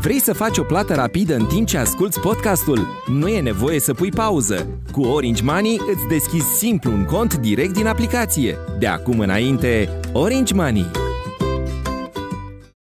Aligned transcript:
Vrei 0.00 0.20
să 0.20 0.32
faci 0.32 0.58
o 0.58 0.62
plată 0.62 0.94
rapidă 0.94 1.34
în 1.34 1.46
timp 1.46 1.66
ce 1.66 1.78
asculti 1.78 2.20
podcastul? 2.20 2.86
Nu 3.06 3.28
e 3.28 3.40
nevoie 3.40 3.80
să 3.80 3.94
pui 3.94 4.10
pauză. 4.10 4.80
Cu 4.92 5.00
Orange 5.00 5.42
Money 5.42 5.80
îți 5.92 6.06
deschizi 6.08 6.56
simplu 6.58 6.92
un 6.92 7.04
cont 7.04 7.34
direct 7.34 7.72
din 7.72 7.86
aplicație. 7.86 8.56
De 8.78 8.86
acum 8.86 9.18
înainte, 9.20 10.00
Orange 10.12 10.54
Money. 10.54 10.90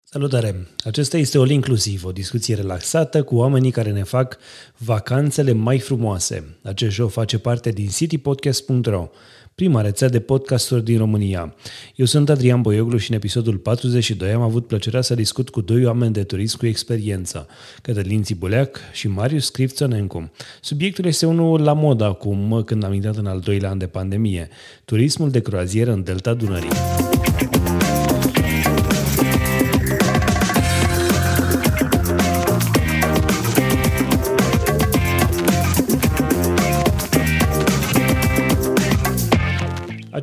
Salutare! 0.04 0.68
Acesta 0.84 1.18
este 1.18 1.38
All 1.38 1.50
Inclusiv, 1.50 2.06
o 2.06 2.12
discuție 2.12 2.56
relaxată 2.56 3.24
cu 3.24 3.36
oamenii 3.36 3.72
care 3.72 3.92
ne 3.92 4.04
fac 4.04 4.38
vacanțele 4.78 5.52
mai 5.52 5.80
frumoase. 5.80 6.58
Acest 6.64 6.94
show 6.94 7.08
face 7.08 7.40
parte 7.40 7.70
din 7.70 7.88
citypodcast.ro 7.88 9.10
prima 9.56 9.82
rețea 9.82 10.10
de 10.10 10.20
podcasturi 10.20 10.84
din 10.84 10.98
România. 10.98 11.56
Eu 11.96 12.06
sunt 12.06 12.30
Adrian 12.30 12.62
Boioglu 12.62 12.98
și 12.98 13.12
în 13.12 13.16
episodul 13.16 13.58
42 13.58 14.32
am 14.32 14.42
avut 14.42 14.68
plăcerea 14.68 15.02
să 15.02 15.16
discut 15.16 15.50
cu 15.50 15.62
doi 15.62 15.86
oameni 15.86 16.14
de 16.14 16.24
turism 16.24 16.58
cu 16.58 16.66
experiență, 16.66 17.48
Cătălin 17.82 18.24
Țibuleac 18.24 18.80
și 18.94 19.08
Marius 19.08 19.46
Scripțonencu. 19.46 20.32
Subiectul 20.62 21.06
este 21.06 21.26
unul 21.26 21.62
la 21.62 21.74
mod 21.74 22.02
acum, 22.02 22.64
când 22.66 22.84
am 22.84 22.94
intrat 22.94 23.16
în 23.16 23.26
al 23.26 23.40
doilea 23.40 23.70
an 23.70 23.78
de 23.78 23.88
pandemie, 23.88 24.50
turismul 24.86 25.32
de 25.32 25.40
croazieră 25.40 25.92
în 25.92 26.04
Delta 26.04 26.34
Dunării. 26.34 27.15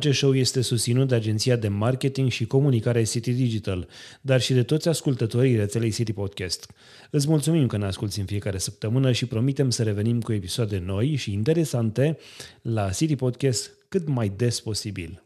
Acest 0.03 0.17
show 0.17 0.35
este 0.35 0.61
susținut 0.61 1.07
de 1.07 1.15
agenția 1.15 1.55
de 1.55 1.67
marketing 1.67 2.31
și 2.31 2.45
comunicare 2.45 3.03
City 3.03 3.31
Digital, 3.31 3.87
dar 4.21 4.41
și 4.41 4.53
de 4.53 4.63
toți 4.63 4.87
ascultătorii 4.87 5.55
rețelei 5.55 5.91
City 5.91 6.13
Podcast. 6.13 6.71
Îți 7.09 7.29
mulțumim 7.29 7.67
că 7.67 7.77
ne 7.77 7.85
asculti 7.85 8.19
în 8.19 8.25
fiecare 8.25 8.57
săptămână 8.57 9.11
și 9.11 9.25
promitem 9.25 9.69
să 9.69 9.83
revenim 9.83 10.21
cu 10.21 10.33
episoade 10.33 10.81
noi 10.85 11.15
și 11.15 11.33
interesante 11.33 12.17
la 12.61 12.89
City 12.89 13.15
Podcast 13.15 13.71
cât 13.89 14.07
mai 14.07 14.33
des 14.35 14.59
posibil. 14.59 15.23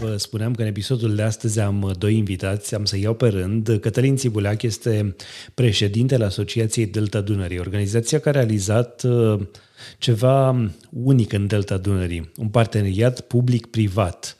Vă 0.00 0.16
spuneam 0.16 0.54
că 0.54 0.62
în 0.62 0.68
episodul 0.68 1.14
de 1.14 1.22
astăzi 1.22 1.60
am 1.60 1.94
doi 1.98 2.16
invitați, 2.16 2.74
am 2.74 2.84
să 2.84 2.98
iau 2.98 3.14
pe 3.14 3.28
rând. 3.28 3.78
Cătălin 3.80 4.16
Țibuleac 4.16 4.62
este 4.62 5.16
președintele 5.54 6.24
Asociației 6.24 6.86
Delta 6.86 7.20
Dunării, 7.20 7.58
organizația 7.58 8.18
care 8.18 8.38
a 8.38 8.40
realizat 8.40 9.02
uh, 9.02 9.40
ceva 9.98 10.68
unic 10.90 11.32
în 11.32 11.46
Delta 11.46 11.76
Dunării, 11.76 12.30
un 12.36 12.48
parteneriat 12.48 13.20
public-privat 13.20 14.36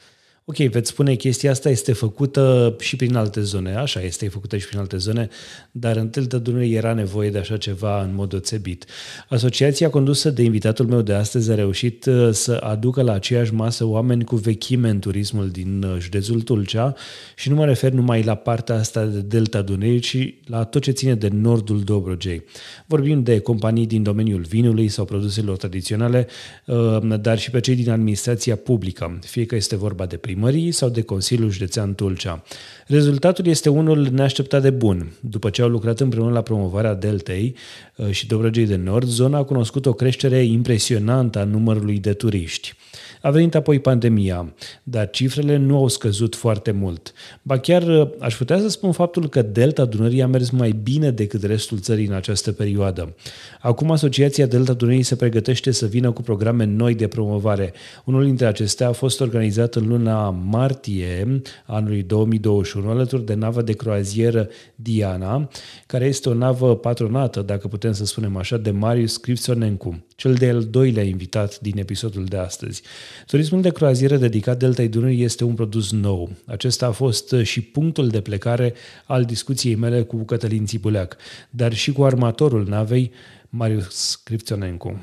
Ok, 0.49 0.57
veți 0.57 0.89
spune 0.89 1.15
chestia 1.15 1.51
asta 1.51 1.69
este 1.69 1.93
făcută 1.93 2.77
și 2.79 2.97
prin 2.97 3.15
alte 3.15 3.41
zone, 3.41 3.75
așa 3.75 4.01
este 4.01 4.29
făcută 4.29 4.57
și 4.57 4.67
prin 4.67 4.79
alte 4.79 4.97
zone, 4.97 5.29
dar 5.71 5.97
în 5.97 6.11
Delta 6.11 6.39
Dunării 6.39 6.75
era 6.75 6.93
nevoie 6.93 7.31
de 7.31 7.39
așa 7.39 7.57
ceva 7.57 8.03
în 8.03 8.15
mod 8.15 8.29
deosebit. 8.29 8.85
Asociația 9.29 9.91
condusă 9.91 10.31
de 10.31 10.43
invitatul 10.43 10.87
meu 10.87 11.03
de 11.03 11.13
astăzi 11.13 11.51
a 11.51 11.55
reușit 11.55 12.05
uh, 12.05 12.29
să 12.33 12.53
aducă 12.53 13.03
la 13.03 13.13
aceeași 13.13 13.55
masă 13.55 13.85
oameni 13.85 14.25
cu 14.25 14.37
vechime 14.37 14.89
în 14.89 14.99
turismul 14.99 15.49
din 15.49 15.83
uh, 15.83 15.97
județul 16.01 16.41
Tulcea 16.41 16.95
și 17.37 17.49
nu 17.49 17.55
mă 17.55 17.65
refer 17.65 17.93
numai 17.93 18.23
la 18.23 18.35
partea 18.35 18.75
asta 18.75 19.05
de 19.05 19.21
Delta 19.21 19.63
Dunării, 19.63 19.99
ci 19.99 20.35
la 20.45 20.65
tot 20.65 20.83
ce 20.83 20.91
ține 20.91 21.15
de 21.15 21.29
nordul 21.29 21.81
Dobrogei. 21.81 22.43
Vorbim 22.87 23.23
de 23.23 23.39
companii 23.39 23.87
din 23.87 24.03
domeniul 24.03 24.43
vinului 24.49 24.89
sau 24.89 25.05
produselor 25.05 25.57
tradiționale, 25.57 26.27
uh, 26.67 26.99
dar 27.21 27.39
și 27.39 27.51
pe 27.51 27.61
cei 27.61 27.75
din 27.75 27.91
administrația 27.91 28.57
publică, 28.57 29.19
fie 29.21 29.47
că 29.47 29.55
este 29.55 29.77
vorba 29.77 30.07
de 30.07 30.17
prim 30.17 30.35
primării 30.37 30.73
sau 30.73 30.89
de 30.89 31.03
Consiliul 31.03 31.51
Județean 31.51 31.95
Tulcea. 31.95 32.43
Rezultatul 32.87 33.47
este 33.47 33.69
unul 33.69 34.09
neașteptat 34.13 34.63
de 34.63 34.71
bun. 34.71 35.13
După 35.21 35.51
ce 35.51 35.63
au 35.63 35.69
lucrat 35.69 36.01
împreună 36.01 36.33
la 36.33 36.43
promovarea 36.43 36.95
Deltei 36.95 37.55
uh, 37.97 38.11
și 38.11 38.27
Dobrogei 38.27 38.67
de 38.67 38.77
Nord, 38.77 39.07
zona 39.07 39.39
a 39.39 39.45
cunoscut 39.45 39.87
o 39.87 39.93
creștere 39.93 40.45
impresionantă 40.45 41.39
a 41.39 41.45
numărului 41.45 41.99
de 41.99 42.13
turiști. 42.13 42.75
A 43.23 43.31
venit 43.31 43.55
apoi 43.55 43.79
pandemia, 43.79 44.55
dar 44.83 45.11
cifrele 45.11 45.57
nu 45.57 45.77
au 45.77 45.89
scăzut 45.89 46.35
foarte 46.35 46.71
mult. 46.71 47.13
Ba 47.43 47.59
chiar 47.59 47.83
uh, 47.83 48.09
aș 48.19 48.37
putea 48.37 48.59
să 48.59 48.69
spun 48.69 48.93
faptul 48.93 49.29
că 49.29 49.43
Delta 49.43 49.85
Dunării 49.85 50.23
a 50.23 50.27
mers 50.27 50.51
mai 50.51 50.71
bine 50.71 51.11
decât 51.11 51.43
restul 51.43 51.79
țării 51.79 52.07
în 52.07 52.13
această 52.13 52.53
perioadă. 52.53 53.15
Acum 53.61 53.91
Asociația 53.91 54.47
Delta 54.47 54.73
Dunării 54.73 55.03
se 55.03 55.17
pregătește 55.17 55.71
să 55.71 55.87
vină 55.87 56.13
cu 56.13 56.23
programe 56.23 56.65
noi 56.65 56.95
de 56.95 57.09
promovare. 57.09 57.73
Unul 58.05 58.25
dintre 58.25 58.47
acestea 58.47 58.89
a 58.89 58.93
fost 58.93 59.21
organizat 59.21 59.75
în 59.75 59.87
luna 59.89 60.31
martie 60.31 61.43
anului 61.67 62.03
2021 62.03 62.91
alături 62.91 63.25
de 63.25 63.35
nava 63.35 63.63
de 63.63 63.73
croazieră 63.73 64.49
Diana, 64.75 65.49
care 65.87 66.05
este 66.05 66.29
o 66.29 66.35
navă 66.35 66.77
patronată, 66.77 67.43
dacă 67.43 67.69
putem 67.69 67.93
să 67.93 68.05
spunem 68.05 68.37
așa, 68.37 68.57
de 68.57 68.71
Marius 68.71 69.13
Scripțonencu, 69.13 70.05
cel 70.17 70.35
de-al 70.35 70.65
doilea 70.65 71.03
invitat 71.03 71.61
din 71.61 71.79
episodul 71.79 72.25
de 72.25 72.37
astăzi. 72.37 72.83
Turismul 73.27 73.61
de 73.61 73.71
croazieră 73.71 74.17
dedicat 74.17 74.59
Deltei 74.59 74.89
Dunării 74.89 75.23
este 75.23 75.45
un 75.45 75.55
produs 75.55 75.93
nou. 75.93 76.31
Acesta 76.45 76.87
a 76.87 76.91
fost 76.91 77.35
și 77.43 77.61
punctul 77.61 78.09
de 78.09 78.21
plecare 78.21 78.75
al 79.05 79.25
discuției 79.25 79.75
mele 79.75 80.03
cu 80.03 80.17
Cătălin 80.17 80.67
Țipuleac, 80.67 81.17
dar 81.51 81.75
și 81.75 81.93
cu 81.93 82.05
armatorul 82.05 82.67
navei, 82.69 83.13
Marius 83.49 83.95
Scripționencu. 83.95 85.01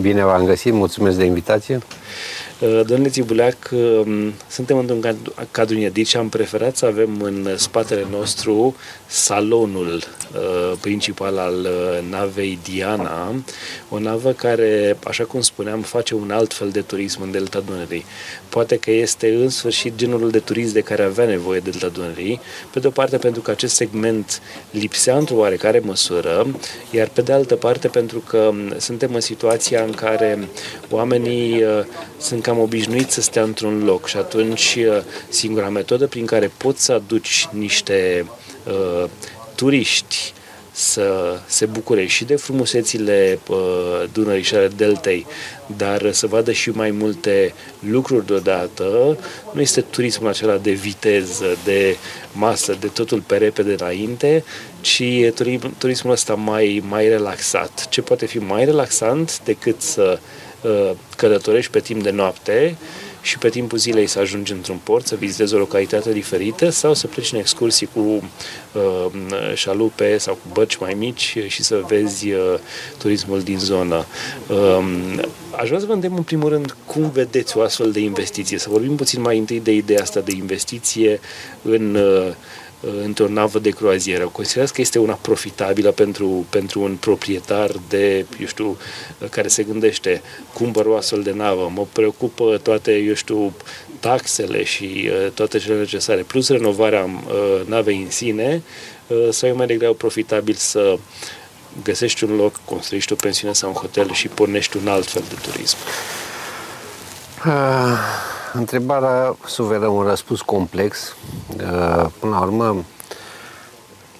Bine 0.00 0.24
v-am 0.24 0.44
găsit, 0.44 0.72
mulțumesc 0.72 1.18
de 1.18 1.24
invitație. 1.24 1.80
Uh, 2.60 2.80
domnule 2.86 3.08
Țibuleac, 3.08 3.56
um, 3.72 4.32
suntem 4.48 4.78
într-un 4.78 5.16
cadru 5.50 5.76
inedit 5.76 6.06
și 6.06 6.16
am 6.16 6.28
preferat 6.28 6.76
să 6.76 6.86
avem 6.86 7.20
în 7.20 7.48
spatele 7.56 8.06
nostru 8.10 8.76
salonul 9.06 9.94
uh, 9.94 10.72
principal 10.80 11.38
al 11.38 11.54
uh, 11.60 12.10
navei 12.10 12.58
Diana, 12.62 13.34
o 13.88 13.98
navă 13.98 14.32
care, 14.32 14.96
așa 15.04 15.24
cum 15.24 15.40
spuneam, 15.40 15.80
face 15.80 16.14
un 16.14 16.30
alt 16.30 16.54
fel 16.54 16.70
de 16.70 16.80
turism 16.80 17.22
în 17.22 17.30
Delta 17.30 17.60
Dunării. 17.66 18.04
Poate 18.48 18.76
că 18.76 18.90
este 18.90 19.34
în 19.34 19.48
sfârșit 19.48 19.96
genul 19.96 20.30
de 20.30 20.38
turism 20.38 20.72
de 20.72 20.80
care 20.80 21.02
avea 21.02 21.24
nevoie 21.24 21.60
Delta 21.60 21.88
Dunării, 21.88 22.40
pe 22.72 22.80
de 22.80 22.86
o 22.86 22.90
parte 22.90 23.16
pentru 23.16 23.40
că 23.40 23.50
acest 23.50 23.74
segment 23.74 24.42
lipsea 24.70 25.16
într-o 25.16 25.36
oarecare 25.36 25.78
măsură, 25.78 26.46
iar 26.90 27.08
pe 27.08 27.20
de 27.20 27.32
altă 27.32 27.56
parte 27.56 27.88
pentru 27.88 28.18
că 28.18 28.38
um, 28.38 28.78
suntem 28.78 29.14
în 29.14 29.20
situația 29.68 29.86
în 29.86 29.92
care 29.92 30.48
oamenii 30.90 31.64
sunt 32.18 32.42
cam 32.42 32.58
obișnuit 32.58 33.10
să 33.10 33.20
stea 33.20 33.42
într-un 33.42 33.84
loc 33.84 34.06
și 34.06 34.16
atunci 34.16 34.76
uh, 34.78 35.02
singura 35.28 35.68
metodă 35.68 36.06
prin 36.06 36.26
care 36.26 36.50
poți 36.56 36.84
să 36.84 36.92
aduci 36.92 37.48
niște 37.52 38.26
uh, 38.66 39.04
turiști 39.54 40.32
să 40.78 41.38
se 41.46 41.66
bucure 41.66 42.06
și 42.06 42.24
de 42.24 42.36
frumusețile 42.36 43.38
uh, 43.48 43.56
Dunării 44.12 44.42
și 44.42 44.54
ale 44.54 44.68
Deltei, 44.76 45.26
dar 45.76 46.12
să 46.12 46.26
vadă 46.26 46.52
și 46.52 46.70
mai 46.70 46.90
multe 46.90 47.54
lucruri 47.78 48.26
deodată. 48.26 49.16
Nu 49.52 49.60
este 49.60 49.80
turismul 49.80 50.28
acela 50.28 50.56
de 50.56 50.70
viteză, 50.70 51.56
de 51.64 51.96
masă, 52.32 52.76
de 52.80 52.86
totul 52.86 53.20
pe 53.20 53.36
repede 53.36 53.72
înainte, 53.78 54.44
ci 54.80 54.98
e 54.98 55.32
turismul 55.78 56.12
ăsta 56.12 56.34
mai, 56.34 56.82
mai 56.88 57.08
relaxat. 57.08 57.86
Ce 57.88 58.02
poate 58.02 58.26
fi 58.26 58.38
mai 58.38 58.64
relaxant 58.64 59.40
decât 59.44 59.80
să 59.80 60.18
Uh, 60.62 60.90
călătorești 61.16 61.70
pe 61.70 61.80
timp 61.80 62.02
de 62.02 62.10
noapte 62.10 62.76
și 63.20 63.38
pe 63.38 63.48
timpul 63.48 63.78
zilei 63.78 64.06
să 64.06 64.18
ajungi 64.18 64.52
într-un 64.52 64.80
port, 64.82 65.06
să 65.06 65.14
vizitezi 65.14 65.54
o 65.54 65.58
localitate 65.58 66.12
diferită 66.12 66.70
sau 66.70 66.94
să 66.94 67.06
pleci 67.06 67.32
în 67.32 67.38
excursii 67.38 67.88
cu 67.94 68.00
uh, 68.00 69.12
șalupe 69.54 70.18
sau 70.18 70.34
cu 70.34 70.48
bărci 70.52 70.76
mai 70.76 70.94
mici 70.94 71.38
și 71.46 71.62
să 71.62 71.82
vezi 71.88 72.30
uh, 72.30 72.58
turismul 72.98 73.40
din 73.40 73.58
zonă. 73.58 74.04
Uh, 74.48 74.84
aș 75.56 75.66
vrea 75.66 75.80
să 75.80 75.86
vă 75.86 75.92
îndemn 75.92 76.16
în 76.16 76.22
primul 76.22 76.48
rând 76.48 76.76
cum 76.86 77.10
vedeți 77.10 77.56
o 77.56 77.60
astfel 77.60 77.92
de 77.92 78.00
investiție. 78.00 78.58
Să 78.58 78.68
vorbim 78.70 78.96
puțin 78.96 79.20
mai 79.20 79.38
întâi 79.38 79.60
de 79.60 79.72
ideea 79.72 80.02
asta 80.02 80.20
de 80.20 80.32
investiție 80.32 81.20
în 81.62 81.94
uh, 81.94 82.18
Uh, 82.18 82.34
într-o 83.04 83.28
navă 83.28 83.58
de 83.58 83.70
croazieră. 83.70 84.28
Considerați 84.32 84.72
că 84.72 84.80
este 84.80 84.98
una 84.98 85.18
profitabilă 85.20 85.90
pentru, 85.90 86.46
pentru 86.50 86.80
un 86.80 86.96
proprietar 86.96 87.70
de, 87.88 88.26
eu 88.40 88.46
știu, 88.46 88.76
care 89.30 89.48
se 89.48 89.62
gândește, 89.62 90.22
cumpăr 90.52 90.86
o 90.86 90.96
astfel 90.96 91.22
de 91.22 91.32
navă, 91.32 91.70
mă 91.74 91.86
preocupă 91.92 92.60
toate, 92.62 92.96
eu 92.96 93.14
știu, 93.14 93.52
taxele 94.00 94.64
și 94.64 95.10
uh, 95.10 95.30
toate 95.34 95.58
cele 95.58 95.78
necesare, 95.78 96.22
plus 96.22 96.48
renovarea 96.48 97.04
uh, 97.04 97.66
navei 97.66 98.02
în 98.02 98.10
sine, 98.10 98.62
uh, 99.06 99.28
sau 99.30 99.48
e 99.48 99.52
mai 99.52 99.66
degrabă 99.66 99.94
profitabil 99.94 100.54
să 100.54 100.98
găsești 101.82 102.24
un 102.24 102.36
loc, 102.36 102.60
construiești 102.64 103.12
o 103.12 103.16
pensiune 103.16 103.52
sau 103.52 103.68
un 103.68 103.74
hotel 103.74 104.12
și 104.12 104.28
pornești 104.28 104.76
un 104.76 104.88
alt 104.88 105.06
fel 105.06 105.24
de 105.28 105.34
turism? 105.42 105.76
Uh 108.48 108.58
Întrebarea 108.58 109.36
suferă 109.46 109.86
un 109.86 110.02
răspuns 110.02 110.40
complex. 110.40 111.14
Uh, 111.56 112.06
până 112.18 112.32
la 112.32 112.40
urmă, 112.40 112.84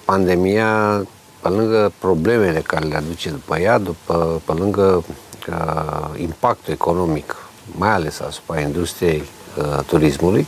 pandemia, 0.05 1.05
pe 1.41 1.49
lângă 1.49 1.91
problemele 1.99 2.59
care 2.59 2.85
le 2.85 2.95
aduce 2.95 3.29
după 3.29 3.59
ea, 3.59 3.77
după, 3.77 4.41
pe 4.45 4.51
lângă 4.51 5.03
uh, 5.49 6.19
impactul 6.19 6.73
economic, 6.73 7.35
mai 7.77 7.89
ales 7.89 8.19
asupra 8.19 8.59
industriei 8.59 9.23
uh, 9.57 9.83
turismului, 9.85 10.47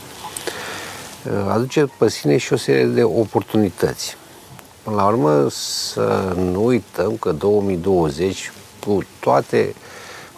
aduce 1.48 1.88
pe 1.98 2.08
sine 2.08 2.36
și 2.36 2.52
o 2.52 2.56
serie 2.56 2.84
de 2.84 3.02
oportunități. 3.02 4.16
Până 4.82 4.96
la 4.96 5.06
urmă, 5.06 5.46
să 5.50 6.34
nu 6.36 6.64
uităm 6.64 7.16
că 7.16 7.32
2020, 7.32 8.52
cu 8.86 9.02
toate 9.20 9.74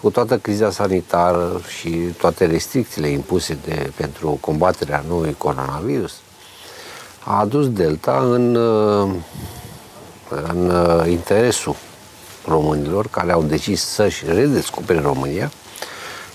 cu 0.05 0.11
toată 0.11 0.39
criza 0.39 0.71
sanitară 0.71 1.61
și 1.79 1.91
toate 1.91 2.47
restricțiile 2.47 3.09
impuse 3.09 3.59
de, 3.65 3.91
pentru 3.97 4.39
combaterea 4.41 5.05
noului 5.09 5.35
coronavirus, 5.39 6.13
a 7.25 7.39
adus 7.41 7.71
Delta 7.71 8.19
în, 8.31 8.57
în 10.29 10.73
interesul 11.09 11.77
românilor 12.47 13.07
care 13.07 13.33
au 13.33 13.43
decis 13.43 13.83
să-și 13.83 14.25
redescopere 14.27 15.01
România, 15.01 15.51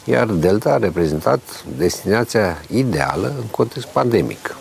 iar 0.03 0.25
Delta 0.25 0.69
a 0.69 0.77
reprezentat 0.77 1.41
destinația 1.77 2.61
ideală 2.67 3.33
în 3.37 3.45
context 3.51 3.87
pandemic. 3.87 4.55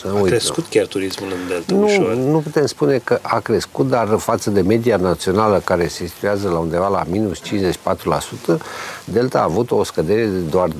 Să 0.00 0.12
a 0.16 0.20
crescut 0.20 0.66
chiar 0.66 0.86
turismul 0.86 1.28
în 1.32 1.48
Delta 1.48 1.74
nu, 1.74 1.84
ușor. 1.84 2.14
Nu 2.14 2.38
putem 2.38 2.66
spune 2.66 2.98
că 2.98 3.18
a 3.22 3.38
crescut, 3.38 3.88
dar 3.88 4.18
față 4.18 4.50
de 4.50 4.60
media 4.60 4.96
națională 4.96 5.62
care 5.64 5.88
se 5.88 6.06
situează 6.06 6.48
la 6.48 6.58
undeva 6.58 6.88
la 6.88 7.04
minus 7.08 7.38
54%, 7.38 8.56
Delta 9.04 9.38
a 9.38 9.42
avut 9.42 9.70
o 9.70 9.82
scădere 9.82 10.24
de 10.24 10.38
doar 10.38 10.68
29%. 10.70 10.72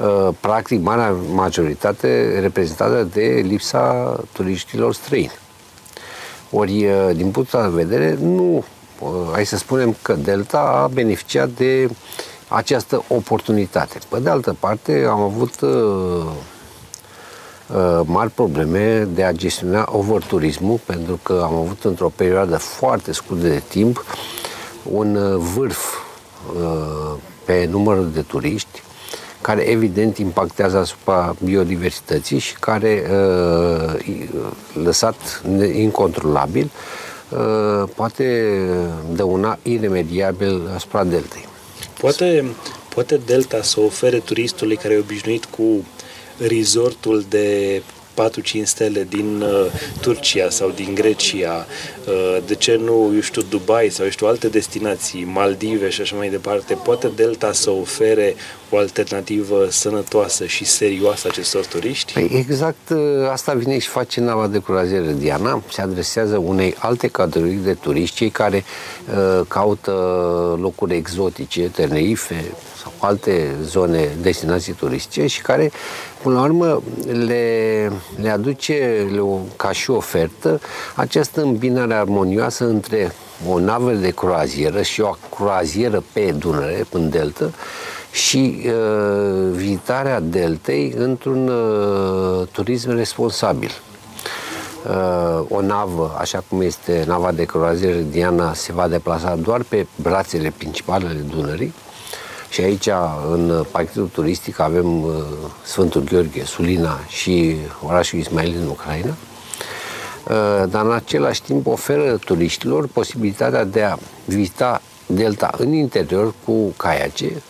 Uh, 0.00 0.28
practic, 0.40 0.80
marea 0.80 1.16
majoritate 1.32 2.38
reprezentată 2.40 3.08
de 3.12 3.40
lipsa 3.46 4.16
turiștilor 4.32 4.94
străini. 4.94 5.32
Ori, 6.50 6.86
uh, 6.86 7.10
din 7.14 7.30
punctul 7.30 7.62
de 7.62 7.82
vedere, 7.82 8.18
nu, 8.20 8.64
uh, 8.98 9.10
hai 9.32 9.46
să 9.46 9.56
spunem 9.56 9.96
că 10.02 10.12
Delta 10.12 10.58
a 10.58 10.86
beneficiat 10.86 11.48
de 11.48 11.88
această 12.50 13.04
oportunitate. 13.08 13.98
Pe 14.08 14.18
de 14.20 14.28
altă 14.28 14.56
parte, 14.58 15.06
am 15.08 15.20
avut 15.20 15.60
uh, 15.60 15.70
uh, 17.74 18.00
mari 18.04 18.30
probleme 18.30 19.08
de 19.14 19.24
a 19.24 19.32
gestiona 19.32 19.88
overturismul, 19.92 20.80
pentru 20.86 21.18
că 21.22 21.40
am 21.44 21.54
avut 21.54 21.84
într-o 21.84 22.12
perioadă 22.16 22.56
foarte 22.56 23.12
scurtă 23.12 23.46
de 23.46 23.62
timp 23.68 24.04
un 24.82 25.16
uh, 25.16 25.36
vârf 25.54 25.94
uh, 26.56 27.12
pe 27.44 27.66
numărul 27.70 28.10
de 28.14 28.20
turiști, 28.20 28.82
care 29.40 29.62
evident 29.62 30.18
impactează 30.18 30.78
asupra 30.78 31.36
biodiversității 31.44 32.38
și 32.38 32.54
care, 32.54 33.10
uh, 33.10 33.94
lăsat 34.82 35.42
incontrolabil, 35.72 36.70
uh, 37.28 37.88
poate 37.94 38.54
dăuna 39.12 39.58
iremediabil 39.62 40.70
asupra 40.74 41.04
deltei. 41.04 41.49
Poate, 42.00 42.44
poate 42.88 43.20
Delta 43.26 43.62
să 43.62 43.80
ofere 43.80 44.18
turistului 44.18 44.76
care 44.76 44.94
e 44.94 44.98
obișnuit 44.98 45.44
cu 45.44 45.84
resortul 46.38 47.24
de 47.28 47.82
4-5 48.60 48.62
stele 48.62 49.06
din 49.08 49.40
uh, 49.40 49.66
Turcia 50.00 50.50
sau 50.50 50.70
din 50.70 50.94
Grecia, 50.94 51.66
uh, 52.06 52.38
de 52.46 52.54
ce 52.54 52.76
nu, 52.76 53.10
eu 53.14 53.20
știu, 53.20 53.42
Dubai 53.42 53.88
sau, 53.88 54.04
eu 54.04 54.10
știu, 54.10 54.26
alte 54.26 54.48
destinații, 54.48 55.24
Maldive 55.24 55.88
și 55.88 56.00
așa 56.00 56.16
mai 56.16 56.28
departe, 56.28 56.74
poate 56.74 57.10
Delta 57.16 57.52
să 57.52 57.70
ofere 57.70 58.34
o 58.70 58.76
alternativă 58.76 59.66
sănătoasă 59.70 60.46
și 60.46 60.64
serioasă 60.64 61.28
acestor 61.30 61.66
turiști? 61.66 62.12
Păi 62.12 62.30
exact 62.32 62.90
uh, 62.90 62.98
asta 63.30 63.52
vine 63.52 63.78
și 63.78 63.88
face 63.88 64.20
nava 64.20 64.46
de 64.46 64.62
croazieră 64.62 65.10
Diana, 65.10 65.62
se 65.72 65.80
adresează 65.80 66.36
unei 66.36 66.76
alte 66.78 67.08
categorii 67.08 67.54
de 67.54 67.74
turiști, 67.74 68.16
cei 68.16 68.30
care 68.30 68.64
uh, 69.14 69.46
caută 69.48 69.90
locuri 70.60 70.94
exotice, 70.94 71.68
Tenerife, 71.68 72.44
sau 72.82 72.92
alte 72.98 73.56
zone, 73.62 74.08
destinații 74.20 74.72
turistice 74.72 75.26
și 75.26 75.42
care, 75.42 75.70
până 76.22 76.34
la 76.34 76.42
urmă, 76.42 76.82
le, 77.06 77.92
le 78.20 78.30
aduce 78.30 79.08
le, 79.12 79.20
ca 79.56 79.72
și 79.72 79.90
ofertă 79.90 80.60
această 80.94 81.42
îmbinare 81.42 81.94
armonioasă 81.94 82.64
între 82.64 83.12
o 83.48 83.58
navă 83.58 83.92
de 83.92 84.10
croazieră 84.10 84.82
și 84.82 85.00
o 85.00 85.16
croazieră 85.36 86.04
pe 86.12 86.34
Dunăre, 86.38 86.86
în 86.90 87.10
delta, 87.10 87.50
și 88.12 88.62
uh, 88.66 89.50
vizitarea 89.50 90.20
deltei 90.20 90.94
într-un 90.96 91.48
uh, 91.48 92.46
turism 92.52 92.90
responsabil. 92.90 93.70
Uh, 94.88 95.44
o 95.48 95.60
navă, 95.60 96.16
așa 96.18 96.44
cum 96.48 96.60
este 96.60 97.04
nava 97.06 97.32
de 97.32 97.44
croazieră 97.44 97.96
Diana, 97.96 98.54
se 98.54 98.72
va 98.72 98.88
deplasa 98.88 99.36
doar 99.36 99.62
pe 99.68 99.86
brațele 100.02 100.52
principale 100.56 101.06
ale 101.06 101.24
Dunării, 101.30 101.74
și 102.50 102.60
aici, 102.60 102.88
în 103.30 103.64
pachetul 103.70 104.08
turistic, 104.12 104.58
avem 104.58 105.02
uh, 105.02 105.12
Sfântul 105.64 106.02
Gheorghe, 106.02 106.44
Sulina 106.44 107.00
și 107.08 107.56
orașul 107.86 108.18
Ismail 108.18 108.50
din 108.50 108.66
Ucraina. 108.66 109.14
Uh, 110.30 110.68
dar 110.68 110.84
în 110.84 110.92
același 110.92 111.42
timp 111.42 111.66
oferă 111.66 112.16
turiștilor 112.16 112.86
posibilitatea 112.86 113.64
de 113.64 113.82
a 113.82 113.96
vizita 114.24 114.82
delta 115.06 115.50
în 115.56 115.72
interior 115.72 116.34
cu 116.44 116.52
caiace, 116.76 117.42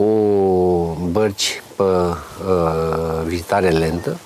cu 0.00 1.08
bărci 1.10 1.62
pe 1.76 1.82
uh, 1.82 2.16
vizitare 3.24 3.68
lentă. 3.68 4.18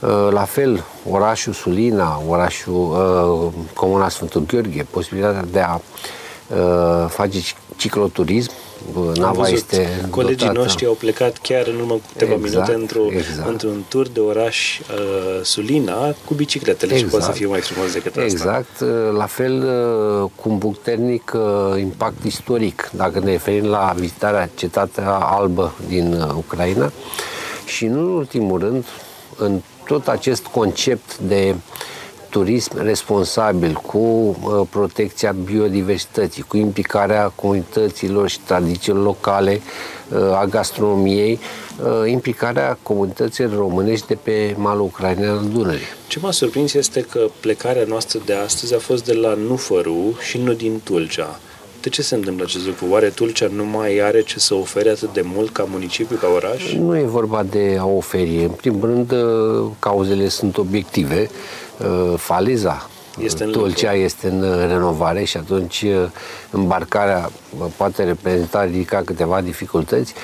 Uh, 0.00 0.28
la 0.30 0.44
fel, 0.44 0.84
orașul 1.10 1.52
Sulina, 1.52 2.22
orașul 2.28 2.74
uh, 2.74 3.52
Comuna 3.74 4.08
Sfântul 4.08 4.44
Gheorghe, 4.46 4.86
posibilitatea 4.90 5.44
de 5.52 5.60
a 5.60 5.74
uh, 5.74 5.80
face 7.08 7.38
cicloturism 7.76 8.52
nava 9.14 9.48
este 9.48 10.06
Colegii 10.10 10.36
dotată. 10.36 10.58
noștri 10.58 10.86
au 10.86 10.92
plecat 10.92 11.38
chiar 11.38 11.66
în 11.66 11.74
urmă 11.74 11.92
cu 11.92 12.02
câteva 12.12 12.34
exact, 12.34 12.52
minute 12.52 12.72
într-o, 12.72 13.12
exact. 13.12 13.48
într-un 13.48 13.84
tur 13.88 14.08
de 14.08 14.20
oraș 14.20 14.78
uh, 14.78 15.42
Sulina 15.42 16.14
cu 16.24 16.34
bicicletele 16.34 16.92
exact. 16.92 17.10
și 17.10 17.16
poate 17.16 17.32
să 17.32 17.38
fie 17.38 17.46
mai 17.46 17.60
frumos 17.60 17.92
decât 17.92 18.16
exact. 18.16 18.34
asta. 18.34 18.84
Exact. 18.84 19.14
La 19.16 19.26
fel 19.26 19.54
uh, 20.22 20.30
cu 20.34 20.48
un 20.48 20.58
puternic 20.58 21.32
uh, 21.34 21.80
impact 21.80 22.24
istoric, 22.24 22.90
dacă 22.92 23.18
ne 23.18 23.30
referim 23.30 23.64
la 23.64 23.94
vizitarea 23.96 24.50
cetatea 24.54 25.10
albă 25.10 25.74
din 25.88 26.12
uh, 26.12 26.34
Ucraina 26.36 26.92
și 27.64 27.86
nu 27.86 28.00
în 28.00 28.14
ultimul 28.14 28.58
rând, 28.58 28.84
în 29.36 29.60
tot 29.86 30.08
acest 30.08 30.44
concept 30.44 31.18
de 31.18 31.54
turism 32.36 32.82
responsabil, 32.82 33.72
cu 33.72 33.98
uh, 33.98 34.66
protecția 34.70 35.32
biodiversității, 35.44 36.42
cu 36.42 36.56
implicarea 36.56 37.32
comunităților 37.34 38.28
și 38.28 38.38
tradițiilor 38.40 39.02
locale, 39.02 39.60
uh, 40.12 40.18
a 40.18 40.44
gastronomiei, 40.44 41.38
uh, 41.82 42.10
implicarea 42.10 42.78
comunității 42.82 43.50
românești 43.56 44.06
de 44.06 44.18
pe 44.22 44.54
malul 44.58 44.84
ucrainean 44.84 45.36
al 45.36 45.44
Dunării. 45.52 45.86
Ce 46.08 46.18
m-a 46.18 46.30
surprins 46.30 46.74
este 46.74 47.00
că 47.00 47.26
plecarea 47.40 47.84
noastră 47.88 48.20
de 48.24 48.34
astăzi 48.34 48.74
a 48.74 48.78
fost 48.78 49.04
de 49.04 49.12
la 49.12 49.34
Nufăru 49.34 50.16
și 50.28 50.38
nu 50.38 50.52
din 50.52 50.80
Tulcea. 50.84 51.40
De 51.80 51.88
ce 51.88 52.02
se 52.02 52.14
întâmplă 52.14 52.44
acest 52.44 52.66
lucru? 52.66 52.86
Oare 52.90 53.08
Tulcea 53.08 53.48
nu 53.54 53.64
mai 53.64 53.98
are 53.98 54.22
ce 54.22 54.38
să 54.38 54.54
ofere 54.54 54.88
atât 54.90 55.12
de 55.12 55.22
mult 55.24 55.52
ca 55.52 55.66
municipiu, 55.70 56.16
ca 56.16 56.26
oraș? 56.34 56.72
Nu 56.72 56.96
e 56.96 57.02
vorba 57.02 57.42
de 57.50 57.76
a 57.78 57.86
oferi. 57.86 58.42
În 58.42 58.50
primul 58.50 58.80
rând, 58.80 59.14
cauzele 59.78 60.28
sunt 60.28 60.56
obiective. 60.56 61.30
Uh, 61.78 62.14
faliza 62.16 62.88
este 63.18 63.44
în 63.44 63.52
Tulcea 63.52 63.90
lucru. 63.90 64.04
este 64.04 64.28
în 64.28 64.42
uh, 64.42 64.66
renovare 64.68 65.24
și 65.24 65.36
atunci 65.36 65.82
uh, 65.82 66.04
îmbarcarea 66.50 67.30
poate 67.76 68.04
reprezenta, 68.04 68.64
ridica 68.64 69.02
câteva 69.04 69.40
dificultăți. 69.40 70.14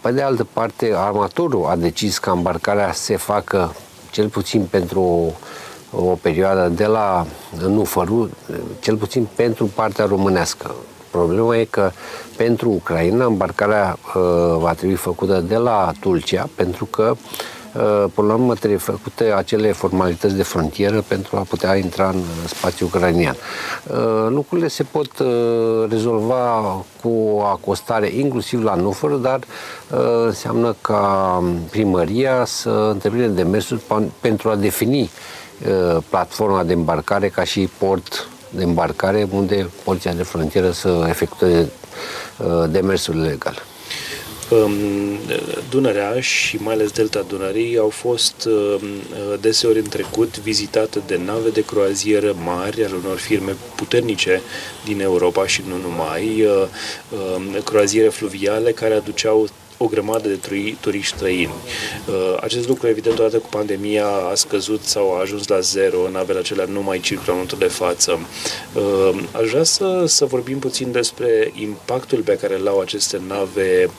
Pe 0.00 0.12
de 0.12 0.22
altă 0.22 0.46
parte, 0.52 0.92
armatorul 0.96 1.66
a 1.66 1.76
decis 1.76 2.18
ca 2.18 2.30
îmbarcarea 2.30 2.92
se 2.92 3.16
facă 3.16 3.74
cel 4.10 4.28
puțin 4.28 4.66
pentru 4.70 5.00
o, 5.00 6.00
o 6.00 6.18
perioadă 6.22 6.68
de 6.68 6.86
la 6.86 7.26
Nufăru, 7.66 8.30
cel 8.80 8.96
puțin 8.96 9.28
pentru 9.34 9.70
partea 9.74 10.04
românească. 10.04 10.74
Problema 11.10 11.56
e 11.56 11.64
că 11.64 11.90
pentru 12.36 12.70
Ucraina 12.70 13.24
îmbarcarea 13.24 13.98
uh, 14.14 14.22
va 14.58 14.72
trebui 14.72 14.94
făcută 14.94 15.40
de 15.40 15.56
la 15.56 15.92
Tulcea, 16.00 16.48
pentru 16.54 16.84
că 16.84 17.12
uh, 17.12 17.18
Uh, 17.18 17.53
până 18.14 18.26
la 18.26 18.34
urmă 18.34 18.54
trebuie 18.54 18.78
făcute 18.78 19.32
acele 19.36 19.72
formalități 19.72 20.34
de 20.34 20.42
frontieră 20.42 21.04
pentru 21.08 21.36
a 21.36 21.40
putea 21.40 21.76
intra 21.76 22.08
în 22.08 22.22
spațiul 22.46 22.90
ucranian. 22.92 23.36
Uh, 23.86 24.26
lucrurile 24.28 24.68
se 24.68 24.82
pot 24.82 25.18
uh, 25.18 25.28
rezolva 25.88 26.60
cu 27.02 27.08
o 27.08 27.42
acostare 27.42 28.12
inclusiv 28.16 28.62
la 28.62 28.74
Nufăr, 28.74 29.10
dar 29.10 29.40
înseamnă 30.26 30.76
ca 30.80 31.42
primăria 31.70 32.44
să 32.44 32.88
întreprinde 32.92 33.26
demersuri 33.26 33.80
pentru 34.20 34.48
a 34.48 34.54
defini 34.54 35.10
platforma 36.08 36.62
de 36.62 36.72
îmbarcare 36.72 37.28
ca 37.28 37.44
și 37.44 37.68
port 37.78 38.28
de 38.50 38.64
îmbarcare 38.64 39.28
unde 39.30 39.70
poliția 39.84 40.12
de 40.12 40.22
frontieră 40.22 40.70
să 40.70 41.04
efectueze 41.08 41.70
demersurile 42.70 43.28
legale. 43.28 43.58
Dunărea 45.70 46.20
și 46.20 46.56
mai 46.56 46.74
ales 46.74 46.90
delta 46.90 47.24
Dunării 47.28 47.78
au 47.78 47.88
fost 47.88 48.34
um, 48.44 48.80
deseori 49.40 49.78
în 49.78 49.88
trecut 49.88 50.38
vizitate 50.38 51.00
de 51.06 51.20
nave 51.24 51.48
de 51.48 51.64
croazieră 51.64 52.36
mari 52.44 52.84
ale 52.84 52.94
unor 53.04 53.18
firme 53.18 53.56
puternice 53.76 54.42
din 54.84 55.00
Europa 55.00 55.46
și 55.46 55.62
nu 55.68 55.76
numai, 55.76 56.42
uh, 56.42 56.66
um, 57.36 57.62
croaziere 57.64 58.08
fluviale 58.08 58.72
care 58.72 58.94
aduceau 58.94 59.48
o 59.84 59.88
grămadă 59.88 60.28
de 60.28 60.38
turiști 60.80 61.16
străini. 61.16 61.54
Acest 62.40 62.68
lucru, 62.68 62.88
evident, 62.88 63.18
odată 63.18 63.38
cu 63.38 63.48
pandemia 63.48 64.06
a 64.06 64.34
scăzut 64.34 64.82
sau 64.82 65.14
a 65.14 65.20
ajuns 65.20 65.46
la 65.46 65.60
zero, 65.60 66.08
navele 66.12 66.38
acelea 66.38 66.64
nu 66.64 66.82
mai 66.82 67.00
circulă 67.00 67.26
în 67.26 67.32
momentul 67.32 67.58
de 67.58 67.74
față. 67.74 68.18
Aș 69.32 69.48
vrea 69.48 69.62
să, 69.62 70.04
să 70.06 70.24
vorbim 70.24 70.58
puțin 70.58 70.92
despre 70.92 71.52
impactul 71.60 72.20
pe 72.20 72.36
care 72.36 72.58
îl 72.58 72.68
au 72.68 72.80
aceste 72.80 73.20
nave 73.28 73.90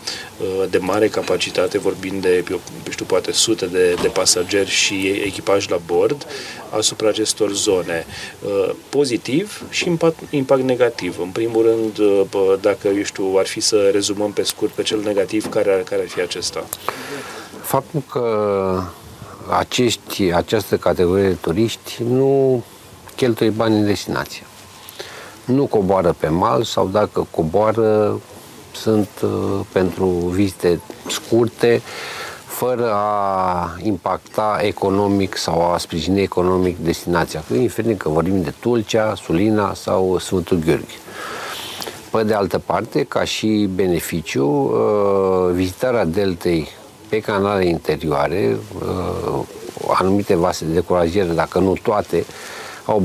de 0.70 0.78
mare 0.78 1.08
capacitate, 1.08 1.78
vorbind 1.78 2.22
de, 2.22 2.44
eu 2.52 2.60
știu, 2.90 3.06
poate 3.06 3.32
sute 3.32 3.66
de, 3.66 3.96
de 4.02 4.08
pasageri 4.08 4.70
și 4.70 5.08
echipaj 5.26 5.68
la 5.68 5.80
bord, 5.86 6.28
asupra 6.70 7.08
acestor 7.08 7.52
zone. 7.54 8.06
Pozitiv 8.90 9.64
și 9.70 9.88
impact, 9.88 10.20
impact 10.30 10.62
negativ. 10.62 11.20
În 11.20 11.30
primul 11.30 11.64
rând, 11.64 12.10
dacă, 12.62 12.88
eu 12.88 13.04
știu, 13.04 13.36
ar 13.38 13.46
fi 13.46 13.60
să 13.60 13.90
rezumăm 13.92 14.32
pe 14.32 14.44
scurt 14.44 14.72
pe 14.72 14.84
cel 14.84 15.00
negativ, 15.00 15.50
care 15.50 15.72
ar, 15.76 15.82
care 15.82 16.02
ar 16.02 16.08
fi 16.08 16.22
acesta? 16.22 16.64
Faptul 17.62 18.02
că 18.12 18.82
acești, 19.50 20.32
această 20.32 20.78
categorie 20.78 21.28
de 21.28 21.34
turiști 21.34 22.04
nu 22.04 22.64
cheltuie 23.16 23.50
bani 23.50 23.76
în 23.76 23.86
destinație. 23.86 24.46
Nu 25.46 25.66
coboară 25.66 26.16
pe 26.20 26.28
mal 26.28 26.64
sau 26.64 26.88
dacă 26.88 27.28
coboară 27.32 28.20
sunt 28.72 29.10
uh, 29.24 29.60
pentru 29.72 30.06
vizite 30.06 30.80
scurte, 31.10 31.82
fără 32.46 32.92
a 32.94 33.76
impacta 33.82 34.58
economic 34.62 35.38
sau 35.38 35.72
a 35.72 35.78
sprijini 35.78 36.22
economic 36.22 36.78
destinația. 36.78 37.44
Indiferent 37.54 37.98
că 37.98 38.10
vorbim 38.10 38.42
de 38.42 38.54
Tulcea, 38.60 39.16
Sulina 39.16 39.74
sau 39.74 40.18
Sfântul 40.18 40.58
Gheorghe. 40.58 40.94
Pe 42.12 42.24
de 42.24 42.34
altă 42.34 42.60
parte, 42.66 43.04
ca 43.04 43.24
și 43.24 43.70
beneficiu, 43.76 44.48
uh, 44.48 45.54
vizitarea 45.54 46.06
deltei 46.06 46.68
pe 47.10 47.20
canale 47.20 47.66
interioare, 47.66 48.58
uh, 48.80 49.40
anumite 49.88 50.36
vase 50.36 50.66
de 50.66 50.80
curajere, 50.80 51.34
dacă 51.34 51.60
nu 51.60 51.74
toate, 51.84 52.26
au 52.86 53.04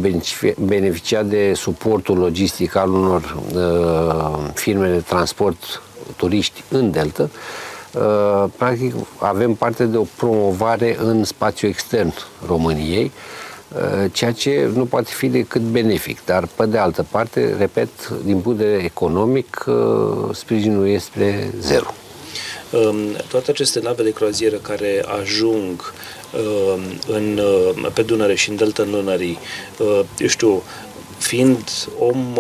beneficiat 0.58 1.26
de 1.26 1.52
suportul 1.54 2.18
logistic 2.18 2.76
al 2.76 2.92
unor 2.92 3.36
uh, 3.54 4.50
firme 4.54 4.88
de 4.88 5.00
transport 5.00 5.82
turiști 6.16 6.64
în 6.68 6.90
delta. 6.90 7.28
Practic, 8.56 8.94
avem 9.18 9.54
parte 9.54 9.84
de 9.84 9.96
o 9.96 10.04
promovare 10.16 10.96
în 11.00 11.24
spațiu 11.24 11.68
extern 11.68 12.12
României, 12.46 13.04
Uh, 13.04 13.39
ceea 14.12 14.32
ce 14.32 14.70
nu 14.74 14.84
poate 14.84 15.10
fi 15.12 15.28
decât 15.28 15.60
benefic. 15.60 16.24
Dar, 16.24 16.48
pe 16.56 16.66
de 16.66 16.78
altă 16.78 17.06
parte, 17.10 17.54
repet, 17.58 18.08
din 18.24 18.40
punct 18.40 18.58
de 18.58 18.64
vedere 18.64 18.84
economic, 18.84 19.64
uh, 19.66 20.34
sprijinul 20.34 20.88
este 20.88 21.54
zero. 21.60 21.94
Um, 22.70 22.96
toate 23.28 23.50
aceste 23.50 23.80
nave 23.80 24.02
de 24.02 24.12
croazieră 24.12 24.56
care 24.56 25.04
ajung 25.20 25.92
um, 26.32 26.80
în, 27.16 27.40
uh, 27.78 27.90
pe 27.94 28.02
Dunăre 28.02 28.34
și 28.34 28.50
în 28.50 28.56
Delta 28.56 28.82
Dunării, 28.82 29.38
eu 30.18 30.26
știu, 30.26 30.62
fiind 31.18 31.68
om 31.98 32.38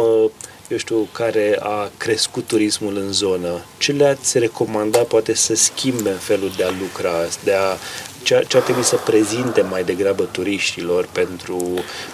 eu 0.70 0.76
știu, 0.76 1.08
care 1.12 1.58
a 1.60 1.90
crescut 1.96 2.46
turismul 2.46 2.96
în 2.96 3.12
zonă, 3.12 3.64
ce 3.78 3.92
le-ați 3.92 4.38
recomanda 4.38 4.98
poate 4.98 5.34
să 5.34 5.54
schimbe 5.54 6.10
în 6.10 6.18
felul 6.18 6.50
de 6.56 6.64
a 6.64 6.70
lucra, 6.80 7.12
de 7.44 7.52
a 7.52 7.76
ce, 8.22 8.44
ce 8.48 8.56
ar 8.56 8.62
trebui 8.62 8.82
să 8.82 8.96
prezinte 9.04 9.60
mai 9.60 9.84
degrabă 9.84 10.22
turiștilor 10.22 11.08
pentru, 11.12 11.58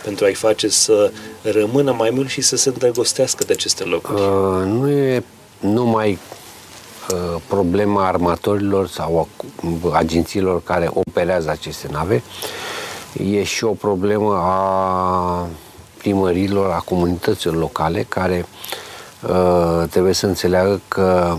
pentru 0.04 0.24
a-i 0.24 0.34
face 0.34 0.68
să 0.68 1.12
rămână 1.42 1.92
mai 1.92 2.10
mult 2.10 2.28
și 2.28 2.40
să 2.40 2.56
se 2.56 2.68
îndrăgostească 2.68 3.44
de 3.44 3.52
aceste 3.52 3.84
locuri? 3.84 4.20
Uh, 4.20 4.64
nu 4.64 4.90
e 4.90 5.24
numai 5.60 6.18
uh, 7.10 7.40
problema 7.48 8.06
armatorilor 8.06 8.88
sau 8.88 9.28
agențiilor 9.92 10.62
care 10.62 10.90
operează 10.92 11.50
aceste 11.50 11.88
nave, 11.90 12.22
e 13.24 13.42
și 13.42 13.64
o 13.64 13.72
problemă 13.72 14.34
a 14.34 15.48
primărilor, 15.98 16.70
a 16.70 16.78
comunităților 16.78 17.56
locale 17.56 18.06
care 18.08 18.46
uh, 19.28 19.88
trebuie 19.90 20.12
să 20.12 20.26
înțeleagă 20.26 20.80
că 20.88 21.36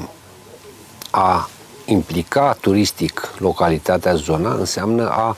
a 1.10 1.50
implica 1.88 2.58
turistic 2.62 3.34
localitatea, 3.38 4.13
zona, 4.13 4.53
înseamnă 4.53 5.10
a 5.10 5.38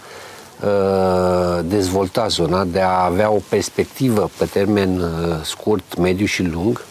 uh, 0.64 1.60
dezvolta 1.64 2.28
zona, 2.28 2.64
de 2.64 2.82
a 2.82 3.04
avea 3.04 3.32
o 3.32 3.40
perspectivă 3.50 4.30
pe 4.38 4.46
termen 4.46 5.00
uh, 5.00 5.10
scurt, 5.44 5.98
mediu 5.98 6.26
și 6.26 6.44
lung, 6.44 6.86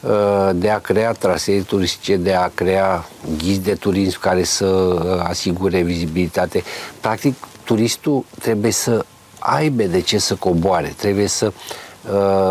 uh, 0.00 0.50
de 0.54 0.70
a 0.70 0.78
crea 0.78 1.12
trasee 1.12 1.60
turistice, 1.60 2.16
de 2.16 2.34
a 2.34 2.50
crea 2.54 3.04
ghizi 3.38 3.60
de 3.60 3.74
turism 3.74 4.20
care 4.20 4.44
să 4.44 4.98
asigure 5.22 5.82
vizibilitate. 5.82 6.62
Practic, 7.00 7.34
turistul 7.64 8.24
trebuie 8.40 8.72
să 8.72 9.04
aibă 9.38 9.82
de 9.82 10.00
ce 10.00 10.18
să 10.18 10.34
coboare, 10.34 10.94
trebuie 10.96 11.26
să 11.26 11.52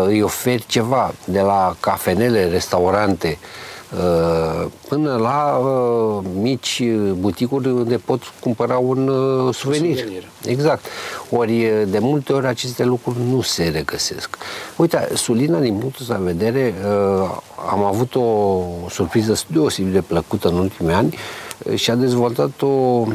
îi 0.04 0.22
oferi 0.22 0.64
ceva 0.66 1.12
de 1.24 1.40
la 1.40 1.76
cafenele, 1.80 2.48
restaurante, 2.48 3.38
Uh, 3.40 3.69
până 4.88 5.16
la 5.16 5.56
uh, 5.56 6.24
mici 6.34 6.82
buticuri 7.12 7.68
unde 7.68 7.96
pot 7.96 8.22
cumpăra 8.40 8.78
un 8.78 9.08
uh, 9.08 9.54
suvenir. 9.54 9.96
suvenir. 9.96 10.28
Exact. 10.44 10.84
Ori 11.30 11.68
de 11.86 11.98
multe 11.98 12.32
ori 12.32 12.46
aceste 12.46 12.84
lucruri 12.84 13.18
nu 13.30 13.40
se 13.40 13.68
regăsesc. 13.68 14.36
Uite, 14.76 15.08
Sulina, 15.14 15.58
din 15.58 15.74
punctul 15.74 16.06
de 16.08 16.16
vedere, 16.22 16.74
am 17.70 17.84
avut 17.84 18.14
o 18.14 18.62
surpriză 18.88 19.42
deosebit 19.46 19.92
de 19.92 20.00
plăcută 20.00 20.48
în 20.48 20.58
ultimii 20.58 20.94
ani 20.94 21.14
și 21.74 21.90
a 21.90 21.94
dezvoltat 21.94 22.62
o, 22.62 23.06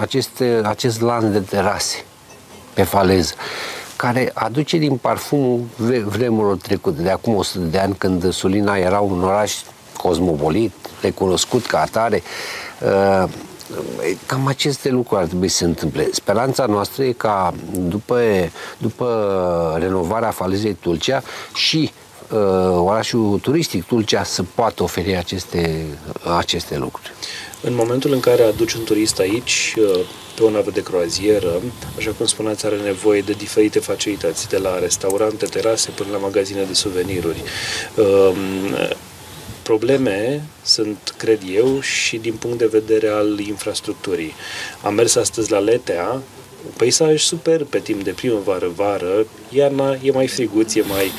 aceste, 0.00 0.60
acest 0.64 1.00
lanț 1.00 1.32
de 1.32 1.40
terase 1.40 2.04
pe 2.74 2.82
faleză 2.82 3.34
care 3.96 4.30
aduce 4.34 4.76
din 4.76 4.96
parfumul 4.96 5.60
vremurilor 6.04 6.56
trecute, 6.56 7.02
de 7.02 7.10
acum 7.10 7.34
100 7.34 7.64
de 7.64 7.78
ani, 7.78 7.94
când 7.94 8.32
Sulina 8.32 8.76
era 8.76 9.00
un 9.00 9.22
oraș 9.22 9.54
cosmopolit, 9.98 10.72
recunoscut 11.00 11.66
ca 11.66 11.80
atare. 11.80 12.22
Uh, 12.82 13.30
cam 14.26 14.46
aceste 14.46 14.88
lucruri 14.88 15.20
ar 15.20 15.26
trebui 15.26 15.48
să 15.48 15.56
se 15.56 15.64
întâmple. 15.64 16.08
Speranța 16.12 16.66
noastră 16.66 17.04
e 17.04 17.12
ca 17.12 17.54
după, 17.72 18.20
după 18.78 19.76
renovarea 19.80 20.30
falezei 20.30 20.74
Tulcea 20.74 21.22
și 21.54 21.90
uh, 22.30 22.38
orașul 22.76 23.38
turistic 23.42 23.84
Tulcea 23.84 24.24
să 24.24 24.42
poată 24.54 24.82
oferi 24.82 25.16
aceste, 25.16 25.86
aceste 26.36 26.76
lucruri. 26.76 27.12
În 27.62 27.74
momentul 27.74 28.12
în 28.12 28.20
care 28.20 28.42
aduci 28.42 28.72
un 28.72 28.84
turist 28.84 29.18
aici, 29.18 29.74
uh, 29.78 30.00
pe 30.34 30.44
o 30.44 30.50
navă 30.50 30.70
de 30.70 30.82
croazieră, 30.82 31.60
așa 31.96 32.10
cum 32.16 32.26
spuneați, 32.26 32.66
are 32.66 32.76
nevoie 32.76 33.20
de 33.20 33.32
diferite 33.32 33.78
facilități, 33.78 34.48
de 34.48 34.56
la 34.56 34.78
restaurante, 34.78 35.46
terase, 35.46 35.90
până 35.90 36.08
la 36.12 36.18
magazine 36.18 36.62
de 36.62 36.74
suveniruri. 36.74 37.42
Uh, 39.68 39.74
probleme 39.74 40.42
sunt, 40.62 41.14
cred 41.16 41.40
eu, 41.54 41.80
și 41.80 42.16
din 42.16 42.34
punct 42.34 42.58
de 42.58 42.66
vedere 42.66 43.08
al 43.08 43.38
infrastructurii. 43.38 44.34
Am 44.82 44.94
mers 44.94 45.14
astăzi 45.14 45.50
la 45.50 45.58
Letea, 45.58 46.22
un 46.64 46.70
peisaj 46.76 47.22
super 47.22 47.64
pe 47.64 47.78
timp 47.78 48.04
de 48.04 48.10
primăvară-vară, 48.10 49.26
iarna 49.50 49.98
e 50.02 50.10
mai 50.10 50.26
friguț, 50.26 50.74
e 50.74 50.82
mai 50.82 51.10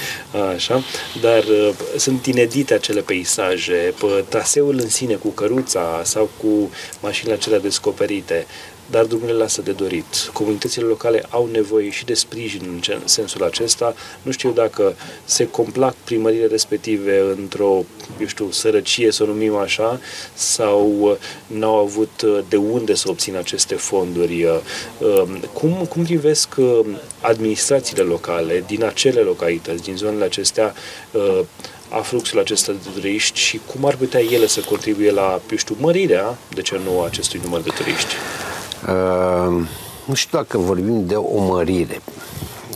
așa, 0.56 0.84
dar 1.22 1.44
uh, 1.44 1.70
sunt 1.98 2.25
inedite 2.25 2.74
acele 2.74 3.01
peisaje, 3.01 3.94
pe 4.00 4.24
traseul 4.29 4.79
în 4.79 4.89
sine 4.89 5.13
cu 5.13 5.27
căruța 5.27 6.01
sau 6.03 6.29
cu 6.41 6.70
mașinile 7.01 7.34
acelea 7.34 7.60
descoperite 7.60 8.46
dar 8.91 9.05
drumurile 9.05 9.38
lasă 9.38 9.62
de 9.62 9.72
dorit. 9.72 10.29
Comunitățile 10.34 10.86
locale 10.86 11.24
au 11.29 11.50
nevoie 11.51 11.89
și 11.89 12.05
de 12.05 12.13
sprijin 12.13 12.62
în 12.65 13.08
sensul 13.08 13.43
acesta. 13.43 13.96
Nu 14.22 14.31
știu 14.31 14.51
dacă 14.51 14.96
se 15.25 15.48
complac 15.48 15.96
primările 16.03 16.46
respective 16.46 17.19
într-o, 17.38 17.84
eu 18.19 18.27
știu, 18.27 18.51
sărăcie, 18.51 19.12
să 19.12 19.24
o 19.24 19.25
numim 19.25 19.55
așa, 19.55 20.00
sau 20.34 20.98
uh, 21.00 21.15
n-au 21.48 21.75
avut 21.75 22.22
uh, 22.22 22.39
de 22.50 22.55
unde 22.55 22.93
să 22.93 23.10
obțină 23.10 23.38
aceste 23.38 23.75
fonduri. 23.75 24.43
Uh, 24.43 24.60
um, 25.00 25.39
cum, 25.53 25.86
cum 25.89 26.03
privesc 26.03 26.55
administrațiile 27.22 28.03
locale 28.03 28.63
din 28.67 28.84
acele 28.84 29.19
localități, 29.19 29.84
din 29.84 29.98
zonele 29.98 30.24
acestea, 30.24 30.74
a 31.89 32.01
fluxul 32.01 32.39
acesta 32.39 32.72
de 32.72 32.77
turiști 32.93 33.39
și 33.39 33.60
cum 33.65 33.86
ar 33.86 33.96
putea 33.96 34.19
ele 34.19 34.48
să 34.48 34.60
contribuie 34.60 35.12
la, 35.12 35.41
eu 35.51 35.58
știu, 35.58 35.75
mărirea, 35.79 36.38
de 36.53 36.62
ce 36.62 36.79
nu, 36.84 37.01
acestui 37.01 37.39
număr 37.43 37.62
de 37.62 37.69
turiști? 37.75 38.13
Uh, 38.88 39.67
nu 40.05 40.13
știu 40.13 40.38
dacă 40.38 40.57
vorbim 40.57 41.05
de 41.05 41.15
o 41.15 41.43
mărire. 41.43 42.01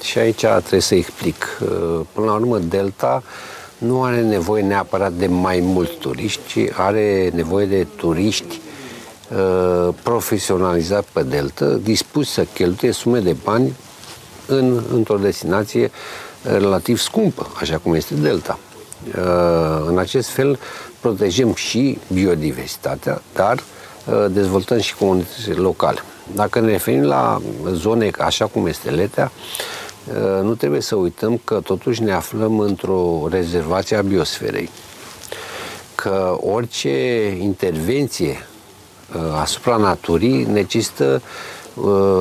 Și 0.02 0.18
aici 0.18 0.46
trebuie 0.46 0.80
să 0.80 0.96
explic. 0.96 1.60
Uh, 1.62 2.00
până 2.12 2.26
la 2.26 2.34
urmă, 2.34 2.58
Delta 2.58 3.24
nu 3.78 4.04
are 4.04 4.22
nevoie 4.22 4.64
neapărat 4.64 5.12
de 5.12 5.28
mai 5.28 5.60
mulți 5.60 5.94
turiști, 5.94 6.42
ci 6.48 6.72
are 6.78 7.32
nevoie 7.34 7.66
de 7.66 7.88
turiști 7.96 8.60
uh, 9.30 9.94
profesionalizați 10.04 11.08
pe 11.14 11.24
Delta, 11.24 11.66
dispuși 11.66 12.30
să 12.30 12.46
cheltuie 12.54 12.92
sume 12.92 13.20
de 13.20 13.36
bani 13.44 13.76
în, 14.46 14.84
într-o 14.94 15.18
destinație 15.18 15.92
relativ 16.42 16.98
scumpă, 16.98 17.48
așa 17.60 17.78
cum 17.78 17.94
este 17.94 18.14
Delta. 18.14 18.60
Uh, 19.08 19.86
în 19.88 19.98
acest 19.98 20.30
fel, 20.30 20.60
protejăm 21.00 21.54
și 21.54 21.98
biodiversitatea, 22.14 23.22
dar 23.34 23.56
uh, 23.56 23.64
dezvoltăm 24.30 24.80
și 24.80 24.96
comunitățile 24.96 25.56
locale. 25.56 26.00
Dacă 26.36 26.60
ne 26.60 26.72
referim 26.72 27.04
la 27.04 27.42
zone 27.72 28.12
așa 28.20 28.46
cum 28.46 28.68
este 28.68 28.90
Letea, 28.90 29.32
uh, 30.08 30.44
nu 30.44 30.56
trebuie 30.56 30.82
să 30.82 30.96
uităm 30.96 31.42
că 31.44 31.60
totuși 31.64 32.04
ne 32.04 32.12
aflăm 32.12 32.60
într-o 32.60 33.28
rezervație 33.30 33.98
a 33.98 34.02
biosferei, 34.02 34.70
că 35.96 36.38
orice 36.42 37.26
intervenție 37.40 38.48
uh, 39.16 39.22
asupra 39.42 39.76
naturii 39.76 40.44
necesită 40.44 41.22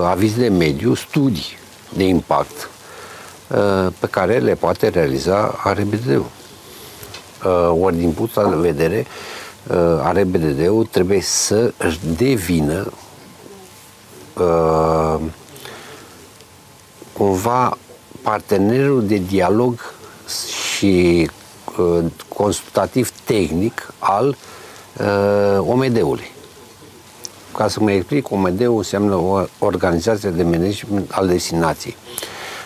aviz 0.04 0.34
de 0.34 0.48
mediu, 0.48 0.94
studii 0.94 1.58
de 1.94 2.04
impact 2.04 2.70
pe 3.98 4.06
care 4.10 4.38
le 4.38 4.54
poate 4.54 4.88
realiza 4.88 5.54
RBD-ul. 5.64 6.26
Ori 7.80 7.96
din 7.96 8.12
punctul 8.12 8.50
de 8.50 8.70
vedere, 8.70 9.06
RBD-ul 10.12 10.86
trebuie 10.90 11.20
să 11.20 11.72
devină 12.16 12.92
uh, 14.38 15.20
cumva 17.12 17.78
partenerul 18.22 19.06
de 19.06 19.16
dialog 19.16 19.94
și 20.74 21.30
uh, 21.78 22.04
consultativ 22.28 23.10
tehnic 23.24 23.94
al 23.98 24.36
uh, 24.98 25.58
OMD-ului. 25.58 26.30
Ca 27.56 27.68
să 27.68 27.80
mă 27.80 27.90
explic, 27.90 28.30
OMD-ul 28.30 28.76
înseamnă 28.76 29.14
o 29.14 29.44
organizație 29.58 30.30
de 30.30 30.42
management 30.42 31.10
al 31.10 31.26
destinației. 31.26 31.96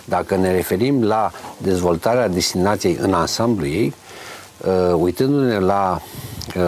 Dacă 0.05 0.37
ne 0.37 0.53
referim 0.53 1.05
la 1.05 1.31
dezvoltarea 1.59 2.29
destinației 2.29 2.99
în 3.01 3.15
ansamblu 3.15 3.67
ei, 3.67 3.87
uh, 3.87 4.06
uitându-ne 4.97 5.59
la 5.59 6.01
Uh, 6.47 6.63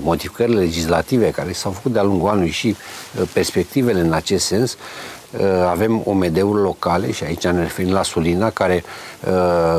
modificările 0.00 0.60
legislative 0.60 1.30
care 1.30 1.52
s-au 1.52 1.70
făcut 1.70 1.92
de-a 1.92 2.02
lungul 2.02 2.28
anului 2.28 2.50
și 2.50 2.76
uh, 2.76 3.28
perspectivele 3.32 4.00
în 4.00 4.12
acest 4.12 4.46
sens, 4.46 4.76
uh, 5.30 5.40
avem 5.70 6.02
OMD-uri 6.04 6.62
locale 6.62 7.12
și 7.12 7.24
aici 7.24 7.46
ne 7.46 7.60
referim 7.60 7.92
la 7.92 8.02
Sulina, 8.02 8.50
care 8.50 8.84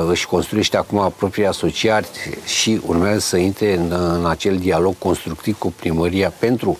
își 0.09 0.27
construiește 0.27 0.77
acum 0.77 1.13
propria 1.17 1.49
asociație 1.49 2.37
și 2.45 2.81
urmează 2.85 3.19
să 3.19 3.37
intre 3.37 3.77
în, 3.77 3.91
în 4.19 4.25
acel 4.25 4.57
dialog 4.57 4.95
constructiv 4.97 5.57
cu 5.57 5.73
primăria 5.79 6.33
pentru 6.39 6.77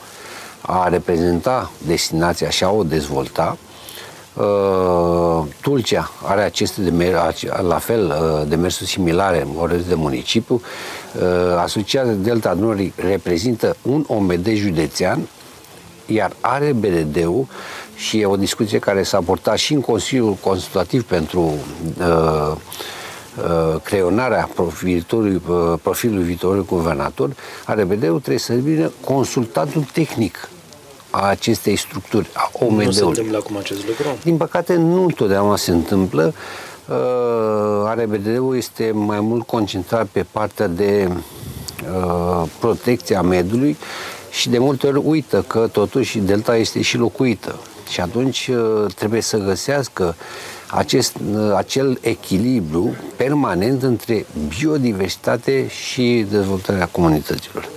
a 0.62 0.88
reprezenta 0.88 1.72
destinația 1.86 2.50
și 2.50 2.64
a 2.64 2.70
o 2.70 2.84
dezvolta. 2.84 3.58
Uh, 4.34 5.44
Tulcea 5.62 6.12
are 6.24 6.42
aceste 6.42 6.82
demersuri, 6.82 7.52
la 7.68 7.78
fel, 7.78 8.06
uh, 8.06 8.48
demersuri 8.48 8.90
similare, 8.90 9.48
orez 9.58 9.84
de 9.84 9.96
municipiu. 9.96 10.62
Uh, 11.16 11.58
Asociația 11.58 12.14
Delta 12.14 12.54
Dunării 12.54 12.94
reprezintă 12.96 13.76
un 13.82 14.04
OMD 14.08 14.48
județean, 14.54 15.28
iar 16.06 16.32
are 16.40 16.72
BDD-ul 16.72 17.48
și 17.96 18.20
e 18.20 18.26
o 18.26 18.36
discuție 18.36 18.80
care 18.80 19.04
s-a 19.04 19.20
portat 19.20 19.58
și 19.58 19.74
în 19.74 19.82
Consiliul 19.82 20.34
Consultativ 20.34 21.04
pentru 21.04 21.40
uh, 22.00 22.52
uh, 22.52 23.82
creionarea 23.84 24.50
profilului, 24.56 25.42
uh, 25.48 25.74
profilului 25.82 26.24
viitorului 26.24 26.66
guvernator, 26.66 27.30
RBD-ul 27.66 28.20
trebuie 28.20 28.38
să 28.38 28.54
devină 28.54 28.92
consultatul 29.06 29.84
tehnic 29.94 30.50
a 31.16 31.22
acestei 31.22 31.76
structuri, 31.76 32.30
a 32.34 32.50
OMD-ului. 32.54 32.86
Nu 32.86 32.92
se 32.92 33.04
întâmplă 33.04 33.38
acum 33.38 33.58
acest 33.58 33.88
lucru? 33.88 34.04
Din 34.24 34.38
păcate, 34.38 34.76
nu 34.76 35.04
întotdeauna 35.04 35.56
se 35.56 35.72
întâmplă. 35.72 36.34
Uh, 36.90 37.94
RBD-ul 37.96 38.58
este 38.58 38.92
mai 38.94 39.20
mult 39.20 39.46
concentrat 39.46 40.08
pe 40.08 40.26
partea 40.32 40.68
de 40.68 41.10
uh, 41.12 42.50
protecție 42.60 43.16
a 43.16 43.22
mediului 43.22 43.78
și 44.32 44.50
de 44.50 44.58
multe 44.58 44.88
ori 44.88 45.02
uită 45.06 45.44
că 45.48 45.70
totuși 45.72 46.18
delta 46.18 46.58
este 46.58 46.82
și 46.82 46.98
locuită. 46.98 47.60
Și 47.90 48.02
atunci 48.02 48.48
uh, 48.48 48.94
trebuie 48.96 49.22
să 49.22 49.38
găsească 49.38 50.16
acest, 50.68 51.16
uh, 51.36 51.54
acel 51.56 51.98
echilibru 52.02 52.96
permanent 53.16 53.84
între 53.84 54.26
biodiversitate 54.60 55.68
și 55.68 56.26
dezvoltarea 56.30 56.88
comunităților. 56.88 57.68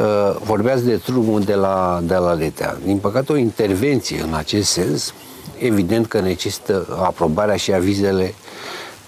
Uh, 0.00 0.36
vorbeați 0.44 0.84
de 0.84 1.00
drumul 1.06 1.40
de 1.40 1.54
la, 1.54 2.00
de 2.02 2.14
la 2.14 2.32
Letea. 2.32 2.76
Din 2.84 2.98
păcate, 2.98 3.32
o 3.32 3.36
intervenție 3.36 4.20
în 4.20 4.34
acest 4.34 4.70
sens, 4.70 5.14
evident 5.58 6.06
că 6.06 6.20
necesită 6.20 6.98
aprobarea 7.02 7.56
și 7.56 7.72
avizele 7.72 8.34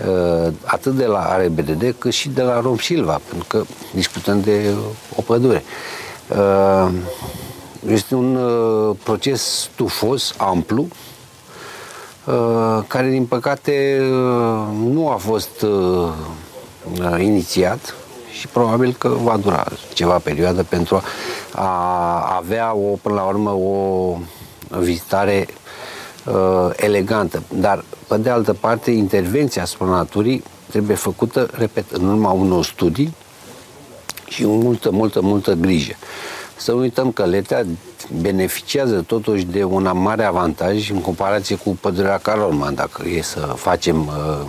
uh, 0.07 0.53
atât 0.65 0.93
de 0.93 1.05
la 1.05 1.37
RBDD 1.45 1.95
cât 1.99 2.13
și 2.13 2.29
de 2.29 2.43
la 2.43 2.61
Rom 2.61 2.77
Silva, 2.77 3.21
pentru 3.29 3.47
că 3.49 3.65
discutăm 3.95 4.41
de 4.41 4.75
o 5.17 5.23
pădure. 5.23 5.63
Uh, 6.29 6.93
este 7.89 8.15
un 8.15 8.39
proces 9.03 9.43
stufos, 9.43 10.35
amplu, 10.37 10.89
care, 12.87 13.09
din 13.09 13.27
păcate, 13.27 13.99
nu 14.85 15.09
a 15.09 15.17
fost 15.17 15.67
inițiat 17.19 17.95
și 18.33 18.49
probabil 18.49 18.95
că 18.99 19.09
va 19.09 19.37
dura 19.37 19.67
ceva 19.93 20.19
perioadă 20.19 20.63
pentru 20.63 21.03
a 21.53 22.37
avea 22.37 22.75
o, 22.75 22.97
până 23.03 23.15
la 23.15 23.23
urmă 23.23 23.51
o 23.51 24.17
vizitare 24.79 25.47
uh, 26.25 26.71
elegantă. 26.77 27.43
Dar, 27.49 27.85
pe 28.07 28.17
de 28.17 28.31
altă 28.31 28.53
parte, 28.53 28.91
intervenția 28.91 29.63
asupra 29.63 29.87
naturii 29.87 30.43
trebuie 30.71 30.97
făcută, 30.97 31.49
repet, 31.53 31.91
în 31.91 32.09
urma 32.09 32.31
unor 32.31 32.65
studii 32.65 33.15
și 34.29 34.43
cu 34.43 34.51
multă, 34.51 34.91
multă, 34.91 35.21
multă 35.21 35.53
grijă. 35.53 35.95
Să 36.57 36.73
nu 36.73 36.79
uităm 36.79 37.13
că 37.13 37.25
Letea 37.25 37.67
beneficiază 38.21 39.05
totuși 39.07 39.45
de 39.45 39.65
un 39.65 39.91
mare 39.95 40.25
avantaj 40.25 40.91
în 40.91 41.01
comparație 41.01 41.57
cu 41.57 41.79
pădurea 41.81 42.19
Carolman, 42.19 42.75
dacă 42.75 43.09
e 43.09 43.23
să 43.23 43.41
facem 43.41 44.07
uh, 44.07 44.47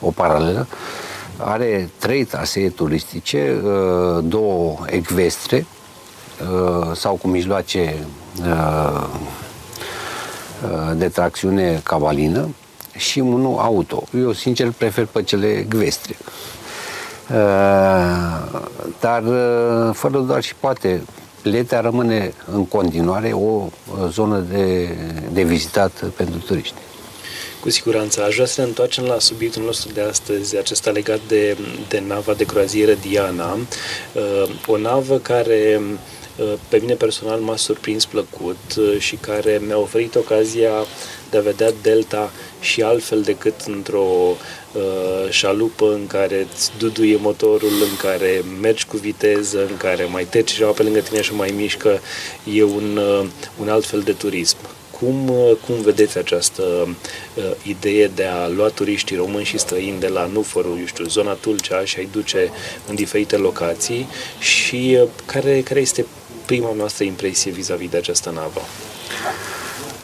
o 0.00 0.10
paralelă. 0.10 0.66
Uh, 0.70 1.07
are 1.38 1.90
trei 1.98 2.24
trasee 2.24 2.68
turistice, 2.68 3.60
uh, 3.64 4.24
două 4.24 4.78
ecvestre 4.86 5.66
uh, 6.40 6.96
sau 6.96 7.14
cu 7.14 7.28
mijloace 7.28 8.06
uh, 8.40 9.08
de 10.96 11.08
tracțiune 11.08 11.80
cavalină 11.84 12.54
și 12.96 13.20
unul 13.20 13.58
auto. 13.58 14.02
Eu, 14.18 14.32
sincer, 14.32 14.70
prefer 14.70 15.06
pe 15.06 15.22
cele 15.22 15.46
ecvestre. 15.46 16.16
Dar, 19.00 19.22
fără 19.92 20.18
doar 20.18 20.42
și 20.42 20.54
poate, 20.54 21.02
Letea 21.42 21.80
rămâne 21.80 22.32
în 22.52 22.66
continuare 22.66 23.32
o 23.32 23.68
zonă 24.08 24.38
de, 24.38 24.96
de 25.32 25.42
vizitat 25.42 25.92
pentru 26.16 26.38
turiști. 26.38 26.74
Cu 27.60 27.70
siguranță. 27.70 28.22
Aș 28.22 28.34
vrea 28.34 28.46
să 28.46 28.60
ne 28.60 28.66
întoarcem 28.66 29.04
la 29.04 29.18
subiectul 29.18 29.62
nostru 29.62 29.92
de 29.92 30.00
astăzi, 30.00 30.56
acesta 30.56 30.90
legat 30.90 31.20
de, 31.28 31.56
de 31.88 32.02
nava 32.06 32.34
de 32.34 32.44
croazieră 32.44 32.92
Diana. 32.92 33.58
Uh, 34.12 34.50
o 34.66 34.76
navă 34.76 35.18
care 35.18 35.80
uh, 36.36 36.52
pe 36.68 36.78
mine 36.78 36.94
personal 36.94 37.40
m-a 37.40 37.56
surprins 37.56 38.04
plăcut 38.04 38.56
uh, 38.78 38.98
și 38.98 39.16
care 39.16 39.60
mi-a 39.66 39.78
oferit 39.78 40.14
ocazia 40.14 40.72
de 41.30 41.36
a 41.36 41.40
vedea 41.40 41.72
delta 41.82 42.30
și 42.60 42.82
altfel 42.82 43.22
decât 43.22 43.60
într-o 43.66 44.36
uh, 44.72 45.30
șalupă 45.30 45.92
în 45.92 46.06
care 46.06 46.46
îți 46.52 46.70
duduie 46.78 47.16
motorul, 47.16 47.72
în 47.90 47.96
care 48.02 48.44
mergi 48.60 48.86
cu 48.86 48.96
viteză, 48.96 49.66
în 49.70 49.76
care 49.76 50.04
mai 50.04 50.24
treci 50.24 50.52
ceva 50.52 50.70
pe 50.70 50.82
lângă 50.82 51.00
tine 51.00 51.22
și 51.22 51.34
mai 51.34 51.52
mișcă, 51.56 52.00
e 52.54 52.62
un, 52.62 52.96
uh, 52.96 53.26
un 53.60 53.68
alt 53.68 53.84
fel 53.84 54.00
de 54.00 54.12
turism. 54.12 54.56
Cum, 54.98 55.28
uh, 55.28 55.56
cum 55.66 55.74
vedeți 55.82 56.18
această 56.18 56.62
uh, 56.62 57.44
idee 57.62 58.06
de 58.06 58.24
a 58.24 58.48
lua 58.48 58.68
turiștii 58.68 59.16
români 59.16 59.44
și 59.44 59.58
străini 59.58 60.00
de 60.00 60.08
la 60.08 60.26
Nufărul, 60.26 60.78
eu 60.78 60.84
știu, 60.84 61.04
zona 61.04 61.32
Tulcea 61.32 61.84
și 61.84 61.98
a-i 61.98 62.08
duce 62.12 62.50
în 62.88 62.94
diferite 62.94 63.36
locații 63.36 64.08
și 64.38 64.98
uh, 65.02 65.08
care, 65.26 65.60
care 65.60 65.80
este 65.80 66.06
prima 66.46 66.72
noastră 66.76 67.04
impresie 67.04 67.50
vis-a-vis 67.50 67.90
de 67.90 67.96
această 67.96 68.30
navă? 68.30 68.60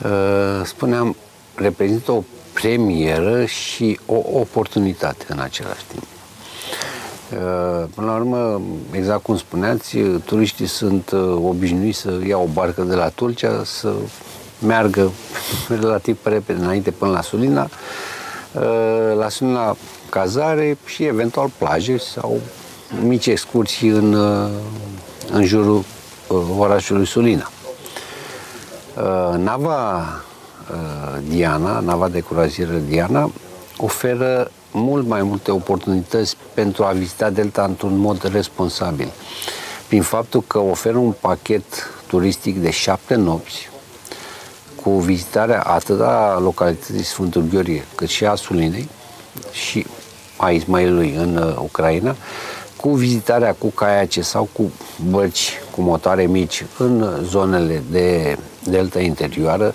Uh, 0.04 0.66
spuneam, 0.66 1.16
reprezintă 1.54 2.12
o 2.12 2.22
premieră 2.52 3.44
și 3.44 3.98
o 4.07 4.22
oportunitate 4.33 5.24
în 5.28 5.38
același 5.38 5.85
timp. 5.88 6.02
Uh, 6.02 7.88
până 7.94 8.07
la 8.07 8.14
urmă, 8.14 8.61
exact 8.90 9.22
cum 9.22 9.37
spuneați, 9.37 9.96
turiștii 10.24 10.66
sunt 10.66 11.12
obișnuiți 11.42 11.98
să 11.98 12.18
iau 12.26 12.42
o 12.42 12.52
barcă 12.52 12.83
de 12.83 12.94
la 12.94 13.09
Tulcea, 13.09 13.62
să 13.64 13.92
meargă 14.66 15.11
relativ 15.68 16.18
repede 16.22 16.61
înainte 16.62 16.90
până 16.90 17.11
la 17.11 17.22
Sulina, 17.22 17.68
uh, 18.53 19.16
la 19.18 19.29
Sulina 19.29 19.77
cazare 20.11 20.79
și 20.85 21.05
eventual 21.05 21.50
plaje 21.59 21.98
sau 21.98 22.40
mici 23.03 23.27
excursii 23.27 23.88
în, 23.88 24.12
uh, 24.12 24.48
în 25.33 25.44
jurul 25.44 25.85
uh, 26.29 26.38
orașului 26.59 27.07
Sulina. 27.07 27.48
Nava 29.37 30.05
Diana, 31.29 31.81
nava 31.81 32.09
de 32.09 32.20
croazieră 32.20 32.72
Diana, 32.88 33.31
oferă 33.77 34.50
mult 34.70 35.07
mai 35.07 35.22
multe 35.22 35.50
oportunități 35.50 36.37
pentru 36.55 36.85
a 36.85 36.90
vizita 36.90 37.31
Delta 37.31 37.64
într-un 37.64 37.96
mod 37.96 38.22
responsabil. 38.33 39.09
Prin 39.88 40.03
faptul 40.03 40.42
că 40.46 40.59
oferă 40.59 40.96
un 40.96 41.14
pachet 41.20 41.64
turistic 42.07 42.59
de 42.59 42.70
șapte 42.70 43.14
nopți, 43.14 43.68
cu 44.85 44.90
vizitarea 44.90 45.61
atât 45.61 46.01
a 46.01 46.38
localității 46.42 47.03
Sfântul 47.03 47.42
Gheorghe, 47.42 47.85
cât 47.94 48.09
și 48.09 48.25
a 48.25 48.35
Sulinei 48.35 48.88
și 49.53 49.87
a 50.37 50.51
Ismailului 50.51 51.14
în 51.14 51.37
uh, 51.37 51.57
Ucraina, 51.59 52.16
cu 52.77 52.90
vizitarea 52.90 53.55
cu 53.59 53.66
caiace 53.66 54.23
sau 54.23 54.49
cu 54.53 54.73
bărci 55.11 55.53
cu 55.70 55.81
motoare 55.81 56.27
mici 56.27 56.64
în 56.79 57.20
zonele 57.23 57.83
de 57.90 58.38
delta 58.64 59.01
interioară, 59.01 59.75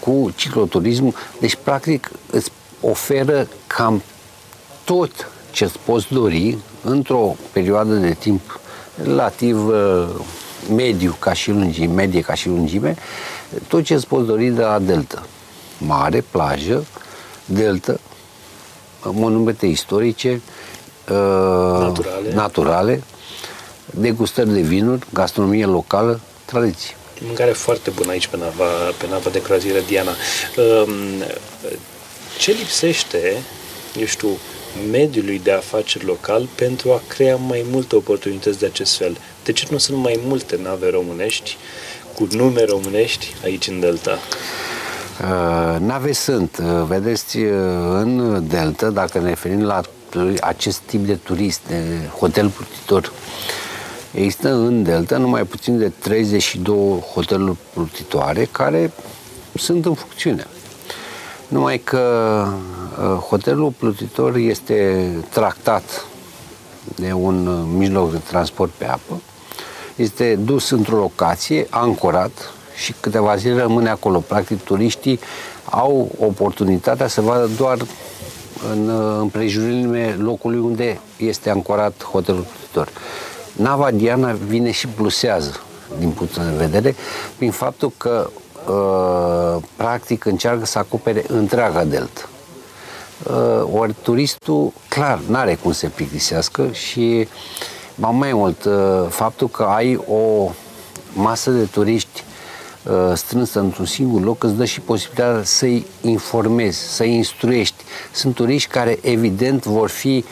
cu 0.00 0.32
cicloturism. 0.34 1.14
Deci, 1.40 1.58
practic, 1.62 2.10
îți 2.30 2.50
oferă 2.80 3.48
cam 3.66 4.02
tot 4.84 5.30
ce 5.50 5.64
îți 5.64 5.78
poți 5.84 6.12
dori 6.12 6.58
într-o 6.84 7.36
perioadă 7.52 7.94
de 7.94 8.12
timp 8.12 8.60
relativ 9.02 9.66
uh, 9.66 10.08
mediu 10.74 11.16
ca 11.18 11.32
și 11.32 11.50
lungime, 11.50 11.92
medie 11.92 12.20
ca 12.20 12.34
și 12.34 12.48
lungime, 12.48 12.96
tot 13.68 13.84
ce 13.84 13.94
îți 13.94 14.06
poți 14.06 14.26
dori 14.26 14.46
de 14.48 14.62
la 14.62 14.78
delta. 14.78 15.26
Mare, 15.78 16.24
plajă, 16.30 16.86
delta, 17.44 18.00
monumente 19.02 19.66
istorice, 19.66 20.40
uh, 21.10 21.78
naturale. 21.80 22.34
naturale, 22.34 23.02
degustări 23.90 24.52
de 24.52 24.60
vinuri, 24.60 25.06
gastronomie 25.12 25.66
locală, 25.66 26.20
tradiții. 26.44 26.96
Mâncare 27.20 27.50
foarte 27.50 27.90
bună 27.90 28.10
aici 28.10 28.26
pe 28.26 28.36
nava, 28.36 28.64
pe 28.98 29.06
nava 29.10 29.30
de 29.30 29.42
croazieră 29.42 29.78
Diana. 29.86 30.10
Um, 30.56 31.22
ce 32.38 32.50
lipsește, 32.50 33.42
eu 33.98 34.06
știu, 34.06 34.28
mediului 34.90 35.40
de 35.44 35.52
afaceri 35.52 36.04
local 36.04 36.48
pentru 36.54 36.92
a 36.92 37.02
crea 37.06 37.36
mai 37.36 37.64
multe 37.70 37.96
oportunități 37.96 38.58
de 38.58 38.66
acest 38.66 38.96
fel? 38.96 39.16
De 39.44 39.52
ce 39.52 39.66
nu 39.70 39.78
sunt 39.78 39.98
mai 39.98 40.20
multe 40.24 40.58
nave 40.62 40.90
românești 40.90 41.56
cu 42.18 42.28
nume 42.30 42.64
românești 42.64 43.34
aici 43.44 43.68
în 43.68 43.80
Delta? 43.80 44.10
Uh, 44.10 45.80
nave 45.80 46.12
sunt. 46.12 46.58
Uh, 46.62 46.84
vedeți, 46.86 47.38
uh, 47.38 47.52
în 47.90 48.42
Delta, 48.48 48.90
dacă 48.90 49.18
ne 49.18 49.28
referim 49.28 49.62
la 49.62 49.80
acest 50.40 50.78
tip 50.78 51.06
de 51.06 51.14
turist, 51.14 51.60
de 51.68 51.84
hotel 52.18 52.48
plutitor, 52.48 53.12
există 54.12 54.48
în 54.52 54.82
Delta 54.82 55.16
numai 55.16 55.44
puțin 55.44 55.78
de 55.78 55.88
32 55.88 57.04
hoteluri 57.14 57.56
plutitoare 57.72 58.48
care 58.50 58.92
sunt 59.54 59.84
în 59.84 59.94
funcțiune. 59.94 60.46
Numai 61.48 61.78
că 61.78 62.44
hotelul 63.28 63.72
plutitor 63.78 64.36
este 64.36 65.08
tractat 65.28 66.06
de 66.96 67.12
un 67.12 67.66
mijloc 67.76 68.12
de 68.12 68.18
transport 68.18 68.70
pe 68.70 68.84
apă, 68.86 69.20
este 69.98 70.34
dus 70.34 70.70
într-o 70.70 70.96
locație, 70.96 71.66
ancorat, 71.70 72.52
și 72.76 72.94
câteva 73.00 73.36
zile 73.36 73.60
rămâne 73.60 73.88
acolo. 73.88 74.18
Practic, 74.18 74.64
turiștii 74.64 75.20
au 75.70 76.10
oportunitatea 76.20 77.06
să 77.06 77.20
vadă 77.20 77.50
doar 77.56 77.78
în 78.72 78.88
împrejurimile 79.20 80.16
locului 80.18 80.58
unde 80.58 81.00
este 81.16 81.50
ancorat 81.50 82.04
hotelul 82.04 82.46
plutitor. 82.50 82.88
Nava 83.52 83.90
Diana 83.90 84.32
vine 84.32 84.70
și 84.70 84.86
plusează 84.86 85.60
din 85.98 86.10
punctul 86.10 86.42
de 86.44 86.64
vedere 86.64 86.94
prin 87.36 87.50
faptul 87.50 87.92
că 87.96 88.30
uh, 88.68 89.62
practic 89.76 90.24
încearcă 90.24 90.66
să 90.66 90.78
acopere 90.78 91.24
întreaga 91.28 91.84
delta. 91.84 92.28
Uh, 93.22 93.80
ori 93.80 93.94
turistul, 94.02 94.72
clar, 94.88 95.20
n-are 95.26 95.54
cum 95.54 95.72
să 95.72 95.78
se 95.78 95.88
plictisească 95.88 96.68
și 96.72 97.28
mai 98.06 98.32
mult, 98.32 98.64
uh, 98.64 99.06
faptul 99.08 99.48
că 99.48 99.62
ai 99.62 99.96
o 100.08 100.50
masă 101.14 101.50
de 101.50 101.64
turiști 101.64 102.22
Uh, 102.88 103.12
strânsă 103.14 103.58
într-un 103.58 103.86
singur 103.86 104.22
loc 104.22 104.44
îți 104.44 104.54
dă 104.54 104.64
și 104.64 104.80
posibilitatea 104.80 105.42
să-i 105.44 105.86
informezi, 106.00 106.78
să-i 106.78 107.14
instruiești. 107.14 107.82
Sunt 108.12 108.34
turiști 108.34 108.70
care 108.70 108.98
evident 109.02 109.64
vor 109.64 109.88
fi 109.88 110.24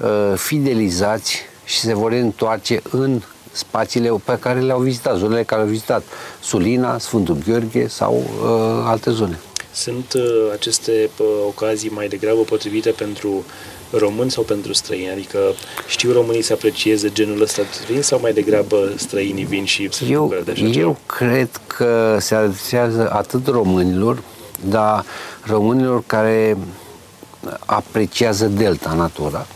uh, 0.00 0.32
fidelizați 0.36 1.38
și 1.64 1.78
se 1.78 1.94
vor 1.94 2.12
întoarce 2.12 2.82
în 2.90 3.22
spațiile 3.52 4.10
pe 4.24 4.38
care 4.40 4.60
le-au 4.60 4.80
vizitat, 4.80 5.16
zonele 5.16 5.42
care 5.42 5.60
le-au 5.60 5.72
vizitat, 5.72 6.02
Sulina, 6.40 6.98
Sfântul 6.98 7.36
Gheorghe 7.46 7.88
sau 7.88 8.14
uh, 8.14 8.48
alte 8.84 9.10
zone. 9.10 9.38
Sunt 9.72 10.12
uh, 10.12 10.22
aceste 10.52 11.10
uh, 11.18 11.26
ocazii 11.46 11.90
mai 11.90 12.08
degrabă 12.08 12.40
potrivite 12.40 12.90
pentru 12.90 13.44
români 13.92 14.30
sau 14.30 14.42
pentru 14.42 14.72
străini? 14.72 15.10
Adică 15.10 15.38
știu 15.86 16.12
românii 16.12 16.42
să 16.42 16.52
aprecieze 16.52 17.12
genul 17.12 17.42
ăsta 17.42 17.62
de 17.62 17.68
turism 17.86 18.02
sau 18.02 18.20
mai 18.20 18.32
degrabă 18.32 18.92
străinii 18.96 19.44
vin 19.44 19.64
și 19.64 19.88
se 19.90 20.04
eu, 20.04 20.34
de 20.44 20.50
așa 20.50 20.64
Eu 20.64 20.96
cred 21.06 21.60
că 21.66 22.16
se 22.20 22.34
adresează 22.34 23.10
atât 23.12 23.46
românilor, 23.46 24.22
dar 24.64 25.04
românilor 25.46 26.02
care 26.06 26.56
apreciază 27.66 28.46
delta 28.46 28.92
natura, 28.92 29.46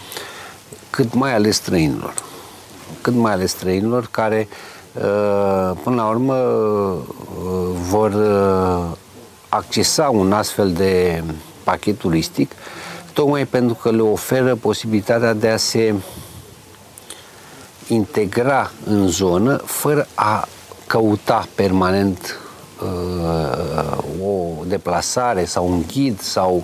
cât 0.90 1.14
mai 1.14 1.34
ales 1.34 1.56
străinilor. 1.56 2.14
Cât 3.00 3.14
mai 3.14 3.32
ales 3.32 3.50
străinilor 3.50 4.08
care 4.10 4.48
uh, 4.92 5.70
până 5.82 5.96
la 5.96 6.08
urmă 6.08 6.34
uh, 6.34 7.02
vor 7.88 8.12
uh, 8.12 8.96
accesa 9.48 10.08
un 10.08 10.32
astfel 10.32 10.72
de 10.72 11.22
pachet 11.64 11.98
turistic 11.98 12.50
tocmai 13.14 13.46
pentru 13.46 13.74
că 13.74 13.90
le 13.90 14.00
oferă 14.00 14.54
posibilitatea 14.54 15.32
de 15.32 15.48
a 15.48 15.56
se 15.56 15.94
integra 17.88 18.70
în 18.86 19.08
zonă 19.08 19.56
fără 19.56 20.06
a 20.14 20.48
căuta 20.86 21.48
permanent 21.54 22.38
uh, 22.82 23.98
o 24.26 24.64
deplasare 24.66 25.44
sau 25.44 25.68
un 25.68 25.82
ghid 25.92 26.20
sau 26.20 26.62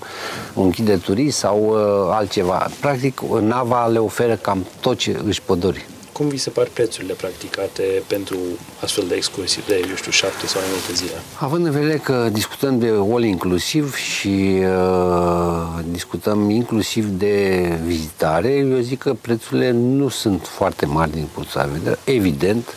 un 0.55 0.71
ghid 0.71 0.85
de 0.85 0.97
turist 0.97 1.39
sau 1.39 1.59
uh, 1.69 2.15
altceva. 2.15 2.67
Practic, 2.81 3.21
nava 3.41 3.87
le 3.87 3.99
oferă 3.99 4.35
cam 4.35 4.67
tot 4.81 4.99
ce 4.99 5.21
își 5.25 5.43
pot 5.43 5.59
dori 5.59 5.87
cum 6.21 6.29
vi 6.29 6.37
se 6.37 6.51
par 6.51 6.69
prețurile 6.73 7.13
practicate 7.13 8.03
pentru 8.07 8.37
astfel 8.83 9.05
de 9.09 9.15
excursii 9.15 9.63
de, 9.67 9.85
eu 9.89 9.95
știu, 9.95 10.11
șapte 10.11 10.47
sau 10.47 10.61
mai 10.61 10.71
multe 10.73 10.93
zile? 10.93 11.17
Având 11.39 11.67
în 11.67 11.71
vedere 11.71 11.97
că 11.97 12.29
discutăm 12.33 12.79
de 12.79 12.89
all 13.11 13.25
inclusiv 13.25 13.95
și 13.95 14.59
uh, 14.61 15.85
discutăm 15.91 16.51
inclusiv 16.51 17.07
de 17.07 17.69
vizitare, 17.85 18.49
eu 18.49 18.79
zic 18.79 18.99
că 18.99 19.15
prețurile 19.21 19.71
nu 19.71 20.09
sunt 20.09 20.47
foarte 20.47 20.87
mari 20.87 21.11
din 21.11 21.29
punctul 21.35 21.61
de 21.65 21.79
vedere. 21.79 21.99
Evident, 22.05 22.75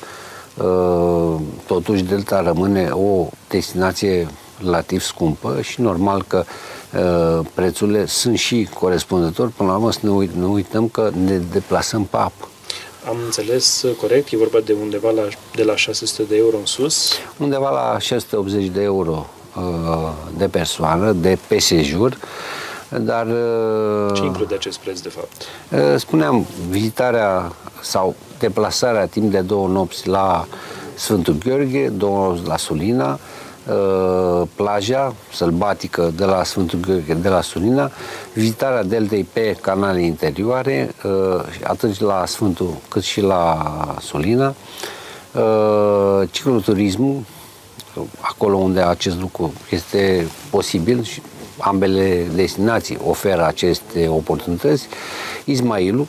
uh, 0.58 1.36
totuși 1.66 2.04
Delta 2.04 2.42
rămâne 2.42 2.90
o 2.92 3.28
destinație 3.50 4.28
relativ 4.60 5.02
scumpă 5.02 5.62
și 5.62 5.82
normal 5.82 6.26
că 6.28 6.44
uh, 6.94 7.46
prețurile 7.54 8.06
sunt 8.06 8.38
și 8.38 8.70
corespunzători. 8.80 9.52
Până 9.52 9.70
la 9.70 9.76
urmă 9.76 9.92
să 9.92 10.00
ne, 10.02 10.10
uit- 10.10 10.36
ne 10.40 10.46
uităm 10.46 10.88
că 10.88 11.12
ne 11.26 11.38
deplasăm 11.38 12.04
pe 12.04 12.18
apă. 12.18 12.48
Am 13.08 13.18
înțeles 13.26 13.86
corect? 14.00 14.32
E 14.32 14.38
vorba 14.38 14.60
de 14.60 14.76
undeva 14.82 15.10
la, 15.10 15.22
de 15.56 15.64
la 15.64 15.76
600 15.76 16.24
de 16.24 16.36
euro 16.36 16.58
în 16.58 16.66
sus? 16.66 17.12
Undeva 17.38 17.70
la 17.70 18.00
680 18.00 18.66
de 18.66 18.82
euro 18.82 19.30
uh, 19.56 20.12
de 20.38 20.48
persoană, 20.48 21.12
de 21.12 21.38
pe 21.48 21.60
sejur. 21.60 22.18
Dar... 22.90 23.26
Uh, 23.26 24.14
Ce 24.14 24.24
include 24.24 24.56
acest 24.56 24.78
preț, 24.78 25.00
de 25.00 25.10
fapt? 25.10 25.42
Uh, 25.72 26.00
spuneam, 26.00 26.46
vizitarea 26.70 27.52
sau 27.82 28.16
deplasarea 28.40 29.06
timp 29.06 29.32
de 29.32 29.40
două 29.40 29.68
nopți 29.68 30.08
la 30.08 30.48
Sfântul 30.94 31.36
Gheorghe, 31.46 31.90
două 31.90 32.28
nopți 32.28 32.48
la 32.48 32.58
Sulina, 32.58 33.12
Uh, 33.12 33.33
plaja 34.56 35.14
sălbatică 35.34 36.12
de 36.16 36.26
la 36.26 36.44
Sfântul 36.44 36.80
Gheorghe, 36.80 37.14
de 37.14 37.30
la 37.30 37.42
Sulina, 37.42 37.92
vizitarea 38.34 38.84
deltei 38.84 39.24
pe 39.34 39.58
canale 39.62 40.02
interioare, 40.02 40.96
uh, 41.04 41.12
atât 41.64 42.00
la 42.00 42.26
Sfântul 42.26 42.76
cât 42.90 43.04
și 43.04 43.22
la 43.22 43.72
Sulina, 44.02 44.56
uh, 45.34 46.28
cicloturismul, 46.32 47.22
acolo 48.20 48.58
unde 48.58 48.82
acest 48.82 49.20
lucru 49.20 49.54
este 49.70 50.28
posibil 50.50 51.04
și 51.04 51.22
ambele 51.58 52.28
destinații 52.36 52.98
oferă 53.08 53.46
aceste 53.46 54.08
oportunități, 54.08 54.88
Ismailul, 55.46 56.08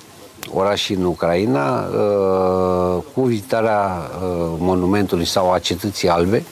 oraș 0.52 0.90
în 0.90 1.04
Ucraina, 1.04 1.86
cu 3.14 3.22
vizitarea 3.22 4.10
monumentului 4.58 5.24
sau 5.24 5.52
a 5.52 5.58
cetății 5.58 6.08
albe, 6.08 6.44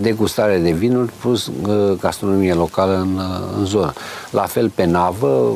degustare 0.00 0.58
de 0.58 0.70
vinuri 0.70 1.12
plus 1.20 1.46
uh, 1.46 1.98
gastronomie 2.00 2.52
locală 2.52 2.96
în, 2.96 3.16
uh, 3.16 3.56
în 3.58 3.64
zonă. 3.64 3.92
La 4.30 4.42
fel 4.42 4.70
pe 4.70 4.84
navă, 4.84 5.52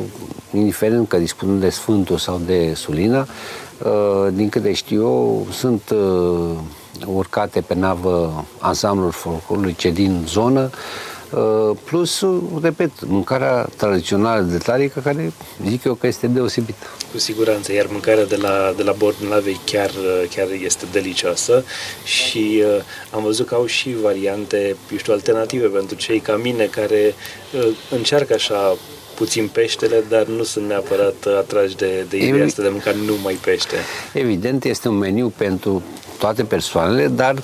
indiferent 0.53 1.07
că 1.07 1.17
dispunând 1.17 1.59
de 1.59 1.69
Sfântul 1.69 2.17
sau 2.17 2.41
de 2.45 2.73
Sulina, 2.75 3.27
uh, 3.83 4.27
din 4.33 4.49
câte 4.49 4.73
știu 4.73 5.01
eu, 5.01 5.47
sunt 5.51 5.93
urcate 7.05 7.61
pe 7.61 7.75
navă 7.75 8.45
ansambluri 8.59 9.13
folclorice 9.13 9.89
din 9.89 10.23
zonă, 10.27 10.61
Uh, 10.61 11.08
plus, 11.83 12.25
repet, 12.61 12.91
mâncarea 13.05 13.69
tradițională 13.77 14.41
de 14.41 14.57
tarică, 14.57 14.99
care 14.99 15.31
zic 15.67 15.83
eu 15.83 15.93
că 15.93 16.07
este 16.07 16.27
deosebită. 16.27 16.85
Cu 17.11 17.17
siguranță, 17.17 17.73
iar 17.73 17.87
mâncarea 17.91 18.25
de 18.25 18.35
la, 18.35 18.73
de 18.77 18.83
la 18.83 18.91
bordul 18.91 19.27
navei 19.27 19.59
chiar, 19.65 19.91
chiar 20.35 20.47
este 20.63 20.85
delicioasă 20.91 21.63
și 22.03 22.63
uh, 22.65 22.81
am 23.11 23.23
văzut 23.23 23.47
că 23.47 23.55
au 23.55 23.65
și 23.65 23.95
variante, 24.01 24.75
eu 24.91 24.97
știu, 24.97 25.13
alternative 25.13 25.67
pentru 25.67 25.95
cei 25.95 26.19
ca 26.19 26.35
mine 26.35 26.65
care 26.65 27.13
uh, 27.55 27.67
încearcă 27.91 28.33
așa 28.33 28.77
puțin 29.15 29.47
peștele, 29.47 30.03
dar 30.09 30.25
nu 30.25 30.43
sunt 30.43 30.67
neapărat 30.67 31.25
atrași 31.37 31.75
de, 31.75 32.05
de 32.09 32.17
ideea 32.17 32.45
asta 32.45 32.61
de 32.61 32.69
mânca 32.69 32.91
numai 33.05 33.33
pește. 33.33 33.75
Evident, 34.13 34.63
este 34.63 34.87
un 34.87 34.97
meniu 34.97 35.33
pentru 35.37 35.83
toate 36.17 36.43
persoanele, 36.43 37.07
dar 37.07 37.35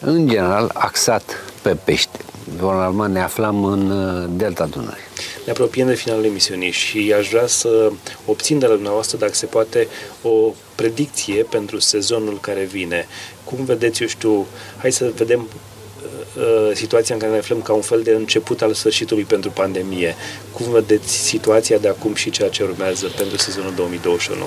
în 0.00 0.28
general 0.28 0.70
axat 0.74 1.44
pe 1.62 1.76
pește. 1.84 2.18
Normal 2.60 3.10
ne 3.10 3.22
aflam 3.22 3.64
în 3.64 3.90
uh, 3.90 4.28
Delta 4.36 4.64
Dunării. 4.64 5.02
Ne 5.44 5.50
apropiem 5.50 5.86
de 5.86 5.94
finalul 5.94 6.24
emisiunii 6.24 6.70
și 6.70 7.14
aș 7.18 7.28
vrea 7.28 7.46
să 7.46 7.92
obțin 8.26 8.58
de 8.58 8.66
la 8.66 8.74
dumneavoastră, 8.74 9.18
dacă 9.18 9.34
se 9.34 9.46
poate, 9.46 9.88
o 10.22 10.52
predicție 10.74 11.42
pentru 11.42 11.78
sezonul 11.78 12.38
care 12.40 12.64
vine. 12.64 13.06
Cum 13.44 13.64
vedeți, 13.64 14.02
eu 14.02 14.08
știu, 14.08 14.46
hai 14.78 14.92
să 14.92 15.12
vedem 15.16 15.40
uh, 15.40 16.42
uh, 16.42 16.70
situația 16.74 17.14
în 17.14 17.20
care 17.20 17.32
ne 17.32 17.38
aflăm 17.38 17.62
ca 17.62 17.72
un 17.72 17.80
fel 17.80 18.02
de 18.02 18.10
început 18.10 18.62
al 18.62 18.74
sfârșitului 18.74 19.24
pentru 19.24 19.50
pandemie. 19.50 20.14
Cum 20.52 20.72
vedeți 20.72 21.12
situația 21.12 21.78
de 21.78 21.88
acum 21.88 22.14
și 22.14 22.30
ceea 22.30 22.48
ce 22.48 22.62
urmează 22.62 23.06
pentru 23.16 23.36
sezonul 23.36 23.72
2021? 23.76 24.44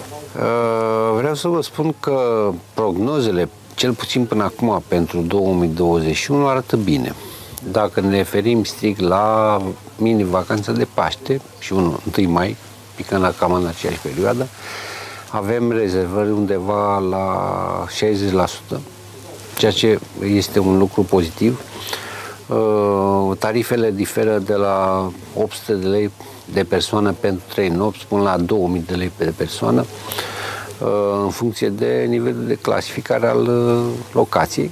Vreau 1.18 1.36
să 1.36 1.48
vă 1.48 1.62
spun 1.62 1.96
că 2.00 2.52
prognozele, 2.74 3.50
cel 3.76 3.94
puțin 3.94 4.26
până 4.26 4.44
acum, 4.44 4.84
pentru 4.88 5.22
2021 5.22 6.48
arată 6.48 6.76
bine. 6.76 7.16
Dacă 7.64 8.00
ne 8.02 8.16
referim 8.16 8.64
strict 8.64 9.00
la 9.00 9.62
mini-vacanța 9.98 10.72
de 10.72 10.88
Paște 10.94 11.42
și 11.60 11.74
1, 11.74 12.00
1 12.18 12.30
mai, 12.30 12.56
picând 12.96 13.22
la 13.22 13.32
cam 13.32 13.54
în 13.54 13.66
aceeași 13.66 14.00
perioadă, 14.00 14.48
avem 15.30 15.72
rezervări 15.72 16.32
undeva 16.32 17.00
la 17.00 17.86
60%, 18.76 18.78
ceea 19.58 19.72
ce 19.72 20.00
este 20.24 20.60
un 20.60 20.78
lucru 20.78 21.04
pozitiv. 21.04 21.62
Uh, 22.48 23.38
tarifele 23.40 23.92
diferă 23.92 24.38
de 24.38 24.54
la 24.54 25.10
800 25.36 25.74
de 25.74 25.88
lei 25.88 26.12
de 26.54 26.64
persoană 26.64 27.14
pentru 27.20 27.44
3 27.48 27.70
nopți 27.70 28.06
până 28.08 28.22
la 28.22 28.38
2000 28.38 28.84
de 28.88 28.94
lei 28.94 29.12
pe 29.16 29.34
persoană 29.38 29.86
uh, 30.80 31.22
în 31.24 31.30
funcție 31.30 31.70
de 31.70 32.06
nivelul 32.10 32.46
de 32.46 32.56
clasificare 32.56 33.28
al 33.28 33.48
uh, 33.48 33.84
locației. 34.12 34.72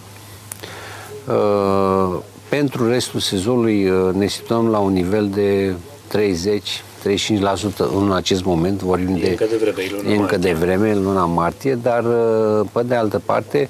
Pentru 2.57 2.89
restul 2.89 3.19
sezonului 3.19 3.89
uh, 3.89 4.13
ne 4.13 4.27
situăm 4.27 4.67
la 4.67 4.77
un 4.77 4.93
nivel 4.93 5.29
de 5.29 5.73
30 6.07 6.83
35% 7.03 7.77
în 7.95 8.11
acest 8.11 8.43
moment, 8.43 8.81
vorbim 8.81 9.15
e 9.15 9.19
de, 9.19 9.29
încă 9.29 9.45
de 9.45 9.57
vreme, 9.57 9.89
luna 9.91 10.11
e 10.11 10.15
încă 10.15 10.37
de 10.37 10.53
vreme, 10.53 10.91
în 10.91 11.03
luna 11.03 11.25
martie, 11.25 11.75
dar 11.75 12.03
uh, 12.03 12.67
pe 12.71 12.83
de 12.83 12.95
altă 12.95 13.21
parte 13.25 13.69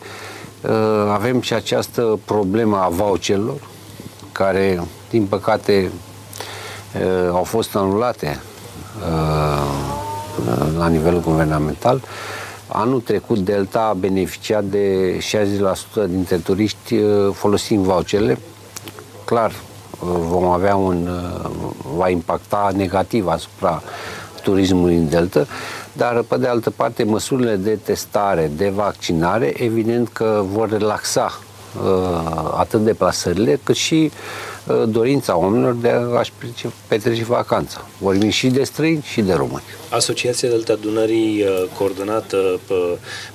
uh, 0.62 0.71
avem 1.12 1.41
și 1.41 1.54
această 1.54 2.19
problemă 2.26 2.78
a 2.78 2.88
voucherilor, 2.88 3.60
care, 4.32 4.82
din 5.10 5.26
păcate, 5.26 5.91
au 7.32 7.43
fost 7.43 7.76
anulate 7.76 8.39
la 10.78 10.88
nivelul 10.88 11.21
guvernamental. 11.21 12.02
Anul 12.67 13.02
trecut 13.02 13.38
Delta 13.38 13.80
a 13.80 13.93
beneficiat 13.93 14.63
de 14.63 15.17
60% 16.04 16.10
dintre 16.10 16.38
turiști 16.38 16.95
folosind 17.32 17.84
voucherele, 17.84 18.38
clar 19.26 19.52
vom 20.30 20.46
avea 20.46 20.76
un, 20.76 21.10
va 21.96 22.10
impacta 22.10 22.72
negativ 22.76 23.28
asupra 23.28 23.82
turismului 24.44 24.96
în 24.96 25.10
Delta, 25.10 25.46
dar 25.94 26.22
pe 26.22 26.38
de 26.38 26.48
altă 26.48 26.70
parte 26.70 27.04
măsurile 27.04 27.56
de 27.56 27.80
testare, 27.84 28.52
de 28.56 28.70
vaccinare, 28.70 29.54
evident 29.64 30.08
că 30.08 30.44
vor 30.52 30.70
relaxa 30.70 31.40
uh, 31.84 32.54
atât 32.58 32.84
deplasările 32.84 33.60
cât 33.64 33.76
și 33.76 34.12
uh, 34.14 34.55
dorința 34.88 35.38
oamenilor 35.38 35.73
de 35.73 35.89
a-și 36.17 36.32
petrece 36.88 37.23
vacanța. 37.23 37.86
Vorbim 37.97 38.30
și 38.30 38.47
de 38.47 38.63
străini 38.63 39.04
și 39.12 39.21
de 39.21 39.34
români. 39.34 39.63
Asociația 39.89 40.49
Delta 40.49 40.75
Dunării, 40.75 41.41
uh, 41.41 41.63
coordonată, 41.78 42.60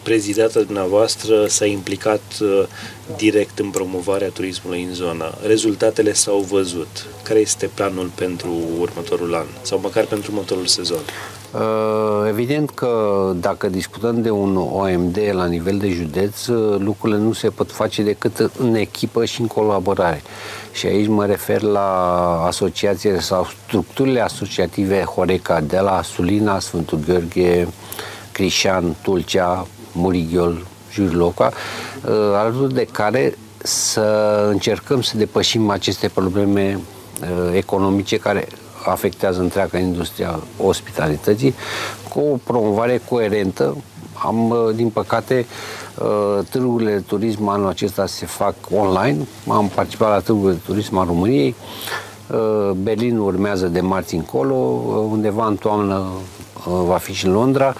prezidată 0.03 0.61
dumneavoastră, 0.61 1.47
s-a 1.47 1.67
implicat 1.67 2.23
uh, 2.41 2.63
direct 3.17 3.59
în 3.59 3.71
promovarea 3.71 4.29
turismului 4.29 4.83
în 4.83 4.95
zonă. 4.95 5.35
Rezultatele 5.47 6.13
s-au 6.13 6.39
văzut. 6.39 7.07
Care 7.23 7.39
este 7.39 7.71
planul 7.75 8.11
pentru 8.15 8.61
următorul 8.79 9.35
an 9.35 9.47
sau 9.63 9.79
măcar 9.83 10.05
pentru 10.05 10.31
următorul 10.33 10.67
sezon? 10.67 11.03
Uh, 11.55 12.29
evident 12.29 12.71
că 12.71 13.33
dacă 13.41 13.69
discutăm 13.69 14.23
de 14.23 14.31
un 14.31 14.57
OMD 14.57 15.19
la 15.33 15.47
nivel 15.47 15.79
de 15.79 15.89
județ, 15.89 16.47
lucrurile 16.79 17.19
nu 17.19 17.33
se 17.33 17.49
pot 17.49 17.73
face 17.73 18.03
decât 18.03 18.51
în 18.59 18.75
echipă 18.75 19.25
și 19.25 19.41
în 19.41 19.47
colaborare. 19.47 20.23
Și 20.73 20.87
aici 20.87 21.07
mă 21.07 21.27
refer 21.27 21.63
la 21.63 21.91
asociațiile 22.47 23.21
sau 23.21 23.47
structurile 23.67 24.21
asociative 24.21 25.03
Horeca 25.03 25.61
de 25.61 25.79
la 25.79 26.03
Sulina, 26.03 26.59
Sfântul 26.59 26.99
Gheorghe, 27.07 27.69
Crișan, 28.33 28.97
Tulcea, 29.03 29.67
Murighiol, 29.93 30.67
Jurloca, 30.93 31.53
uh, 32.05 32.11
alături 32.35 32.75
de 32.75 32.87
care 32.93 33.39
să 33.63 34.37
încercăm 34.51 35.03
să 35.03 35.17
depășim 35.17 35.71
aceste 35.71 36.09
probleme 36.09 36.79
uh, 37.23 37.55
economice 37.55 38.17
care 38.17 38.49
afectează 38.85 39.41
întreaga 39.41 39.79
industria 39.79 40.41
ospitalității 40.63 41.55
cu 42.09 42.21
o 42.21 42.37
promovare 42.45 43.01
coerentă. 43.09 43.77
Am, 44.25 44.51
uh, 44.51 44.75
din 44.75 44.91
păcate, 44.91 45.47
târgurile 46.51 46.91
de 46.91 47.01
turism 47.01 47.49
anul 47.49 47.69
acesta 47.69 48.07
se 48.07 48.27
fac 48.27 48.55
online. 48.75 49.27
Am 49.49 49.69
participat 49.69 50.09
la 50.09 50.21
târgurile 50.21 50.53
de 50.53 50.73
turism 50.73 50.97
al 50.97 51.07
României. 51.07 51.55
Berlin 52.77 53.19
urmează 53.19 53.67
de 53.67 53.81
marți 53.81 54.15
încolo, 54.15 54.55
undeva 55.11 55.47
în 55.47 55.57
toamnă 55.57 56.07
Uh, 56.67 56.83
va 56.87 56.97
fi 56.97 57.13
și 57.13 57.27
în 57.27 57.33
Londra. 57.33 57.75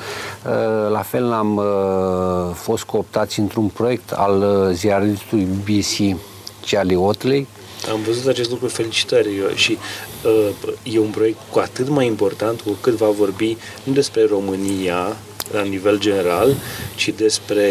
Uh, 0.47 0.91
la 0.91 1.01
fel 1.01 1.33
am 1.33 1.57
uh, 1.57 2.55
fost 2.55 2.85
cooptați 2.85 3.41
într-un 3.41 3.69
proiect 3.69 4.11
al 4.11 4.69
ziaristului 4.73 5.45
BBC 5.45 6.19
Charlie 6.67 6.97
Otley, 6.97 7.47
am 7.89 8.01
văzut 8.07 8.27
acest 8.27 8.51
lucru, 8.51 8.69
felicitări 8.69 9.29
și 9.55 9.79
uh, 10.25 10.49
e 10.83 10.99
un 10.99 11.11
proiect 11.11 11.39
cu 11.51 11.59
atât 11.59 11.89
mai 11.89 12.07
important 12.07 12.61
cu 12.61 12.77
cât 12.81 12.95
va 12.95 13.09
vorbi 13.09 13.57
nu 13.85 13.93
despre 13.93 14.27
România 14.27 15.17
la 15.53 15.63
nivel 15.63 15.99
general, 15.99 16.55
ci 16.95 17.09
despre 17.09 17.69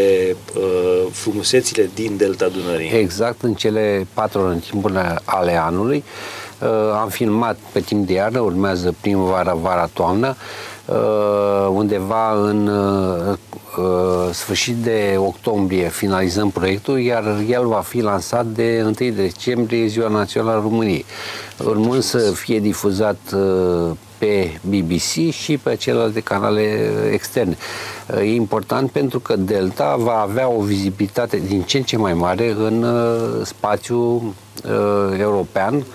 uh, 0.55 1.07
frumusețile 1.11 1.89
din 1.93 2.17
Delta 2.17 2.47
Dunării. 2.47 2.89
Exact, 2.89 3.41
în 3.41 3.53
cele 3.53 4.07
patru 4.13 4.39
ori 4.41 4.53
în 4.53 4.59
timpurile 4.59 5.19
ale 5.23 5.55
anului. 5.57 6.03
Uh, 6.61 6.67
am 7.01 7.09
filmat 7.09 7.57
pe 7.71 7.79
timp 7.79 8.07
de 8.07 8.13
iarnă, 8.13 8.39
urmează 8.39 8.95
primăvara, 9.01 9.53
vara, 9.53 9.89
toamnă. 9.93 10.27
Uh, 10.27 10.68
undeva 11.71 12.49
în 12.49 12.67
uh, 12.67 13.37
uh, 13.77 14.33
sfârșit 14.33 14.75
de 14.75 15.15
octombrie 15.17 15.89
finalizăm 15.89 16.49
proiectul, 16.49 16.99
iar 16.99 17.23
el 17.49 17.67
va 17.67 17.79
fi 17.79 18.01
lansat 18.01 18.45
de 18.45 18.81
1 18.83 19.11
decembrie, 19.11 19.87
Ziua 19.87 20.07
Națională 20.07 20.57
a 20.57 20.61
României, 20.61 21.05
urmând 21.65 22.01
să 22.01 22.17
fie 22.17 22.59
difuzat 22.59 23.19
pe 24.17 24.59
BBC 24.61 25.31
și 25.31 25.57
pe 25.63 25.75
celelalte 25.75 26.19
canale 26.19 26.91
externe. 27.11 27.57
E 28.17 28.33
important 28.33 28.91
pentru 28.91 29.19
că 29.19 29.35
Delta 29.35 29.95
va 29.95 30.19
avea 30.19 30.49
o 30.49 30.61
vizibilitate 30.61 31.41
din 31.47 31.61
ce 31.61 31.77
în 31.77 31.83
ce 31.83 31.97
mai 31.97 32.13
mare 32.13 32.51
în 32.51 32.85
spațiul 33.43 34.33
european 35.17 35.85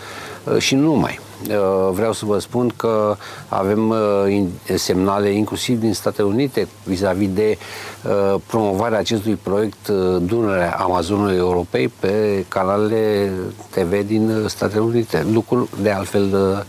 și 0.59 0.75
nu 0.75 0.83
numai. 0.83 1.21
Uh, 1.51 1.91
vreau 1.93 2.13
să 2.13 2.25
vă 2.25 2.39
spun 2.39 2.73
că 2.77 3.17
avem 3.49 3.89
uh, 3.89 4.45
semnale 4.75 5.31
inclusiv 5.31 5.81
din 5.81 5.95
Statele 5.95 6.27
Unite 6.27 6.69
vis-a-vis 6.85 7.29
de 7.29 7.59
uh, 8.03 8.41
promovarea 8.47 8.99
acestui 8.99 9.35
proiect 9.43 9.89
Dunărea 10.21 10.77
Amazonului 10.79 11.37
Europei 11.37 11.89
pe 11.89 12.45
canalele 12.49 13.31
TV 13.71 14.07
din 14.07 14.45
Statele 14.47 14.81
Unite. 14.81 15.27
Lucru 15.33 15.69
de 15.83 15.91
altfel 15.91 16.65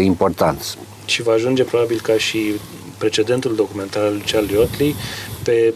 important. 0.00 0.78
Și 1.04 1.22
va 1.22 1.32
ajunge 1.32 1.64
probabil 1.64 2.00
ca 2.02 2.12
și 2.16 2.52
precedentul 2.98 3.54
documentar 3.54 4.02
al 4.02 4.12
lui 4.12 4.24
Charlie 4.32 4.58
Otley 4.58 4.94
pe, 5.42 5.74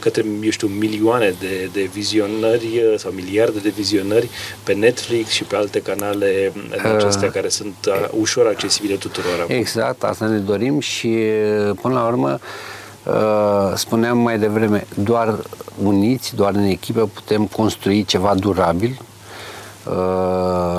către, 0.00 0.24
eu 0.42 0.50
știu, 0.50 0.68
milioane 0.68 1.34
de, 1.40 1.70
de 1.72 1.90
vizionări 1.92 2.82
sau 2.96 3.10
miliarde 3.10 3.58
de 3.58 3.72
vizionări 3.76 4.28
pe 4.62 4.72
Netflix 4.72 5.30
și 5.30 5.44
pe 5.44 5.56
alte 5.56 5.80
canale 5.80 6.52
acestea 6.94 7.28
uh, 7.28 7.34
care 7.34 7.48
sunt 7.48 7.74
ușor 8.10 8.46
accesibile 8.46 8.94
tuturor. 8.94 9.44
Exact, 9.48 10.04
asta 10.04 10.26
ne 10.26 10.38
dorim 10.38 10.80
și 10.80 11.08
până 11.80 11.94
la 11.94 12.06
urmă 12.06 12.38
spuneam 13.74 14.18
mai 14.18 14.38
devreme, 14.38 14.86
doar 14.94 15.38
uniți, 15.82 16.34
doar 16.34 16.54
în 16.54 16.64
echipă 16.64 17.10
putem 17.14 17.46
construi 17.46 18.04
ceva 18.04 18.34
durabil 18.34 19.00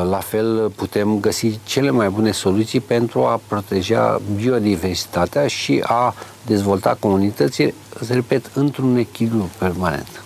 la 0.09 0.19
fel 0.23 0.69
putem 0.75 1.19
găsi 1.19 1.59
cele 1.63 1.89
mai 1.89 2.09
bune 2.09 2.31
soluții 2.31 2.79
pentru 2.79 3.23
a 3.23 3.41
proteja 3.47 4.21
biodiversitatea 4.35 5.47
și 5.47 5.83
a 5.85 6.15
dezvolta 6.45 6.97
comunității, 6.99 7.73
repet, 8.09 8.51
într-un 8.53 8.97
echilibru 8.97 9.49
permanent. 9.57 10.23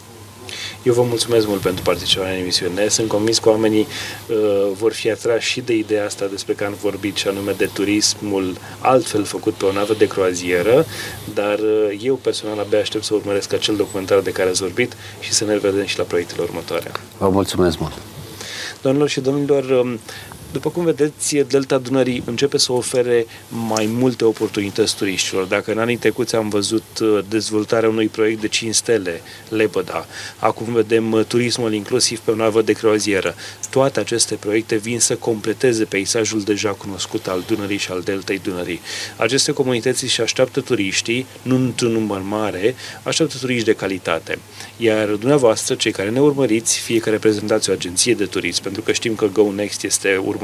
Eu 0.83 0.93
vă 0.93 1.01
mulțumesc 1.01 1.47
mult 1.47 1.61
pentru 1.61 1.83
participarea 1.83 2.33
în 2.33 2.39
emisiune. 2.39 2.87
Sunt 2.87 3.07
convins 3.07 3.39
că 3.39 3.49
oamenii 3.49 3.87
uh, 4.27 4.35
vor 4.73 4.93
fi 4.93 5.11
atrași 5.11 5.49
și 5.49 5.61
de 5.61 5.73
ideea 5.73 6.05
asta 6.05 6.25
despre 6.25 6.53
care 6.53 6.69
am 6.69 6.77
vorbit, 6.81 7.15
și 7.15 7.27
anume 7.27 7.51
de 7.57 7.69
turismul 7.73 8.57
altfel 8.79 9.23
făcut 9.23 9.53
pe 9.53 9.65
o 9.65 9.71
navă 9.71 9.93
de 9.93 10.07
croazieră, 10.07 10.85
dar 11.33 11.59
uh, 11.59 11.99
eu 12.01 12.15
personal 12.15 12.59
abia 12.59 12.79
aștept 12.79 13.03
să 13.03 13.13
urmăresc 13.13 13.53
acel 13.53 13.75
documentar 13.75 14.19
de 14.19 14.31
care 14.31 14.49
ați 14.49 14.61
vorbit 14.61 14.95
și 15.19 15.33
să 15.33 15.45
ne 15.45 15.57
vedem 15.57 15.85
și 15.85 15.97
la 15.97 16.03
proiectele 16.03 16.41
următoare. 16.41 16.91
Vă 17.17 17.29
mulțumesc 17.29 17.79
mult! 17.79 17.93
Doamnelor 18.81 19.09
și 19.09 19.21
domnilor, 19.21 19.63
um, 19.63 19.99
după 20.51 20.69
cum 20.69 20.83
vedeți, 20.83 21.35
Delta 21.35 21.77
Dunării 21.77 22.23
începe 22.25 22.57
să 22.57 22.71
ofere 22.71 23.25
mai 23.47 23.85
multe 23.85 24.25
oportunități 24.25 24.95
turiștilor. 24.95 25.43
Dacă 25.43 25.71
în 25.71 25.77
anii 25.77 25.97
trecuți 25.97 26.35
am 26.35 26.49
văzut 26.49 26.83
uh, 27.01 27.19
dezvoltarea 27.29 27.89
unui 27.89 28.07
proiect 28.07 28.41
de 28.41 28.47
5 28.47 28.75
stele, 28.75 29.21
Lepăda, 29.49 30.05
acum 30.37 30.73
vedem 30.73 31.11
uh, 31.11 31.25
turismul 31.25 31.73
inclusiv 31.73 32.19
pe 32.19 32.31
o 32.31 32.35
navă 32.35 32.61
de 32.61 32.73
croazieră. 32.73 33.35
Toate 33.69 33.99
aceste 33.99 34.35
proiecte 34.35 34.75
vin 34.75 34.99
să 34.99 35.15
completeze 35.15 35.83
peisajul 35.83 36.41
deja 36.41 36.69
cunoscut 36.69 37.27
al 37.27 37.43
Dunării 37.47 37.77
și 37.77 37.91
al 37.91 38.01
Deltei 38.01 38.39
Dunării. 38.39 38.81
Aceste 39.17 39.51
comunități 39.51 40.05
și 40.05 40.21
așteaptă 40.21 40.61
turiștii, 40.61 41.25
nu 41.41 41.55
într-un 41.55 41.91
număr 41.91 42.21
mare, 42.21 42.75
așteaptă 43.03 43.37
turiști 43.39 43.65
de 43.65 43.73
calitate. 43.73 44.39
Iar 44.77 45.07
dumneavoastră, 45.07 45.75
cei 45.75 45.91
care 45.91 46.09
ne 46.09 46.19
urmăriți, 46.19 46.79
fie 46.79 46.99
că 46.99 47.09
reprezentați 47.09 47.69
o 47.69 47.73
agenție 47.73 48.13
de 48.13 48.25
turism, 48.25 48.61
pentru 48.61 48.81
că 48.81 48.91
știm 48.91 49.15
că 49.15 49.27
Go 49.27 49.51
Next 49.51 49.83
este 49.83 50.17
urmărit 50.17 50.37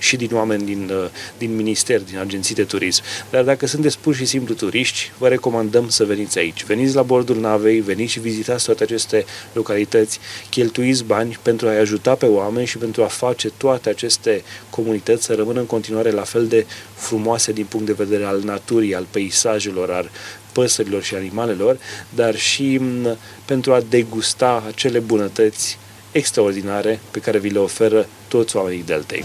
și 0.00 0.16
din 0.16 0.28
oameni 0.32 0.64
din, 0.64 0.90
uh, 0.92 1.08
din 1.38 1.56
minister, 1.56 2.00
din 2.00 2.18
agenții 2.18 2.54
de 2.54 2.64
turism. 2.64 3.02
Dar 3.30 3.44
dacă 3.44 3.66
sunteți 3.66 3.98
pur 3.98 4.14
și 4.14 4.24
simplu 4.24 4.54
turiști, 4.54 5.12
vă 5.18 5.28
recomandăm 5.28 5.88
să 5.88 6.04
veniți 6.04 6.38
aici. 6.38 6.64
Veniți 6.64 6.94
la 6.94 7.02
bordul 7.02 7.40
navei, 7.40 7.80
veniți 7.80 8.12
și 8.12 8.20
vizitați 8.20 8.64
toate 8.64 8.82
aceste 8.82 9.24
localități, 9.52 10.18
cheltuiți 10.50 11.04
bani 11.04 11.38
pentru 11.42 11.68
a-i 11.68 11.78
ajuta 11.78 12.14
pe 12.14 12.26
oameni 12.26 12.66
și 12.66 12.78
pentru 12.78 13.02
a 13.02 13.06
face 13.06 13.50
toate 13.56 13.88
aceste 13.88 14.42
comunități 14.70 15.24
să 15.24 15.34
rămână 15.34 15.60
în 15.60 15.66
continuare 15.66 16.10
la 16.10 16.22
fel 16.22 16.46
de 16.46 16.66
frumoase 16.94 17.52
din 17.52 17.64
punct 17.64 17.86
de 17.86 17.92
vedere 17.92 18.24
al 18.24 18.40
naturii, 18.44 18.94
al 18.94 19.06
peisajelor, 19.10 19.90
al 19.90 20.10
păsărilor 20.52 21.02
și 21.02 21.14
animalelor, 21.14 21.78
dar 22.14 22.36
și 22.36 22.78
mm, 22.80 23.16
pentru 23.44 23.72
a 23.72 23.80
degusta 23.88 24.64
acele 24.66 24.98
bunătăți 24.98 25.78
extraordinare 26.12 27.00
pe 27.10 27.18
care 27.18 27.38
vi 27.38 27.48
le 27.48 27.58
oferă 27.58 28.06
toți 28.28 28.56
oamenii 28.56 28.84
Deltei. 28.84 29.24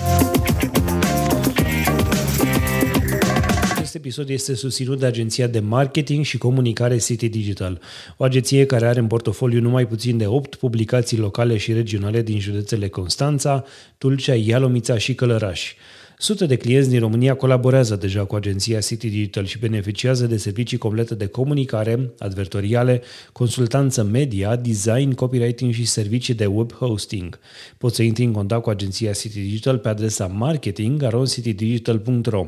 Acest 3.75 3.95
episod 3.95 4.29
este 4.29 4.55
susținut 4.55 4.99
de 4.99 5.05
agenția 5.05 5.47
de 5.47 5.59
marketing 5.59 6.25
și 6.25 6.37
comunicare 6.37 6.97
City 6.97 7.29
Digital, 7.29 7.81
o 8.17 8.23
agenție 8.23 8.65
care 8.65 8.87
are 8.87 8.99
în 8.99 9.07
portofoliu 9.07 9.61
numai 9.61 9.87
puțin 9.87 10.17
de 10.17 10.27
8 10.27 10.55
publicații 10.55 11.17
locale 11.17 11.57
și 11.57 11.73
regionale 11.73 12.21
din 12.21 12.39
județele 12.39 12.87
Constanța, 12.87 13.65
Tulcea, 13.97 14.33
Ialomița 14.35 14.97
și 14.97 15.15
Călăraș. 15.15 15.73
Sute 16.17 16.45
de 16.45 16.55
clienți 16.55 16.89
din 16.89 16.99
România 16.99 17.35
colaborează 17.35 17.95
deja 17.95 18.23
cu 18.23 18.35
agenția 18.35 18.79
City 18.79 19.09
Digital 19.09 19.45
și 19.45 19.59
beneficiază 19.59 20.27
de 20.27 20.37
servicii 20.37 20.77
complete 20.77 21.15
de 21.15 21.25
comunicare, 21.25 22.13
advertoriale, 22.19 23.01
consultanță 23.31 24.03
media, 24.03 24.55
design, 24.55 25.11
copywriting 25.11 25.73
și 25.73 25.85
servicii 25.85 26.33
de 26.33 26.45
web 26.45 26.73
hosting. 26.73 27.39
Poți 27.77 27.95
să 27.95 28.03
intri 28.03 28.23
în 28.23 28.31
contact 28.31 28.63
cu 28.63 28.69
agenția 28.69 29.11
City 29.11 29.39
Digital 29.39 29.77
pe 29.77 29.89
adresa 29.89 30.27
marketing.citydigital.ro 30.27 32.47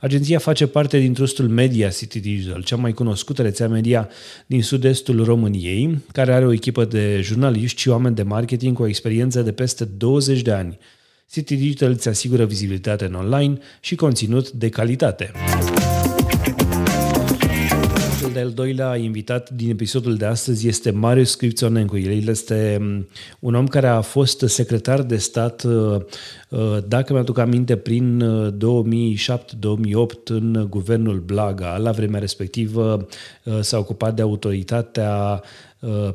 Agenția 0.00 0.38
face 0.38 0.66
parte 0.66 0.98
din 0.98 1.14
trustul 1.14 1.48
Media 1.48 1.88
City 1.88 2.20
Digital, 2.20 2.62
cea 2.62 2.76
mai 2.76 2.92
cunoscută 2.92 3.42
rețea 3.42 3.68
media 3.68 4.08
din 4.46 4.62
sud-estul 4.62 5.24
României, 5.24 6.04
care 6.12 6.32
are 6.32 6.46
o 6.46 6.52
echipă 6.52 6.84
de 6.84 7.20
jurnaliști 7.22 7.80
și 7.80 7.88
oameni 7.88 8.14
de 8.14 8.22
marketing 8.22 8.76
cu 8.76 8.82
o 8.82 8.86
experiență 8.86 9.42
de 9.42 9.52
peste 9.52 9.84
20 9.84 10.42
de 10.42 10.52
ani. 10.52 10.78
City 11.30 11.56
Digital 11.56 11.90
îți 11.90 12.08
asigură 12.08 12.44
vizibilitate 12.44 13.04
în 13.04 13.14
online 13.14 13.58
și 13.80 13.94
conținut 13.94 14.50
de 14.50 14.68
calitate. 14.68 15.30
Cel 18.20 18.30
de-al 18.32 18.50
doilea 18.50 18.96
invitat 18.96 19.50
din 19.50 19.70
episodul 19.70 20.16
de 20.16 20.24
astăzi 20.24 20.68
este 20.68 20.90
Marius 20.90 21.30
Scripționencu. 21.30 21.98
El 21.98 22.28
este 22.28 22.78
mm, 22.80 23.08
un 23.38 23.54
om 23.54 23.66
care 23.66 23.86
a 23.86 24.00
fost 24.00 24.44
secretar 24.46 25.02
de 25.02 25.16
stat, 25.16 25.62
uh, 25.62 25.96
uh, 26.48 26.78
dacă 26.86 27.12
mi-aduc 27.12 27.38
aminte, 27.38 27.76
prin 27.76 28.22
2007-2008 28.52 28.56
uh, 29.90 30.10
în 30.24 30.66
guvernul 30.68 31.18
Blaga. 31.18 31.76
La 31.76 31.90
vremea 31.90 32.20
respectivă 32.20 33.06
s-a 33.60 33.78
ocupat 33.78 34.14
de 34.14 34.22
autoritatea 34.22 35.42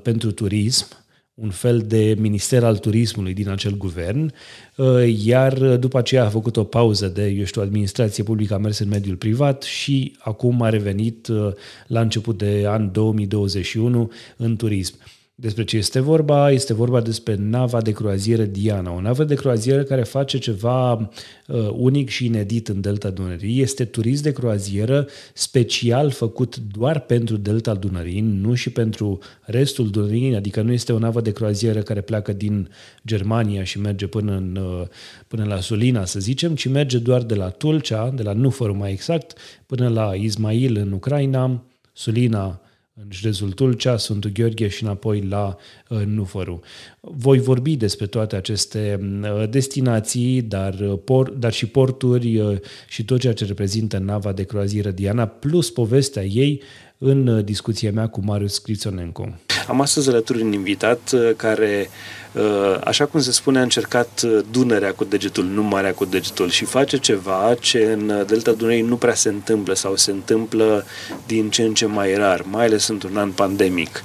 pentru 0.02 0.32
turism, 0.32 1.03
un 1.34 1.50
fel 1.50 1.80
de 1.80 2.15
minister 2.17 2.63
al 2.63 2.78
turismului 2.78 3.34
din 3.34 3.50
acel 3.50 3.78
guvern, 3.78 4.34
uh, 4.76 5.15
iar 5.26 5.76
după 5.76 5.98
aceea 5.98 6.26
a 6.26 6.30
făcut 6.30 6.58
o 6.58 6.63
pauză 6.63 7.08
de, 7.08 7.28
eu 7.28 7.43
știu, 7.43 7.62
administrație 7.62 8.24
publică, 8.24 8.54
a 8.54 8.58
mers 8.58 8.80
în 8.80 8.88
mediul 8.88 9.15
privat 9.15 9.63
și 9.63 10.15
acum 10.19 10.62
a 10.62 10.69
revenit 10.69 11.28
uh, 11.28 11.52
la 11.88 12.02
început 12.02 12.38
de 12.38 12.63
an 12.67 12.91
2021 12.91 14.12
în 14.38 14.56
turism. 14.56 14.96
Despre 15.36 15.63
ce 15.63 15.78
este 15.78 16.00
vorba? 16.00 16.52
Este 16.52 16.74
vorba 16.74 17.02
despre 17.02 17.36
nava 17.36 17.82
de 17.82 17.91
croazieră 17.91 18.43
Diana, 18.43 18.91
o 18.91 19.02
navă 19.02 19.24
de 19.24 19.36
croazieră 19.36 19.84
care 19.84 20.04
face 20.04 20.38
ceva 20.38 20.93
uh, 20.93 21.69
unic 21.72 22.10
și 22.10 22.26
inedit 22.26 22.67
în 22.67 22.82
Delta 22.82 23.10
Dunării. 23.10 23.62
Este 23.62 23.86
turism 23.86 24.24
de 24.24 24.32
croazieră 24.32 25.08
special 25.34 26.10
făcut 26.10 26.58
doar 26.58 27.00
pentru 27.00 27.38
Delta 27.38 27.74
Dunării, 27.74 28.19
nu 28.19 28.54
și 28.54 28.69
pentru 28.69 29.19
restul 29.41 29.89
Dunării, 29.89 30.36
adică 30.36 30.62
nu 30.62 30.72
este 30.72 30.93
o 30.93 31.00
navă 31.00 31.22
de 31.22 31.32
croazieră 31.32 31.82
care 31.82 32.02
pleacă 32.02 32.34
din 32.34 32.69
Germania 33.06 33.63
și 33.63 33.80
merge 33.80 34.08
până, 34.08 34.36
în, 34.36 34.56
uh, 34.56 34.88
până 35.28 35.43
la 35.43 35.60
Sulina, 35.60 36.06
să 36.06 36.19
zicem, 36.19 36.56
ci 36.56 36.67
merge 36.67 36.98
doar 36.98 37.22
de 37.22 37.36
la 37.36 37.50
Tulcea, 37.50 38.10
de 38.10 38.24
la 38.24 38.34
Nufăru 38.34 38.76
mai 38.76 38.91
exact, 38.91 39.38
până 39.65 39.88
la 39.88 40.13
Ismail 40.13 40.78
în 40.78 40.91
Ucraina, 40.91 41.63
Sulina 41.93 42.62
în 42.95 43.08
județul 43.10 43.51
Tulcea, 43.51 43.97
Sfântul 43.97 44.32
Gheorghe 44.34 44.67
și 44.67 44.84
înapoi 44.84 45.21
la 45.21 45.56
uh, 45.89 46.01
Nufăru. 46.06 46.60
Voi 46.99 47.39
vorbi 47.39 47.75
despre 47.75 48.06
toate 48.06 48.36
aceste 48.36 48.99
uh, 49.21 49.49
destinații, 49.49 50.41
dar, 50.41 50.79
uh, 50.79 50.99
por, 51.03 51.29
dar 51.29 51.53
și 51.53 51.65
porturi 51.65 52.62
și 52.88 53.06
tot 53.06 53.19
ceea 53.19 53.34
ce 53.34 53.45
reprezintă 53.45 53.97
nava 53.97 54.32
de 54.32 54.43
croazieră 54.43 54.91
Diana, 54.91 55.25
plus 55.25 55.71
povestea 55.71 56.23
ei 56.23 56.62
în 57.04 57.46
discuția 57.46 57.92
mea 57.92 58.08
cu 58.08 58.22
Marius 58.24 58.58
Crițonencu. 58.58 59.36
Am 59.68 59.82
astăzi 59.82 60.10
alături 60.10 60.42
un 60.42 60.52
invitat 60.52 61.13
care 61.36 61.89
Uh, 62.34 62.78
așa 62.84 63.06
cum 63.06 63.20
se 63.20 63.32
spune, 63.32 63.60
a 63.60 63.62
încercat 63.62 64.22
uh, 64.26 64.39
Dunărea 64.52 64.94
cu 64.94 65.04
degetul, 65.04 65.44
nu 65.44 65.63
Marea 65.63 65.94
cu 65.94 66.06
degetul 66.06 66.50
și 66.50 66.66
face 66.66 66.98
ceva 66.98 67.56
ce 67.60 67.92
în 67.92 68.10
uh, 68.10 68.26
Delta 68.26 68.52
Dunării 68.52 68.82
nu 68.82 68.96
prea 68.96 69.13
se 69.13 69.30
întâmplă 69.30 69.74
sau 69.74 69.96
se 69.96 70.12
întâmplă 70.12 70.86
din 71.28 71.50
ce 71.50 71.62
în 71.63 71.74
ce 71.74 71.86
mai 71.86 72.16
rar, 72.16 72.42
mai 72.42 72.66
ales 72.66 72.88
într-un 72.88 73.18
an 73.18 73.32
pandemic. 73.32 74.04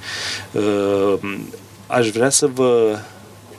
Aș 1.87 2.09
vrea 2.09 2.29
să 2.29 2.47
vă 2.47 2.99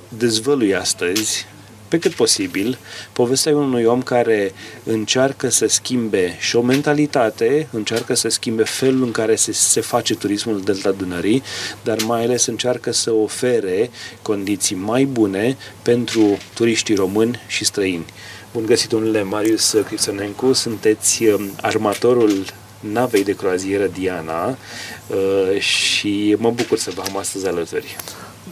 dezvălui 0.09 0.75
astăzi 0.75 1.47
pe 1.91 1.99
cât 1.99 2.13
posibil, 2.13 2.79
povestea 3.13 3.57
unui 3.57 3.85
om 3.85 4.03
care 4.03 4.53
încearcă 4.85 5.49
să 5.49 5.67
schimbe 5.67 6.37
și 6.39 6.57
o 6.57 6.61
mentalitate, 6.61 7.69
încearcă 7.71 8.15
să 8.15 8.29
schimbe 8.29 8.63
felul 8.63 9.03
în 9.03 9.11
care 9.11 9.35
se, 9.35 9.53
se 9.53 9.81
face 9.81 10.15
turismul 10.15 10.61
Delta 10.61 10.91
Dunării, 10.91 11.43
dar 11.83 12.03
mai 12.07 12.23
ales 12.23 12.47
încearcă 12.47 12.93
să 12.93 13.13
ofere 13.13 13.91
condiții 14.23 14.77
mai 14.77 15.05
bune 15.05 15.57
pentru 15.83 16.39
turiștii 16.55 16.95
români 16.95 17.41
și 17.47 17.65
străini. 17.65 18.05
Bun 18.53 18.67
găsit, 18.67 18.89
domnule 18.89 19.23
Marius 19.23 19.77
Crițonencu, 19.87 20.53
sunteți 20.53 21.25
um, 21.25 21.51
armatorul 21.61 22.45
navei 22.81 23.25
de 23.25 23.35
croazieră 23.35 23.87
Diana 23.87 24.49
uh, 24.49 25.61
și 25.61 26.37
mă 26.39 26.51
bucur 26.51 26.79
să 26.79 26.91
vă 26.95 27.03
am 27.09 27.17
astăzi 27.17 27.47
alături. 27.47 27.97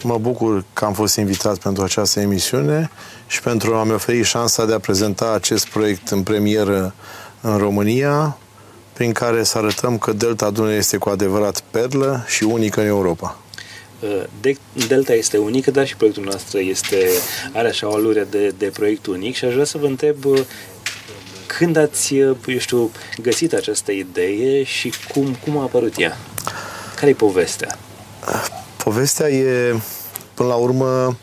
Mă 0.03 0.19
bucur 0.19 0.65
că 0.73 0.85
am 0.85 0.93
fost 0.93 1.17
invitat 1.17 1.59
pentru 1.59 1.83
această 1.83 2.21
emisiune 2.21 2.91
și 3.29 3.43
pentru 3.43 3.75
a-mi 3.75 3.93
oferi 3.93 4.23
șansa 4.23 4.65
de 4.65 4.75
a 4.75 4.79
prezenta 4.79 5.33
acest 5.33 5.69
proiect 5.69 6.09
în 6.09 6.23
premieră 6.23 6.95
în 7.41 7.57
România, 7.57 8.39
prin 8.93 9.13
care 9.13 9.43
să 9.43 9.59
arătăm 9.59 9.99
că 9.99 10.13
Delta 10.13 10.51
Dunăre 10.51 10.75
este 10.75 10.97
cu 10.97 11.09
adevărat 11.09 11.61
perlă 11.71 12.25
și 12.27 12.45
unică 12.45 12.81
în 12.81 12.87
Europa. 12.87 13.39
Uh, 14.01 14.25
de, 14.41 14.57
Delta 14.87 15.13
este 15.13 15.37
unică, 15.37 15.71
dar 15.71 15.87
și 15.87 15.97
proiectul 15.97 16.25
nostru 16.25 16.59
este, 16.59 17.09
are 17.53 17.69
așa 17.69 17.89
o 17.89 17.95
alure 17.95 18.27
de, 18.31 18.55
de 18.59 18.67
proiect 18.67 19.07
unic 19.07 19.35
și 19.35 19.45
aș 19.45 19.53
vrea 19.53 19.65
să 19.65 19.79
vă 19.79 19.87
întreb 19.87 20.25
uh, 20.25 20.41
când 21.47 21.77
ați, 21.77 22.15
uh, 22.15 22.37
eu 22.47 22.59
știu, 22.59 22.91
găsit 23.23 23.53
această 23.53 23.93
idee 23.93 24.63
și 24.63 24.93
cum, 25.13 25.37
cum 25.45 25.59
a 25.59 25.63
apărut 25.63 25.95
ea? 25.97 26.17
Care 26.95 27.11
e 27.11 27.15
povestea? 27.15 27.79
Povestea 28.85 29.29
e, 29.29 29.75
până 30.35 30.49
la 30.49 30.55
urmă, 30.55 31.17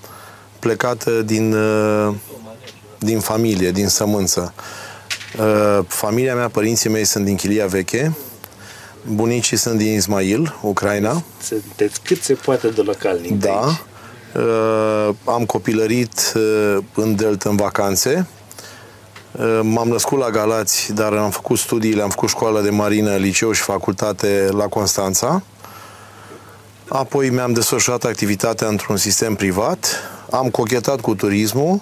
plecată 0.66 1.22
din, 1.22 1.54
uh, 1.54 2.14
din 3.00 3.20
familie, 3.20 3.72
din 3.72 3.88
sămânță. 3.88 4.54
Uh, 5.40 5.86
familia 5.88 6.36
mea, 6.36 6.48
părinții 6.50 6.90
mei 6.90 7.04
sunt 7.04 7.26
din 7.26 7.36
Chilia 7.36 7.66
Veche, 7.66 8.16
bunicii 9.08 9.58
sunt 9.58 9.78
din 9.78 9.94
Ismail, 9.94 10.56
Ucraina. 10.62 11.24
Sunteți 11.42 12.02
cât 12.02 12.22
se 12.22 12.34
poate 12.34 12.68
de 12.68 12.82
localnic 12.82 13.32
Da. 13.32 13.38
de 13.38 13.50
aici. 13.50 13.82
Uh, 14.46 15.10
am 15.26 15.46
copilărit 15.46 16.34
uh, 16.36 16.78
în 16.94 17.16
Delta 17.16 17.50
în 17.50 17.56
vacanțe. 17.56 18.28
Uh, 19.32 19.60
M-am 19.62 19.88
născut 19.88 20.20
la 20.20 20.30
Galați, 20.30 20.94
dar 20.94 21.14
am 21.14 21.30
făcut 21.30 21.58
studiile, 21.58 22.02
am 22.02 22.10
făcut 22.10 22.30
școală 22.30 22.62
de 22.62 22.70
marină, 22.70 23.16
liceu 23.16 23.52
și 23.52 23.62
facultate 23.62 24.50
la 24.52 24.68
Constanța. 24.68 25.44
Apoi 26.88 27.30
mi-am 27.30 27.54
desfășurat 27.54 28.04
activitatea 28.04 28.68
într-un 28.68 28.98
sistem 28.98 29.36
privat. 29.36 30.10
Am 30.32 30.50
cochetat 30.50 31.02
cu 31.02 31.16
turismul, 31.16 31.82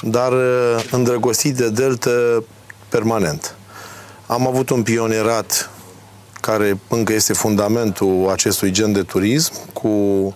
dar 0.00 0.32
uh, 0.32 0.84
îndrăgostit 0.90 1.56
de 1.56 1.70
Delta 1.70 2.42
permanent. 2.88 3.54
Am 4.26 4.46
avut 4.46 4.70
un 4.70 4.82
pionierat 4.82 5.70
care 6.40 6.80
încă 6.88 7.12
este 7.12 7.32
fundamentul 7.32 8.28
acestui 8.32 8.70
gen 8.70 8.92
de 8.92 9.02
turism, 9.02 9.52
cu 9.72 10.34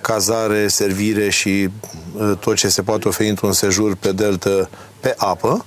cazare, 0.00 0.68
servire 0.68 1.30
și 1.30 1.68
uh, 2.14 2.32
tot 2.40 2.56
ce 2.56 2.68
se 2.68 2.82
poate 2.82 3.08
oferi 3.08 3.28
într-un 3.28 3.52
sejur 3.52 3.94
pe 3.94 4.12
delta 4.12 4.68
pe 5.00 5.14
apă, 5.16 5.64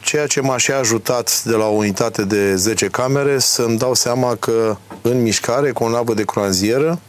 ceea 0.00 0.26
ce 0.26 0.40
m-a 0.40 0.56
și 0.56 0.72
ajutat 0.72 1.42
de 1.44 1.54
la 1.54 1.66
o 1.66 1.72
unitate 1.72 2.24
de 2.24 2.56
10 2.56 2.86
camere 2.86 3.38
să-mi 3.38 3.78
dau 3.78 3.94
seama 3.94 4.34
că 4.34 4.76
în 5.02 5.22
mișcare, 5.22 5.70
cu 5.72 5.84
o 5.84 5.88
navă 5.88 6.14
de 6.14 6.24
croazieră, 6.24 7.00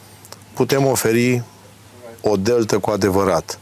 putem 0.54 0.86
oferi 0.86 1.42
o 2.28 2.36
deltă 2.36 2.78
cu 2.78 2.90
adevărat. 2.90 3.58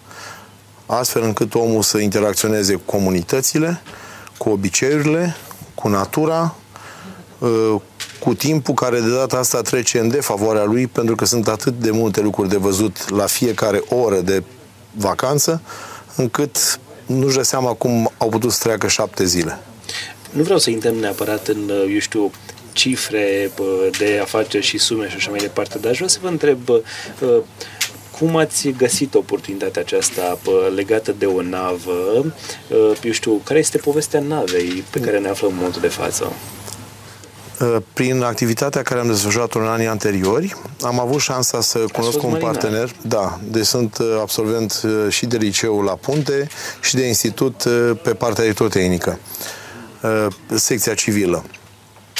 Astfel 0.86 1.22
încât 1.22 1.54
omul 1.54 1.82
să 1.82 1.98
interacționeze 1.98 2.74
cu 2.74 2.82
comunitățile, 2.84 3.80
cu 4.38 4.48
obiceiurile, 4.48 5.36
cu 5.74 5.88
natura, 5.88 6.54
uh, 7.38 7.74
cu 8.20 8.34
timpul 8.34 8.74
care 8.74 9.00
de 9.00 9.10
data 9.10 9.36
asta 9.36 9.60
trece 9.60 9.98
în 9.98 10.08
defavoarea 10.08 10.64
lui, 10.64 10.86
pentru 10.86 11.14
că 11.14 11.24
sunt 11.24 11.48
atât 11.48 11.78
de 11.78 11.90
multe 11.90 12.20
lucruri 12.20 12.48
de 12.48 12.56
văzut 12.56 13.10
la 13.10 13.26
fiecare 13.26 13.82
oră 13.88 14.20
de 14.20 14.42
vacanță, 14.92 15.62
încât 16.16 16.80
nu-și 17.06 17.36
dă 17.36 17.42
seama 17.42 17.72
cum 17.72 18.12
au 18.18 18.28
putut 18.28 18.52
să 18.52 18.58
treacă 18.62 18.86
șapte 18.86 19.24
zile. 19.24 19.58
Nu 20.30 20.42
vreau 20.42 20.58
să 20.58 20.70
intrăm 20.70 20.94
neapărat 20.94 21.48
în, 21.48 21.70
uh, 21.70 21.92
eu 21.92 21.98
știu, 21.98 22.30
cifre 22.72 23.50
bă, 23.56 23.90
de 23.98 24.18
afaceri 24.22 24.64
și 24.64 24.78
sume 24.78 25.08
și 25.08 25.16
așa 25.16 25.30
mai 25.30 25.38
departe, 25.38 25.78
dar 25.78 25.90
aș 25.90 25.96
vrea 25.96 26.08
să 26.08 26.18
vă 26.22 26.28
întreb 26.28 26.58
bă, 26.64 26.82
uh, 27.20 27.42
cum 28.18 28.36
ați 28.36 28.68
găsit 28.68 29.14
oportunitatea 29.14 29.82
aceasta 29.82 30.38
bă, 30.44 30.70
legată 30.74 31.14
de 31.18 31.26
o 31.26 31.42
navă? 31.42 32.24
Uh, 32.68 32.98
Eu 33.04 33.12
știu, 33.12 33.40
care 33.44 33.58
este 33.58 33.78
povestea 33.78 34.20
navei 34.20 34.84
pe 34.90 35.00
care 35.00 35.18
ne 35.18 35.28
aflăm 35.28 35.50
în 35.50 35.56
momentul 35.56 35.80
de 35.80 35.88
față? 35.88 36.32
Uh, 37.60 37.76
Prin 37.92 38.22
activitatea 38.22 38.82
care 38.82 39.00
am 39.00 39.06
desfășurat-o 39.06 39.58
în 39.58 39.66
anii 39.66 39.86
anteriori, 39.86 40.54
am 40.80 41.00
avut 41.00 41.20
șansa 41.20 41.60
să 41.60 41.78
cunosc 41.78 42.12
fost 42.12 42.24
un 42.24 42.30
marinar. 42.30 42.52
partener. 42.52 42.90
Da, 43.02 43.40
deci 43.50 43.64
sunt 43.64 43.98
uh, 43.98 44.06
absolvent 44.20 44.80
uh, 44.84 45.06
și 45.08 45.26
de 45.26 45.36
liceu 45.36 45.82
la 45.82 45.92
Punte 45.94 46.48
și 46.80 46.94
de 46.94 47.06
institut 47.06 47.64
uh, 47.64 47.90
pe 48.02 48.14
partea 48.14 48.44
electrotehnică, 48.44 49.18
uh, 50.02 50.26
secția 50.54 50.94
civilă. 50.94 51.44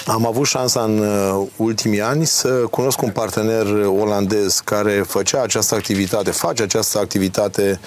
Am 0.09 0.27
avut 0.27 0.47
șansa 0.47 0.83
în 0.83 0.99
uh, 0.99 1.47
ultimii 1.57 2.01
ani 2.01 2.27
să 2.27 2.49
cunosc 2.49 3.03
un 3.03 3.11
partener 3.11 3.67
olandez 3.87 4.61
care 4.65 5.05
făcea 5.07 5.43
această 5.43 5.75
activitate, 5.75 6.31
face 6.31 6.63
această 6.63 6.99
activitate 6.99 7.81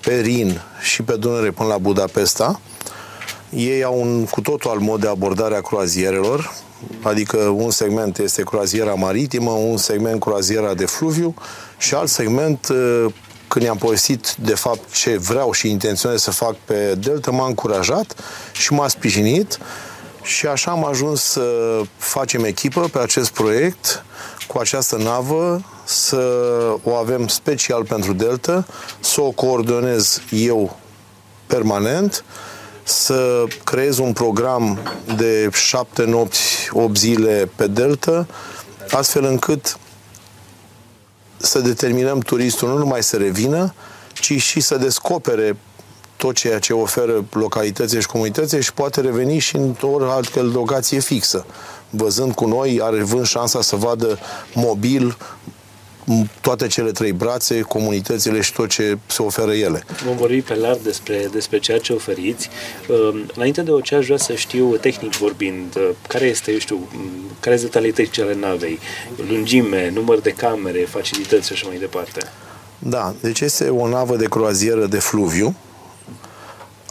pe 0.00 0.20
Rin 0.20 0.60
și 0.80 1.02
pe 1.02 1.16
Dunăre 1.16 1.50
până 1.50 1.68
la 1.68 1.78
Budapesta. 1.78 2.60
Ei 3.50 3.82
au 3.82 4.00
un 4.00 4.24
cu 4.24 4.40
totul 4.40 4.70
alt 4.70 4.80
mod 4.80 5.00
de 5.00 5.08
abordare 5.08 5.56
a 5.56 5.60
croazierelor, 5.60 6.52
adică 7.02 7.36
un 7.36 7.70
segment 7.70 8.18
este 8.18 8.42
croaziera 8.42 8.94
maritimă, 8.94 9.50
un 9.50 9.76
segment 9.76 10.20
croaziera 10.20 10.74
de 10.74 10.86
fluviu 10.86 11.34
și 11.78 11.94
alt 11.94 12.08
segment, 12.08 12.68
uh, 12.68 13.12
când 13.48 13.64
i-am 13.64 13.76
povestit 13.76 14.34
de 14.34 14.54
fapt 14.54 14.92
ce 14.92 15.16
vreau 15.16 15.52
și 15.52 15.70
intenționez 15.70 16.22
să 16.22 16.30
fac 16.30 16.56
pe 16.64 16.94
Delta, 16.98 17.30
m-a 17.30 17.46
încurajat 17.46 18.14
și 18.52 18.72
m-a 18.72 18.88
sprijinit 18.88 19.58
și 20.22 20.46
așa 20.46 20.70
am 20.70 20.84
ajuns 20.84 21.22
să 21.22 21.80
facem 21.96 22.44
echipă 22.44 22.80
pe 22.80 22.98
acest 22.98 23.30
proiect 23.30 24.04
cu 24.46 24.58
această 24.58 24.96
navă, 24.96 25.62
să 25.84 26.18
o 26.82 26.94
avem 26.94 27.26
special 27.26 27.84
pentru 27.84 28.12
Delta, 28.12 28.66
să 29.00 29.20
o 29.20 29.30
coordonez 29.30 30.22
eu 30.30 30.76
permanent, 31.46 32.24
să 32.82 33.44
creez 33.64 33.98
un 33.98 34.12
program 34.12 34.78
de 35.16 35.48
șapte 35.52 36.04
nopți, 36.04 36.68
8 36.70 36.96
zile 36.96 37.50
pe 37.56 37.66
Delta, 37.66 38.26
astfel 38.90 39.24
încât 39.24 39.76
să 41.36 41.58
determinăm 41.60 42.18
turistul 42.18 42.68
nu 42.68 42.76
numai 42.76 43.02
să 43.02 43.16
revină, 43.16 43.74
ci 44.12 44.40
și 44.40 44.60
să 44.60 44.76
descopere 44.76 45.56
tot 46.22 46.34
ceea 46.34 46.58
ce 46.58 46.72
oferă 46.72 47.24
localitățile 47.32 48.00
și 48.00 48.06
comunitățile 48.06 48.60
și 48.60 48.72
poate 48.72 49.00
reveni 49.00 49.38
și 49.38 49.56
într-o 49.56 50.10
altă 50.10 50.42
locație 50.42 50.98
fixă. 51.00 51.46
Văzând 51.90 52.34
cu 52.34 52.46
noi, 52.46 52.80
are 52.82 53.02
vând 53.02 53.26
șansa 53.26 53.60
să 53.60 53.76
vadă 53.76 54.18
mobil 54.54 55.16
m, 56.04 56.30
toate 56.40 56.66
cele 56.66 56.90
trei 56.90 57.12
brațe, 57.12 57.60
comunitățile 57.60 58.40
și 58.40 58.52
tot 58.52 58.68
ce 58.68 58.98
se 59.06 59.22
oferă 59.22 59.52
ele. 59.52 59.84
Vom 60.06 60.16
vorbi 60.16 60.40
pe 60.40 60.54
larg 60.54 60.78
despre, 60.78 61.28
despre 61.32 61.58
ceea 61.58 61.78
ce 61.78 61.92
oferiți. 61.92 62.48
Uh, 62.88 63.24
Înainte 63.34 63.60
de 63.60 63.70
orice 63.70 63.94
aș 63.94 64.04
vrea 64.04 64.16
să 64.16 64.34
știu, 64.34 64.76
tehnic 64.76 65.12
vorbind, 65.16 65.76
uh, 65.76 65.88
care 66.08 66.24
este, 66.24 66.52
eu 66.52 66.58
știu, 66.58 66.76
m, 66.76 67.10
care 67.40 67.56
sunt 67.56 67.70
detalii 67.70 67.92
tehnice 67.92 68.22
ale 68.22 68.34
navei? 68.34 68.78
Lungime, 69.28 69.90
număr 69.94 70.20
de 70.20 70.30
camere, 70.30 70.78
facilități 70.78 71.46
și 71.46 71.52
așa 71.52 71.66
mai 71.68 71.78
departe. 71.78 72.20
Da, 72.78 73.14
deci 73.20 73.40
este 73.40 73.68
o 73.68 73.88
navă 73.88 74.16
de 74.16 74.26
croazieră 74.26 74.86
de 74.86 74.98
fluviu. 74.98 75.54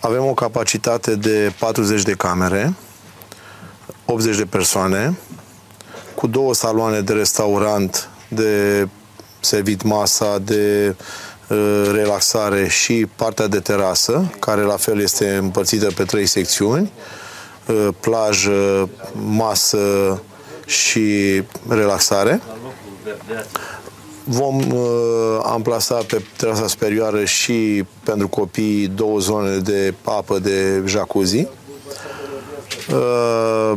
Avem 0.04 0.26
o 0.26 0.34
capacitate 0.34 1.16
de 1.16 1.54
40 1.60 2.02
de 2.04 2.14
camere, 2.14 2.74
80 4.06 4.38
de 4.38 4.46
persoane, 4.46 5.18
cu 6.16 6.28
două 6.28 6.54
saloane 6.54 7.02
de 7.02 7.14
restaurant, 7.14 8.10
de 8.28 8.88
servit 9.40 9.82
masa, 9.82 10.38
de 10.38 10.96
uh, 11.48 11.90
relaxare 11.94 12.68
și 12.68 13.08
partea 13.16 13.48
de 13.48 13.60
terasă, 13.60 14.32
care 14.40 14.62
la 14.62 14.76
fel 14.78 15.00
este 15.00 15.36
împărțită 15.36 15.92
pe 15.96 16.04
trei 16.04 16.26
secțiuni, 16.26 16.92
uh, 17.68 17.88
plajă, 18.00 18.90
masă 19.14 20.22
și 20.66 21.44
relaxare. 21.68 22.42
Vom 24.32 24.58
uh, 24.72 25.40
amplasa 25.44 25.96
pe 25.96 26.22
terasa 26.38 26.68
superioară 26.68 27.26
și 27.26 27.86
pentru 28.04 28.28
copii 28.28 28.88
două 28.88 29.20
zone 29.20 29.58
de 29.58 29.94
apă 30.04 30.40
de 30.40 30.84
jacuzzi. 30.86 31.48
Uh, 32.90 33.74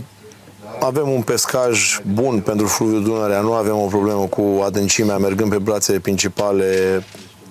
avem 0.80 1.08
un 1.08 1.22
pescaj 1.22 2.00
bun 2.12 2.40
pentru 2.40 2.66
fluviul 2.66 3.02
Dunărea, 3.02 3.40
nu 3.40 3.52
avem 3.52 3.76
o 3.76 3.86
problemă 3.86 4.26
cu 4.26 4.62
adâncimea, 4.64 5.18
mergând 5.18 5.50
pe 5.50 5.58
brațele 5.58 5.98
principale, 5.98 7.04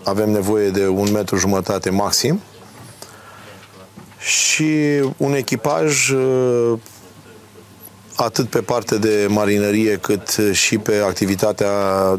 avem 0.03 0.29
nevoie 0.29 0.69
de 0.69 0.87
un 0.87 1.11
metru 1.11 1.35
jumătate 1.35 1.89
maxim. 1.89 2.41
Și 4.17 4.73
un 5.17 5.33
echipaj 5.33 6.09
uh, 6.09 6.73
atât 8.15 8.49
pe 8.49 8.61
parte 8.61 8.97
de 8.97 9.25
marinărie 9.29 9.97
cât 9.97 10.37
și 10.51 10.77
pe 10.77 10.95
activitatea 11.05 11.69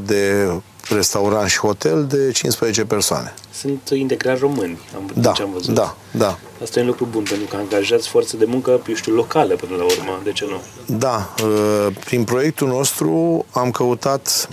de 0.05 0.51
restaurant 0.89 1.49
și 1.49 1.59
hotel 1.59 2.07
de 2.07 2.31
15 2.33 2.85
persoane. 2.85 3.35
Sunt 3.51 3.91
integrali 3.93 4.39
români, 4.39 4.79
am, 4.95 5.11
Da, 5.15 5.33
ce 5.33 5.43
am 5.43 5.51
văzut. 5.53 5.75
da, 5.75 5.97
da. 6.11 6.39
Asta 6.63 6.79
e 6.79 6.83
un 6.83 6.89
lucru 6.89 7.09
bun, 7.11 7.23
pentru 7.29 7.47
că 7.47 7.57
angajați 7.57 8.09
forță 8.09 8.37
de 8.37 8.45
muncă, 8.45 8.81
eu 8.89 8.95
știu, 8.95 9.13
locală 9.15 9.55
până 9.55 9.77
la 9.77 9.85
urmă, 9.85 10.21
de 10.25 10.33
ce 10.33 10.45
nu? 10.49 10.61
Da, 10.99 11.35
uh, 11.43 11.87
prin 12.05 12.25
proiectul 12.25 12.69
nostru 12.69 13.45
am 13.51 13.71
căutat, 13.71 14.49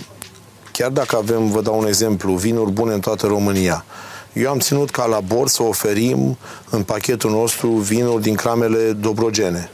chiar 0.72 0.90
dacă 0.90 1.16
avem, 1.16 1.50
vă 1.50 1.60
dau 1.60 1.78
un 1.78 1.86
exemplu, 1.86 2.32
vinuri 2.34 2.70
bune 2.70 2.92
în 2.94 3.00
toată 3.00 3.26
România, 3.26 3.84
eu 4.32 4.50
am 4.50 4.58
ținut 4.58 4.90
ca 4.90 5.04
la 5.06 5.20
bord 5.20 5.48
să 5.48 5.62
oferim 5.62 6.38
în 6.70 6.82
pachetul 6.82 7.30
nostru 7.30 7.68
vinuri 7.68 8.22
din 8.22 8.34
cramele 8.34 8.92
dobrogene. 8.92 9.70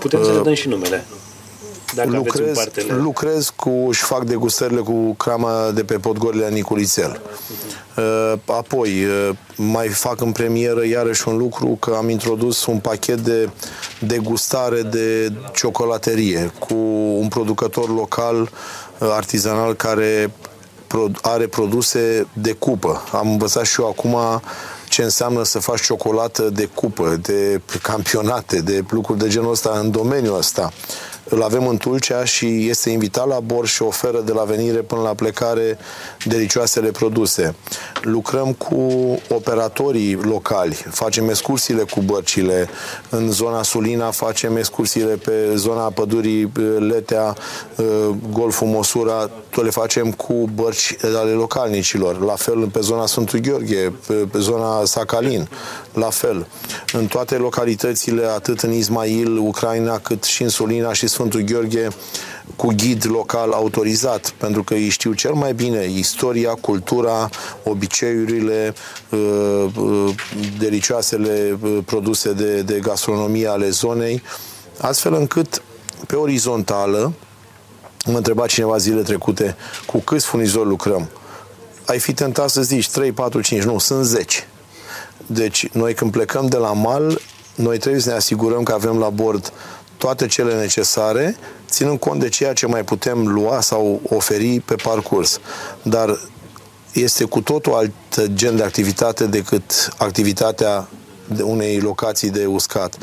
Putem 0.00 0.24
să 0.24 0.32
le 0.32 0.40
dăm 0.40 0.54
și 0.54 0.68
numele. 0.68 1.04
Dacă 1.94 2.08
aveți 2.08 2.40
un 2.40 2.44
lucrez, 2.44 2.56
partener. 2.56 2.96
lucrez 2.96 3.52
cu 3.56 3.88
și 3.92 4.02
fac 4.02 4.24
degustările 4.24 4.80
cu 4.80 5.14
crama 5.14 5.70
de 5.74 5.84
pe 5.84 5.94
Podgorile 5.94 6.48
Niculițel. 6.48 7.20
Uh, 7.96 8.32
Apoi, 8.44 9.04
uh, 9.04 9.36
mai 9.56 9.88
fac 9.88 10.20
în 10.20 10.32
premieră 10.32 10.86
iarăși 10.86 11.28
un 11.28 11.36
lucru 11.36 11.66
că 11.80 11.94
am 11.96 12.08
introdus 12.08 12.66
un 12.66 12.78
pachet 12.78 13.20
de 13.20 13.50
degustare 14.00 14.82
de 14.82 15.32
ciocolaterie 15.54 16.52
cu 16.58 16.74
un 17.18 17.28
producător 17.28 17.88
local 17.88 18.40
uh, 18.40 18.48
artizanal 19.10 19.74
care 19.74 20.32
are 21.22 21.46
produse 21.46 22.26
de 22.32 22.52
cupă. 22.52 23.02
Am 23.12 23.30
învățat 23.30 23.64
și 23.64 23.80
eu 23.80 23.88
acum 23.88 24.16
ce 24.88 25.02
înseamnă 25.02 25.42
să 25.42 25.58
faci 25.58 25.80
ciocolată 25.80 26.42
de 26.42 26.68
cupă, 26.74 27.18
de 27.22 27.60
campionate, 27.82 28.60
de 28.60 28.84
lucruri 28.88 29.18
de 29.18 29.28
genul 29.28 29.50
ăsta 29.50 29.78
în 29.82 29.90
domeniul 29.90 30.36
ăsta 30.36 30.72
îl 31.34 31.42
avem 31.42 31.66
în 31.66 31.76
Tulcea 31.76 32.24
și 32.24 32.68
este 32.68 32.90
invitat 32.90 33.28
la 33.28 33.40
bord 33.40 33.68
și 33.68 33.82
oferă 33.82 34.20
de 34.20 34.32
la 34.32 34.42
venire 34.42 34.78
până 34.78 35.00
la 35.00 35.14
plecare 35.14 35.78
delicioasele 36.24 36.90
produse. 36.90 37.54
Lucrăm 38.02 38.52
cu 38.52 38.76
operatorii 39.28 40.14
locali, 40.14 40.74
facem 40.90 41.28
excursiile 41.28 41.82
cu 41.82 42.00
bărcile. 42.00 42.68
În 43.08 43.30
zona 43.30 43.62
Sulina 43.62 44.10
facem 44.10 44.56
excursiile 44.56 45.14
pe 45.14 45.52
zona 45.54 45.82
pădurii 45.82 46.52
Letea, 46.78 47.36
uh, 47.76 47.86
Golful 48.32 48.68
Mosura, 48.68 49.30
tot 49.50 49.64
le 49.64 49.70
facem 49.70 50.12
cu 50.12 50.50
bărci 50.54 50.96
ale 51.02 51.30
localnicilor. 51.30 52.20
La 52.20 52.34
fel 52.34 52.68
pe 52.68 52.80
zona 52.80 53.06
Sfântul 53.06 53.38
Gheorghe, 53.38 53.92
pe 54.06 54.38
zona 54.38 54.84
Sacalin, 54.84 55.48
la 55.92 56.10
fel. 56.10 56.46
În 56.92 57.06
toate 57.06 57.34
localitățile, 57.34 58.26
atât 58.26 58.60
în 58.60 58.72
Ismail, 58.72 59.36
Ucraina, 59.38 59.98
cât 59.98 60.24
și 60.24 60.42
în 60.42 60.48
Sulina 60.48 60.92
și 60.92 61.06
Sfântul 61.06 61.21
Gheorghe 61.30 61.88
cu 62.56 62.66
ghid 62.66 63.06
local 63.08 63.52
autorizat, 63.52 64.30
pentru 64.30 64.62
că 64.62 64.74
ei 64.74 64.88
știu 64.88 65.12
cel 65.12 65.32
mai 65.32 65.54
bine 65.54 65.84
istoria, 65.84 66.50
cultura, 66.50 67.30
obiceiurile, 67.64 68.74
uh, 69.10 69.66
uh, 69.76 70.14
delicioasele 70.58 71.58
uh, 71.62 71.78
produse 71.84 72.32
de, 72.32 72.62
de 72.62 72.80
gastronomie 72.80 73.46
ale 73.46 73.68
zonei, 73.68 74.22
astfel 74.80 75.14
încât 75.14 75.62
pe 76.06 76.16
orizontală, 76.16 77.12
mă 78.06 78.16
întreba 78.16 78.46
cineva 78.46 78.76
zile 78.76 79.02
trecute, 79.02 79.56
cu 79.86 79.98
câți 79.98 80.26
furnizori 80.26 80.68
lucrăm? 80.68 81.08
Ai 81.86 81.98
fi 81.98 82.12
tentat 82.12 82.50
să 82.50 82.62
zici 82.62 82.90
3, 82.90 83.12
4, 83.12 83.40
5, 83.40 83.62
nu, 83.62 83.78
sunt 83.78 84.04
10. 84.04 84.46
Deci, 85.26 85.68
noi 85.72 85.94
când 85.94 86.10
plecăm 86.10 86.46
de 86.46 86.56
la 86.56 86.72
mal, 86.72 87.20
noi 87.54 87.78
trebuie 87.78 88.00
să 88.00 88.08
ne 88.08 88.14
asigurăm 88.14 88.62
că 88.62 88.72
avem 88.72 88.98
la 88.98 89.08
bord 89.08 89.52
toate 90.02 90.26
cele 90.26 90.54
necesare, 90.54 91.36
ținând 91.68 91.98
cont 91.98 92.20
de 92.20 92.28
ceea 92.28 92.52
ce 92.52 92.66
mai 92.66 92.84
putem 92.84 93.26
lua 93.26 93.60
sau 93.60 94.00
oferi 94.08 94.60
pe 94.60 94.74
parcurs. 94.74 95.40
Dar 95.82 96.18
este 96.92 97.24
cu 97.24 97.40
totul 97.40 97.72
alt 97.72 98.24
gen 98.34 98.56
de 98.56 98.62
activitate 98.62 99.26
decât 99.26 99.88
activitatea 99.96 100.88
de 101.34 101.42
unei 101.42 101.80
locații 101.80 102.30
de 102.30 102.46
uscat. 102.46 102.96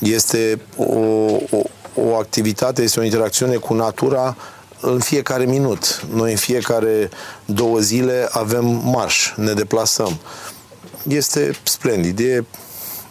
Este 0.00 0.60
o, 0.76 0.84
o, 0.84 1.62
o 1.94 2.16
activitate, 2.16 2.82
este 2.82 3.00
o 3.00 3.02
interacțiune 3.02 3.54
cu 3.54 3.74
natura 3.74 4.36
în 4.80 4.98
fiecare 4.98 5.44
minut. 5.44 6.04
Noi 6.12 6.30
în 6.30 6.36
fiecare 6.36 7.10
două 7.44 7.78
zile 7.78 8.28
avem 8.30 8.64
marș, 8.84 9.32
ne 9.36 9.52
deplasăm. 9.52 10.18
Este 11.08 11.50
splendid, 11.62 12.18
e 12.18 12.44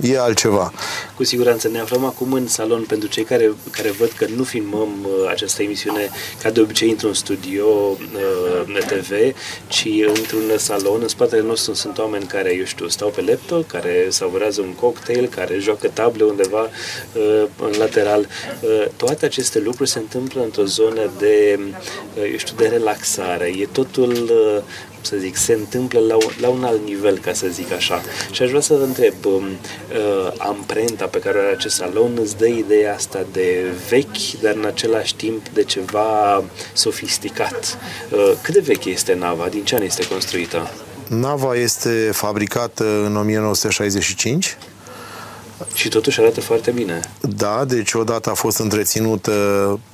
e 0.02 0.20
altceva. 0.20 0.74
Cu 1.16 1.24
siguranță 1.24 1.68
ne 1.68 1.80
aflăm 1.80 2.06
acum 2.06 2.34
în 2.34 2.48
salon 2.48 2.84
pentru 2.88 3.10
cei 3.10 3.24
care, 3.24 3.54
care 3.72 3.92
văd 3.92 4.12
că 4.12 4.26
nu 4.36 4.44
filmăm 4.44 4.90
uh, 5.04 5.30
această 5.30 5.64
emisiune 5.64 6.10
ca 6.42 6.50
de 6.50 6.62
obicei 6.62 6.90
într-un 6.90 7.14
studio 7.14 7.66
uh, 7.68 8.86
TV, 8.88 9.12
ci 9.68 9.88
într-un 10.08 10.58
salon. 10.58 11.02
În 11.02 11.08
spatele 11.08 11.42
nostru 11.42 11.74
sunt 11.74 11.98
oameni 11.98 12.26
care, 12.26 12.56
eu 12.56 12.64
știu, 12.64 12.88
stau 12.88 13.10
pe 13.10 13.22
laptop, 13.22 13.68
care 13.68 14.06
savurează 14.10 14.62
un 14.62 14.74
cocktail, 14.74 15.28
care 15.28 15.58
joacă 15.60 15.88
table 15.88 16.24
undeva 16.24 16.62
uh, 17.14 17.44
în 17.62 17.74
lateral. 17.78 18.28
Uh, 18.62 18.86
toate 18.96 19.26
aceste 19.26 19.60
lucruri 19.60 19.90
se 19.90 20.00
întâmplă 20.00 20.42
într-o 20.44 20.64
zonă 20.64 21.12
de, 21.18 21.60
uh, 22.18 22.30
eu 22.32 22.38
știu, 22.38 22.56
de 22.58 22.68
relaxare. 22.68 23.54
E 23.58 23.68
totul 23.72 24.12
uh, 24.12 24.64
să 25.02 25.16
zic, 25.18 25.36
se 25.36 25.54
întâmplă 25.54 26.00
la 26.00 26.16
un, 26.16 26.32
la 26.42 26.50
un 26.50 26.64
alt 26.64 26.86
nivel, 26.86 27.18
ca 27.18 27.34
să 27.34 27.48
zic 27.48 27.72
așa. 27.72 28.02
Și 28.32 28.42
aș 28.42 28.50
vrea 28.50 28.62
să 28.62 28.74
vă 28.74 28.84
întreb, 28.84 29.14
um, 29.26 29.44
uh, 29.44 30.34
amprenta 30.38 31.06
pe 31.06 31.20
care 31.20 31.38
o 31.38 31.42
are 31.42 31.52
acest 31.52 31.76
salon 31.76 32.12
îți 32.22 32.38
dă 32.38 32.48
ideea 32.48 32.94
asta 32.94 33.26
de 33.32 33.64
vechi, 33.90 34.42
dar 34.42 34.54
în 34.56 34.66
același 34.66 35.16
timp 35.16 35.48
de 35.50 35.64
ceva 35.64 36.44
sofisticat. 36.74 37.78
Uh, 38.12 38.32
cât 38.42 38.54
de 38.54 38.60
veche 38.60 38.90
este 38.90 39.14
nava? 39.14 39.48
Din 39.48 39.64
ce 39.64 39.76
an 39.76 39.82
este 39.82 40.08
construită? 40.08 40.72
Nava 41.08 41.56
este 41.56 42.10
fabricată 42.14 42.84
în 43.06 43.16
1965 43.16 44.58
și 45.74 45.90
totuși 45.90 46.20
arată 46.20 46.42
foarte 46.42 46.72
bine. 46.72 47.00
Da, 47.22 47.66
deci 47.68 47.94
odată 47.94 48.30
a 48.30 48.34
fost 48.34 48.58
întreținută 48.58 49.32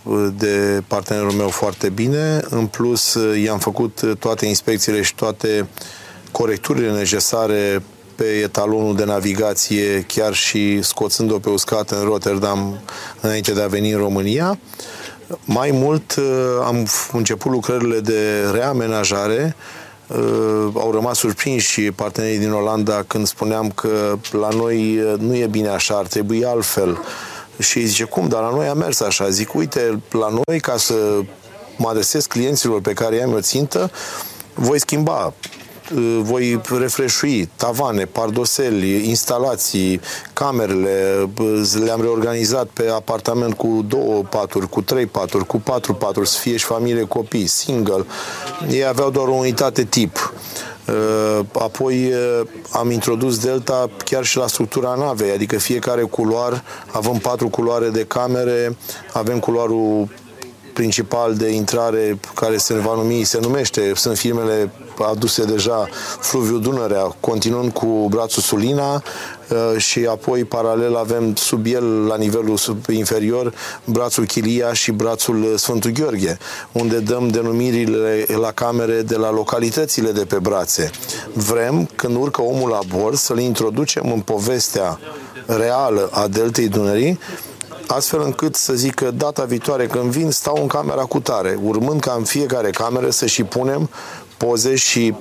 uh, 0.04 0.28
de 0.38 0.84
partenerul 0.88 1.32
meu 1.32 1.50
foarte 1.50 1.90
bine. 1.90 2.42
În 2.50 2.66
plus, 2.66 3.14
uh, 3.14 3.44
i-am 3.44 3.60
făcut 3.60 4.02
uh, 4.02 4.12
toate 4.20 4.46
inspecțiile 4.46 5.02
și 5.02 5.16
toate 5.16 5.68
corecturile 6.32 6.92
necesare 6.92 7.84
pe 8.16 8.24
etalonul 8.24 8.96
de 8.96 9.04
navigație, 9.04 10.02
chiar 10.02 10.34
și 10.34 10.82
scoțând-o 10.82 11.40
pe 11.40 11.50
uscat 11.50 11.92
în 11.92 12.04
Rotterdam 12.04 12.80
înainte 13.22 13.52
de 13.52 13.62
a 13.62 13.68
veni 13.68 13.92
în 13.92 13.98
România. 13.98 14.60
Mai 15.46 15.70
mult, 15.74 16.16
am 16.66 16.88
început 17.12 17.52
lucrările 17.52 18.00
de 18.00 18.50
reamenajare 18.52 19.56
uh, 19.58 19.83
au 20.74 20.92
rămas 20.92 21.18
surprinși 21.18 21.72
și 21.72 21.82
partenerii 21.82 22.38
din 22.38 22.52
Olanda 22.52 23.04
când 23.08 23.28
spuneam 23.28 23.70
că 23.70 24.18
la 24.32 24.50
noi 24.50 25.00
uh, 25.00 25.14
nu 25.20 25.36
e 25.36 25.48
bine 25.48 25.68
așa, 25.68 25.96
ar 25.96 26.08
trebui 26.08 26.46
altfel. 26.46 27.00
Și 27.60 27.78
îi 27.78 27.86
zice, 27.86 28.04
cum, 28.04 28.28
dar 28.28 28.42
la 28.42 28.50
noi 28.50 28.68
a 28.68 28.74
mers 28.74 29.00
așa. 29.00 29.30
Zic, 29.30 29.54
uite, 29.54 30.02
la 30.12 30.30
noi, 30.30 30.60
ca 30.60 30.78
să 30.78 30.96
mă 31.78 31.90
adresez 31.90 32.26
clienților 32.26 32.82
pe 32.82 32.94
care 32.94 33.16
i-am 33.16 33.34
o 33.34 33.42
țintă, 33.42 33.92
voi 34.54 34.80
schimba 34.80 35.34
Uh, 35.34 35.63
voi 36.22 36.62
refreșui 36.80 37.50
tavane, 37.56 38.06
pardoseli, 38.06 39.10
instalații, 39.10 40.00
camerele, 40.34 41.30
uh, 41.40 41.72
le-am 41.84 42.02
reorganizat 42.02 42.68
pe 42.68 42.90
apartament 42.96 43.54
cu 43.54 43.86
două 43.88 44.24
paturi, 44.30 44.70
cu 44.70 44.82
trei 44.82 45.06
paturi, 45.06 45.46
cu 45.46 45.60
patru 45.60 45.94
paturi, 45.94 46.30
să 46.30 46.40
fie 46.40 46.58
și 46.58 46.66
familie, 46.66 47.04
copii, 47.04 47.48
single. 47.48 48.06
Ei 48.70 48.86
aveau 48.86 49.10
doar 49.10 49.28
o 49.28 49.34
unitate 49.34 49.84
tip. 49.84 50.34
Uh, 50.88 51.46
apoi 51.60 52.14
am 52.72 52.92
introdus 52.92 53.40
Delta 53.40 53.90
chiar 54.06 54.24
și 54.24 54.38
la 54.38 54.48
structura 54.48 54.96
navei, 54.96 55.32
adică 55.32 55.58
fiecare 55.58 56.02
culoar, 56.02 56.64
avem 56.92 57.18
patru 57.18 57.50
culoare 57.50 57.90
de 57.90 58.06
camere, 58.06 58.78
avem 59.14 59.40
culoarul 59.40 60.08
principal 60.74 61.36
de 61.36 61.50
intrare 61.50 62.20
care 62.36 62.58
se 62.58 62.74
va 62.74 62.96
numi, 62.96 63.24
se 63.24 63.40
numește, 63.42 63.92
sunt 63.96 64.18
firmele 64.18 64.72
aduse 65.10 65.44
deja 65.44 65.90
Fluviu 66.20 66.58
Dunărea, 66.58 67.16
continuând 67.20 67.72
cu 67.72 68.08
brațul 68.10 68.42
Sulina 68.42 68.94
uh, 68.94 69.78
și 69.78 70.06
apoi 70.10 70.44
paralel 70.44 70.96
avem 70.96 71.36
sub 71.36 71.66
el, 71.66 72.06
la 72.06 72.16
nivelul 72.16 72.58
sub 72.58 72.90
inferior, 72.90 73.54
brațul 73.86 74.26
Chilia 74.26 74.74
și 74.74 74.92
brațul 74.92 75.54
Sfântul 75.58 75.92
Gheorghe, 75.92 76.38
unde 76.72 77.00
dăm 77.00 77.28
denumirile 77.28 78.26
la 78.40 78.52
camere 78.52 79.02
de 79.02 79.16
la 79.16 79.32
localitățile 79.32 80.12
de 80.12 80.26
pe 80.26 80.40
brațe. 80.40 80.92
Vrem, 81.34 81.90
când 81.96 82.16
urcă 82.16 82.42
omul 82.42 82.70
la 82.70 82.80
bord, 82.98 83.18
să-l 83.18 83.40
introducem 83.40 84.12
în 84.12 84.20
povestea 84.20 85.00
reală 85.46 86.10
a 86.12 86.28
Deltei 86.28 86.68
Dunării, 86.68 87.20
astfel 87.88 88.22
încât 88.22 88.56
să 88.56 88.74
zic 88.74 88.94
că 88.94 89.12
data 89.12 89.44
viitoare 89.44 89.88
când 89.88 90.12
vin 90.12 90.32
stau 90.32 90.58
în 90.62 90.68
camera 90.68 91.02
cu 91.02 91.20
tare, 91.20 91.60
urmând 91.64 92.02
ca 92.02 92.14
în 92.18 92.24
fiecare 92.24 92.70
cameră 92.70 93.10
să 93.10 93.26
și 93.26 93.44
punem 93.44 93.90
poze 94.38 94.76
și 94.76 95.16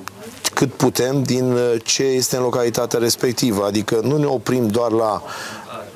cât 0.53 0.73
putem 0.73 1.23
din 1.23 1.51
uh, 1.51 1.73
ce 1.83 2.03
este 2.03 2.35
în 2.35 2.41
localitatea 2.41 2.99
respectivă. 2.99 3.65
Adică 3.65 3.99
nu 4.03 4.17
ne 4.17 4.25
oprim 4.25 4.67
doar 4.67 4.91
la 4.91 5.21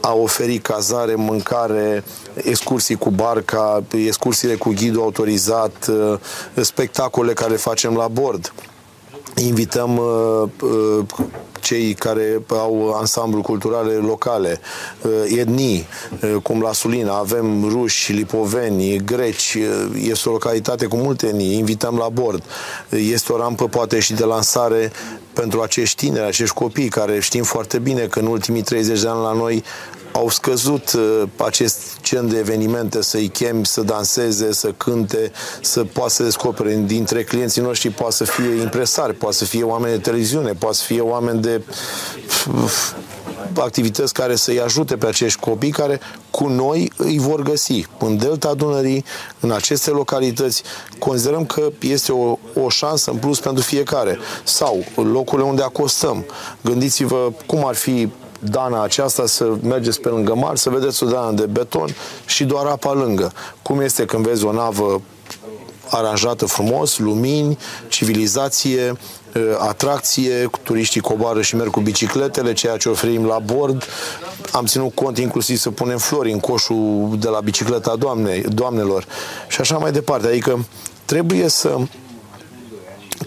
a 0.02 0.14
oferi 0.14 0.58
cazare, 0.58 1.16
mâncare, 1.16 2.04
excursii 2.34 2.96
cu 2.96 3.10
barca, 3.10 3.84
excursiile 3.92 4.56
cu 4.56 4.70
ghidul 4.70 5.02
autorizat, 5.02 5.88
uh, 5.88 6.20
spectacole 6.62 7.34
care 7.34 7.56
facem 7.56 7.96
la 7.96 8.08
bord. 8.08 8.54
Invităm 9.42 9.98
uh, 9.98 10.50
uh, 10.62 11.06
cei 11.62 11.94
care 11.94 12.42
au 12.48 12.94
ansamblu 13.00 13.42
culturale 13.42 13.94
locale, 13.94 14.60
uh, 15.02 15.12
etnii, 15.38 15.88
uh, 16.22 16.36
cum 16.42 16.62
la 16.62 16.74
Sulina, 16.74 17.18
avem 17.18 17.70
ruși, 17.70 18.12
lipoveni, 18.12 18.98
greci, 18.98 19.58
uh, 19.60 20.02
este 20.10 20.30
o 20.30 20.32
localitate 20.32 20.86
cu 20.86 20.96
multe 20.96 21.28
etnii, 21.28 21.58
invităm 21.58 21.98
la 21.98 22.10
bord. 22.10 22.44
Este 22.90 23.34
o 23.34 23.38
rampă 23.38 23.68
poate 23.68 24.00
și 24.00 24.14
de 24.14 24.24
lansare 24.24 24.92
pentru 25.34 25.62
acești 25.62 26.06
tineri, 26.06 26.26
acești 26.26 26.56
copii 26.56 26.88
care 26.88 27.20
știm 27.20 27.44
foarte 27.44 27.80
bine 27.80 28.02
că 28.02 28.20
în 28.20 28.26
ultimii 28.26 28.62
30 28.62 29.02
de 29.02 29.08
ani 29.08 29.22
la 29.22 29.34
noi 29.34 29.64
au 30.18 30.30
scăzut 30.30 30.94
uh, 30.94 31.24
acest 31.36 31.78
gen 32.02 32.28
de 32.28 32.38
evenimente, 32.38 33.02
să-i 33.02 33.28
chemi 33.28 33.66
să 33.66 33.82
danseze, 33.82 34.54
să 34.54 34.72
cânte, 34.72 35.32
să 35.62 35.84
poată 35.84 36.14
să 36.14 36.24
descopere 36.24 36.84
dintre 36.86 37.24
clienții 37.24 37.62
noștri, 37.62 37.90
poate 37.90 38.14
să 38.14 38.24
fie 38.24 38.62
impresari, 38.62 39.14
poate 39.14 39.36
să 39.36 39.46
fie 39.46 39.64
oameni 39.64 39.96
de 39.96 40.02
televiziune, 40.02 40.52
poate 40.52 40.76
să 40.76 40.84
fie 40.84 41.02
oameni 41.02 41.42
de 41.42 41.62
activități 43.58 44.14
care 44.14 44.36
să-i 44.36 44.62
ajute 44.62 44.98
pe 44.98 45.08
acești 45.08 45.40
copii 45.40 45.72
care 45.72 46.00
cu 46.32 46.48
noi 46.48 46.92
îi 46.98 47.18
vor 47.20 47.42
găsi. 47.42 47.86
În 48.00 48.18
Delta 48.18 48.54
Dunării, 48.54 49.06
în 49.40 49.52
aceste 49.52 49.90
localități, 49.90 50.64
considerăm 51.00 51.46
că 51.46 51.70
este 51.80 52.12
o, 52.12 52.38
o 52.64 52.70
șansă 52.70 53.12
în 53.12 53.18
plus 53.18 53.40
pentru 53.40 53.64
fiecare. 53.64 54.18
Sau 54.44 54.86
locurile 54.96 55.48
unde 55.48 55.64
acostăm. 55.64 56.26
Gândiți-vă 56.62 57.32
cum 57.46 57.66
ar 57.66 57.76
fi 57.76 58.10
dana 58.48 58.84
aceasta 58.84 59.26
să 59.26 59.52
mergeți 59.62 60.02
pe 60.02 60.10
lângă 60.10 60.36
mare, 60.36 60.56
să 60.56 60.70
vedeți 60.70 61.04
o 61.04 61.08
dană 61.08 61.32
de 61.32 61.46
beton 61.46 61.96
și 62.26 62.44
doar 62.44 62.66
apa 62.66 62.94
lângă. 62.94 63.32
Cum 63.62 63.80
este 63.80 64.06
când 64.06 64.28
vezi 64.28 64.46
o 64.46 64.52
navă 64.52 65.02
aranjată 65.90 66.46
frumos, 66.46 66.98
lumini, 66.98 67.58
civilizație, 67.88 68.98
atracție, 69.58 70.50
turiștii 70.64 71.02
coboară 71.02 71.42
și 71.42 71.56
merg 71.56 71.70
cu 71.70 71.80
bicicletele, 71.80 72.54
ceea 72.54 72.78
ce 72.78 72.90
oferim 72.90 73.26
la 73.26 73.40
bord. 73.40 73.84
Am 74.52 74.66
ținut 74.66 74.94
cont 74.96 75.18
inclusiv 75.18 75.58
să 75.58 75.70
punem 75.70 75.98
flori 75.98 76.32
în 76.32 76.40
coșul 76.40 77.16
de 77.20 77.28
la 77.28 77.40
bicicleta 77.40 77.96
doamnei, 77.96 78.42
doamnelor 78.42 79.06
și 79.48 79.62
așa 79.62 79.78
mai 79.78 79.92
departe. 79.92 80.28
Adică 80.28 80.66
trebuie 81.06 81.48
să 81.48 81.78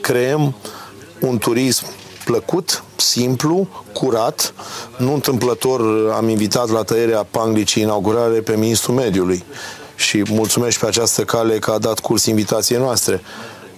creăm 0.01 0.55
un 1.21 1.39
turism 1.39 1.87
plăcut, 2.31 2.85
simplu, 2.97 3.69
curat. 3.93 4.55
Nu 4.97 5.13
întâmplător 5.13 6.11
am 6.11 6.29
invitat 6.29 6.69
la 6.69 6.83
tăierea 6.83 7.27
panglicii 7.31 7.83
inaugurare 7.83 8.41
pe 8.41 8.57
Ministrul 8.57 8.95
Mediului 8.95 9.45
și 9.95 10.25
mulțumesc 10.29 10.79
pe 10.79 10.87
această 10.87 11.25
cale 11.25 11.59
că 11.59 11.71
a 11.71 11.79
dat 11.79 11.99
curs 11.99 12.25
invitației 12.25 12.79
noastre. 12.79 13.23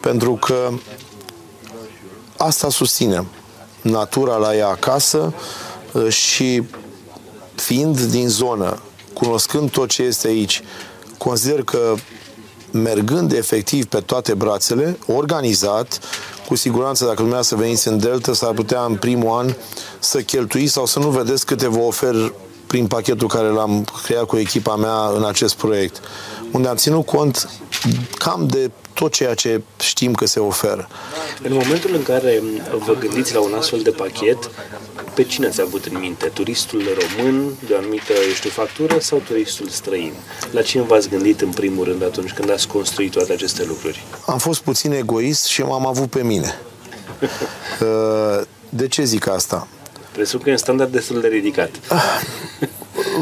Pentru 0.01 0.35
că 0.35 0.69
asta 2.37 2.71
susținem. 2.71 3.27
Natura 3.83 4.37
la 4.37 4.57
ea 4.57 4.69
acasă 4.69 5.35
uh, 5.93 6.09
și 6.09 6.63
fiind 7.55 8.01
din 8.01 8.29
zonă, 8.29 8.81
cunoscând 9.13 9.71
tot 9.71 9.89
ce 9.89 10.03
este 10.03 10.29
aici, 10.29 10.63
consider 11.19 11.63
că 11.63 11.95
mergând 12.71 13.33
efectiv 13.33 13.87
pe 13.87 14.01
toate 14.01 14.35
brațele, 14.35 14.99
organizat, 15.07 16.01
cu 16.53 16.59
siguranță 16.59 17.05
dacă 17.05 17.17
dumneavoastră 17.17 17.57
veniți 17.57 17.89
în 17.89 17.99
Delta, 17.99 18.33
s-ar 18.33 18.53
putea 18.53 18.85
în 18.85 18.97
primul 18.97 19.39
an 19.39 19.55
să 19.99 20.21
cheltuiți 20.21 20.73
sau 20.73 20.87
să 20.87 20.99
nu 20.99 21.09
vedeți 21.09 21.47
câte 21.47 21.69
vă 21.69 21.79
ofer 21.79 22.33
prin 22.67 22.87
pachetul 22.87 23.29
care 23.29 23.49
l-am 23.49 23.85
creat 24.03 24.25
cu 24.25 24.37
echipa 24.37 24.77
mea 24.77 25.11
în 25.17 25.25
acest 25.25 25.55
proiect, 25.55 26.01
unde 26.51 26.69
am 26.69 26.77
ținut 26.77 27.07
cont 27.07 27.49
cam 28.15 28.47
de 28.47 28.71
tot 28.95 29.13
ceea 29.13 29.35
ce 29.35 29.63
știm 29.79 30.13
că 30.13 30.27
se 30.27 30.41
oferă. 30.41 30.89
În 31.43 31.53
momentul 31.53 31.91
în 31.95 32.03
care 32.03 32.43
vă 32.87 32.95
gândiți 32.99 33.35
la 33.35 33.41
un 33.41 33.55
astfel 33.59 33.81
de 33.81 33.91
pachet, 33.91 34.51
pe 35.15 35.23
cine 35.23 35.47
ați 35.47 35.61
avut 35.61 35.85
în 35.85 35.99
minte? 36.01 36.27
Turistul 36.27 36.83
român 37.01 37.53
de 37.67 37.73
o 37.73 37.77
anumită, 37.77 38.13
eu 38.13 38.33
știu, 38.35 38.51
factură 38.51 38.99
sau 38.99 39.19
turistul 39.19 39.69
străin? 39.69 40.13
La 40.51 40.63
cine 40.63 40.83
v-ați 40.83 41.09
gândit 41.09 41.41
în 41.41 41.51
primul 41.51 41.85
rând 41.85 42.03
atunci 42.03 42.33
când 42.33 42.51
ați 42.51 42.67
construit 42.67 43.11
toate 43.11 43.33
aceste 43.33 43.65
lucruri? 43.65 44.05
Am 44.27 44.39
fost 44.39 44.61
puțin 44.61 44.93
egoist 44.93 45.45
și 45.45 45.63
m-am 45.63 45.87
avut 45.87 46.11
pe 46.11 46.23
mine. 46.23 46.55
Uh, 47.81 48.43
de 48.69 48.89
ce 48.89 49.05
zic 49.05 49.29
asta? 49.29 49.69
Presupun 50.13 50.43
că 50.43 50.49
e 50.49 50.53
un 50.53 50.59
standard 50.59 50.93
destul 50.93 51.21
de 51.21 51.29
ridicat. 51.29 51.71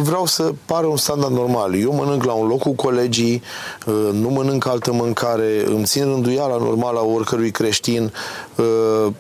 Vreau 0.03 0.27
să 0.27 0.53
pară 0.65 0.87
un 0.87 0.97
standard 0.97 1.33
normal. 1.33 1.81
Eu 1.81 1.93
mănânc 1.93 2.25
la 2.25 2.33
un 2.33 2.47
loc 2.47 2.59
cu 2.59 2.73
colegii, 2.73 3.43
uh, 3.87 4.09
nu 4.13 4.29
mănânc 4.29 4.67
altă 4.67 4.93
mâncare, 4.93 5.65
îmi 5.67 5.85
țin 5.85 6.05
rânduiala 6.05 6.57
normală 6.57 6.99
a 6.99 7.03
oricărui 7.03 7.51
creștin, 7.51 8.13
uh, 8.57 9.13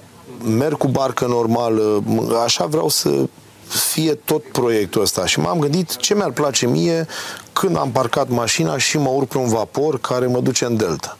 merg 0.44 0.76
cu 0.76 0.88
barcă 0.88 1.26
normală, 1.26 2.02
așa 2.44 2.66
vreau 2.66 2.88
să 2.88 3.28
fie 3.68 4.14
tot 4.14 4.42
proiectul 4.42 5.02
ăsta. 5.02 5.26
Și 5.26 5.40
m-am 5.40 5.58
gândit 5.58 5.96
ce 5.96 6.14
mi-ar 6.14 6.30
place 6.30 6.66
mie 6.66 7.06
când 7.52 7.76
am 7.76 7.90
parcat 7.90 8.28
mașina 8.28 8.78
și 8.78 8.98
mă 8.98 9.08
urc 9.08 9.28
pe 9.28 9.38
un 9.38 9.48
vapor 9.48 10.00
care 10.00 10.26
mă 10.26 10.40
duce 10.40 10.64
în 10.64 10.76
Delta. 10.76 11.16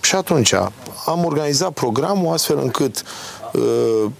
Și 0.00 0.14
atunci 0.14 0.52
am 1.06 1.24
organizat 1.24 1.72
programul 1.72 2.32
astfel 2.32 2.58
încât 2.58 3.02
uh, 3.52 4.10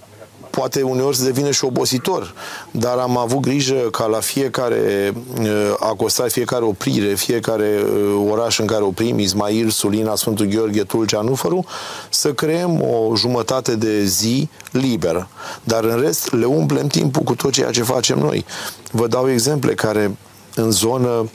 poate 0.55 0.81
uneori 0.81 1.15
să 1.15 1.23
devină 1.23 1.51
și 1.51 1.65
obositor, 1.65 2.33
dar 2.71 2.97
am 2.97 3.17
avut 3.17 3.39
grijă 3.39 3.75
ca 3.75 4.05
la 4.05 4.19
fiecare 4.19 5.13
uh, 5.39 5.75
acostare, 5.79 6.29
fiecare 6.29 6.63
oprire, 6.63 7.13
fiecare 7.13 7.83
uh, 7.83 8.29
oraș 8.31 8.59
în 8.59 8.65
care 8.65 8.83
oprim, 8.83 9.19
Ismail, 9.19 9.69
Sulina, 9.69 10.15
Sfântul 10.15 10.45
Gheorghe, 10.45 10.83
Tulcea, 10.83 11.21
Nufăru, 11.21 11.65
să 12.09 12.33
creăm 12.33 12.81
o 12.81 13.15
jumătate 13.15 13.75
de 13.75 14.03
zi 14.03 14.49
liberă. 14.71 15.27
Dar 15.63 15.83
în 15.83 15.99
rest 15.99 16.33
le 16.33 16.45
umplem 16.45 16.87
timpul 16.87 17.21
cu 17.21 17.35
tot 17.35 17.51
ceea 17.51 17.71
ce 17.71 17.83
facem 17.83 18.17
noi. 18.19 18.45
Vă 18.91 19.07
dau 19.07 19.31
exemple 19.31 19.73
care 19.73 20.17
în 20.55 20.71
zonă 20.71 21.29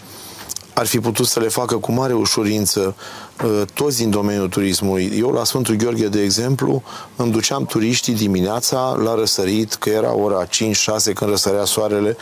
ar 0.73 0.87
fi 0.87 1.01
putut 1.01 1.27
să 1.27 1.41
le 1.41 1.49
facă 1.49 1.77
cu 1.77 1.93
mare 1.93 2.13
ușurință 2.13 2.95
uh, 2.97 3.20
toți 3.75 3.97
din 3.97 4.11
domeniul 4.11 4.49
turismului. 4.49 5.13
Eu 5.19 5.31
la 5.31 5.45
Sfântul 5.45 5.75
Gheorghe, 5.75 6.09
de 6.09 6.23
exemplu, 6.23 6.83
îmi 7.17 7.33
duceam 7.33 7.65
turiștii 7.65 8.15
dimineața 8.15 8.99
la 9.03 9.15
răsărit, 9.15 9.75
că 9.75 9.89
era 9.89 10.15
ora 10.15 10.47
5-6 10.47 10.49
când 11.15 11.31
răsărea 11.31 11.65
soarele, 11.65 12.17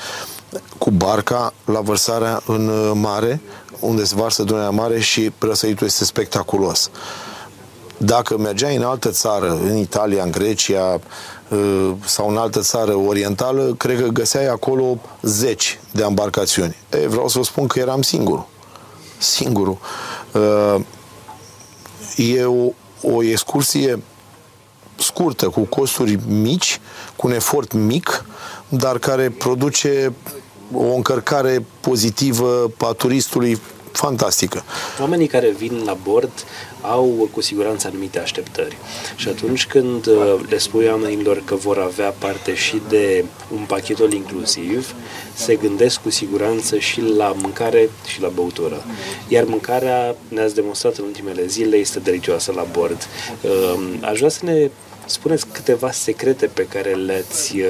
cu 0.79 0.91
barca 0.91 1.53
la 1.65 1.81
vărsarea 1.81 2.43
în 2.47 2.69
uh, 2.69 2.91
mare, 2.95 3.41
unde 3.81 4.05
se 4.05 4.15
varsă 4.15 4.43
Dunărea 4.43 4.71
Mare 4.71 5.01
și 5.01 5.33
răsăritul 5.39 5.87
este 5.87 6.05
spectaculos. 6.05 6.91
Dacă 7.97 8.39
mergeai 8.39 8.77
în 8.77 8.83
altă 8.83 9.11
țară, 9.11 9.59
în 9.65 9.77
Italia, 9.77 10.23
în 10.23 10.31
Grecia, 10.31 11.01
Uh, 11.49 11.91
sau 12.05 12.29
în 12.31 12.37
altă 12.37 12.61
țară 12.61 12.95
orientală, 12.95 13.75
cred 13.79 14.01
că 14.01 14.07
găseai 14.07 14.47
acolo 14.47 14.99
zeci 15.23 15.81
de 15.93 16.03
embarcațiuni. 16.03 16.77
E, 16.91 17.07
vreau 17.07 17.29
să 17.29 17.39
vă 17.39 17.45
spun 17.45 17.67
că 17.67 17.79
eram 17.79 18.03
singur. 18.03 18.47
Singurul. 19.19 19.79
Uh, 22.19 22.35
e 22.35 22.45
o, 22.45 22.73
o 23.03 23.23
excursie 23.23 24.03
scurtă, 24.99 25.49
cu 25.49 25.61
costuri 25.61 26.19
mici, 26.29 26.81
cu 27.17 27.27
un 27.27 27.33
efort 27.33 27.73
mic, 27.73 28.25
dar 28.69 28.99
care 28.99 29.31
produce 29.31 30.13
o 30.73 30.95
încărcare 30.95 31.65
pozitivă 31.81 32.71
a 32.79 32.93
turistului 32.93 33.61
fantastică. 33.93 34.63
Oamenii 35.01 35.27
care 35.27 35.51
vin 35.51 35.83
la 35.85 35.97
bord 36.03 36.31
au 36.81 37.29
cu 37.33 37.41
siguranță 37.41 37.87
anumite 37.87 38.19
așteptări. 38.19 38.77
Și 39.17 39.29
atunci 39.29 39.67
când 39.67 40.07
uh, 40.07 40.35
le 40.49 40.59
spui 40.59 40.87
oamenilor 40.87 41.43
că 41.45 41.55
vor 41.55 41.79
avea 41.79 42.15
parte 42.19 42.55
și 42.55 42.81
de 42.89 43.25
un 43.55 43.65
pachet 43.67 43.99
inclusiv, 44.13 44.95
se 45.35 45.55
gândesc 45.55 46.01
cu 46.01 46.11
siguranță 46.11 46.79
și 46.79 47.01
la 47.01 47.37
mâncare 47.43 47.91
și 48.07 48.21
la 48.21 48.29
băutură. 48.29 48.85
Iar 49.29 49.45
mâncarea, 49.45 50.17
ne-ați 50.29 50.55
demonstrat 50.55 50.97
în 50.97 51.05
ultimele 51.05 51.47
zile, 51.47 51.77
este 51.77 51.99
delicioasă 51.99 52.53
la 52.53 52.67
bord. 52.73 53.07
Uh, 53.43 53.81
aș 54.01 54.17
vrea 54.17 54.29
să 54.29 54.45
ne 54.45 54.71
spuneți 55.09 55.47
câteva 55.53 55.91
secrete 55.91 56.47
pe 56.47 56.67
care 56.67 56.95
le-ați, 56.95 57.57
uh, 57.57 57.67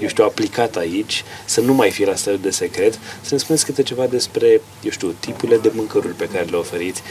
eu 0.00 0.08
știu, 0.08 0.24
aplicat 0.24 0.76
aici, 0.76 1.24
să 1.44 1.60
nu 1.60 1.74
mai 1.74 1.90
fie 1.90 2.06
la 2.06 2.14
stadiu 2.14 2.38
de 2.38 2.50
secret, 2.50 2.98
să 3.20 3.28
ne 3.30 3.38
spuneți 3.38 3.64
câte 3.64 3.82
ceva 3.82 4.06
despre, 4.06 4.60
eu 4.82 4.90
știu, 4.90 5.14
tipurile 5.20 5.58
de 5.58 5.70
mâncăruri 5.74 6.14
pe 6.14 6.28
care 6.28 6.44
le 6.44 6.56
oferiți. 6.56 7.02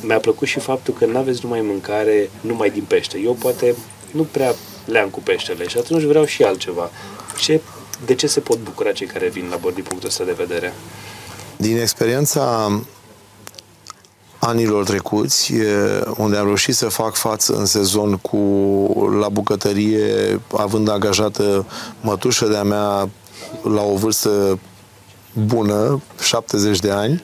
Mi-a 0.00 0.18
plăcut 0.18 0.48
și 0.48 0.58
faptul 0.58 0.94
că 0.94 1.06
nu 1.06 1.18
aveți 1.18 1.40
numai 1.42 1.60
mâncare 1.60 2.30
numai 2.40 2.70
din 2.70 2.84
pește. 2.84 3.18
Eu 3.18 3.32
poate 3.32 3.74
nu 4.10 4.22
prea 4.22 4.54
le-am 4.84 5.08
cu 5.08 5.20
peștele 5.20 5.68
și 5.68 5.78
atunci 5.78 6.02
vreau 6.02 6.24
și 6.24 6.42
altceva. 6.42 6.90
Ce, 7.38 7.60
de 8.04 8.14
ce 8.14 8.26
se 8.26 8.40
pot 8.40 8.58
bucura 8.58 8.92
cei 8.92 9.06
care 9.06 9.28
vin 9.28 9.48
la 9.50 9.56
bord 9.56 9.74
din 9.74 9.84
punctul 9.84 10.08
ăsta 10.08 10.24
de 10.24 10.32
vedere? 10.32 10.72
Din 11.56 11.80
experiența 11.80 12.70
anilor 14.46 14.84
trecuți, 14.84 15.52
unde 16.16 16.36
am 16.36 16.44
reușit 16.44 16.74
să 16.74 16.88
fac 16.88 17.14
față 17.14 17.52
în 17.52 17.64
sezon 17.64 18.16
cu 18.16 18.38
la 19.20 19.28
bucătărie, 19.28 20.40
având 20.56 20.88
angajată 20.88 21.66
mătușă 22.00 22.46
de-a 22.46 22.62
mea 22.62 23.08
la 23.62 23.82
o 23.82 23.94
vârstă 23.94 24.58
bună, 25.44 26.02
70 26.20 26.78
de 26.78 26.90
ani. 26.90 27.22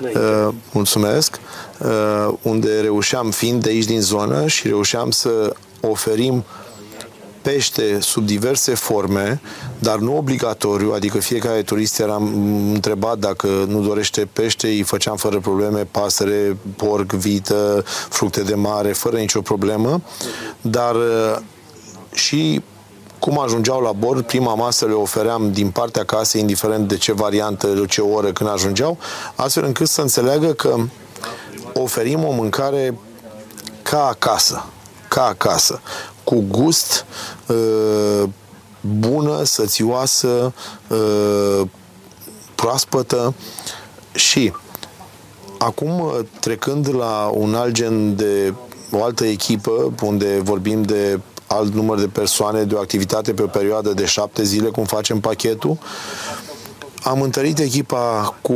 Uh, 0.00 0.54
mulțumesc. 0.72 1.40
Uh, 1.78 2.34
unde 2.42 2.80
reușeam, 2.80 3.30
fiind 3.30 3.62
de 3.62 3.68
aici 3.68 3.84
din 3.84 4.00
zonă, 4.00 4.46
și 4.46 4.68
reușeam 4.68 5.10
să 5.10 5.52
oferim 5.80 6.44
pește 7.44 8.00
sub 8.00 8.26
diverse 8.26 8.74
forme, 8.74 9.40
dar 9.78 9.98
nu 9.98 10.16
obligatoriu, 10.16 10.92
adică 10.92 11.18
fiecare 11.18 11.62
turist 11.62 12.00
era 12.00 12.16
întrebat 12.72 13.18
dacă 13.18 13.46
nu 13.46 13.80
dorește 13.80 14.28
pește, 14.32 14.66
îi 14.66 14.82
făceam 14.82 15.16
fără 15.16 15.38
probleme 15.38 15.84
pasăre, 15.90 16.56
porc, 16.76 17.12
vită, 17.12 17.84
fructe 18.08 18.42
de 18.42 18.54
mare, 18.54 18.92
fără 18.92 19.16
nicio 19.16 19.40
problemă, 19.40 20.02
dar 20.60 20.94
uh, 20.94 21.36
și 22.12 22.62
cum 23.18 23.38
ajungeau 23.38 23.80
la 23.80 23.92
bord, 23.92 24.24
prima 24.24 24.54
masă 24.54 24.86
le 24.86 24.92
ofeream 24.92 25.52
din 25.52 25.70
partea 25.70 26.04
casei, 26.04 26.40
indiferent 26.40 26.88
de 26.88 26.96
ce 26.96 27.12
variantă, 27.12 27.66
de 27.66 27.84
ce 27.86 28.00
oră, 28.00 28.32
când 28.32 28.50
ajungeau, 28.50 28.98
astfel 29.34 29.64
încât 29.64 29.88
să 29.88 30.00
înțeleagă 30.00 30.52
că 30.52 30.76
oferim 31.72 32.24
o 32.24 32.30
mâncare 32.30 32.98
ca 33.82 34.06
acasă, 34.06 34.64
ca 35.08 35.24
acasă 35.24 35.80
cu 36.24 36.44
gust, 36.48 37.04
uh, 37.46 38.28
bună, 38.80 39.44
sățioasă, 39.44 40.52
uh, 40.88 41.66
proaspătă 42.54 43.34
și 44.14 44.52
acum 45.58 46.12
trecând 46.40 46.94
la 46.94 47.30
un 47.34 47.54
alt 47.54 47.72
gen 47.72 48.16
de 48.16 48.54
o 48.90 49.02
altă 49.02 49.24
echipă 49.24 49.92
unde 50.02 50.40
vorbim 50.42 50.82
de 50.82 51.20
alt 51.46 51.74
număr 51.74 51.98
de 51.98 52.06
persoane, 52.06 52.62
de 52.62 52.74
o 52.74 52.78
activitate 52.78 53.32
pe 53.32 53.42
o 53.42 53.46
perioadă 53.46 53.92
de 53.92 54.04
șapte 54.04 54.42
zile, 54.42 54.68
cum 54.68 54.84
facem 54.84 55.20
pachetul, 55.20 55.78
am 57.02 57.22
întărit 57.22 57.58
echipa 57.58 58.34
cu 58.42 58.54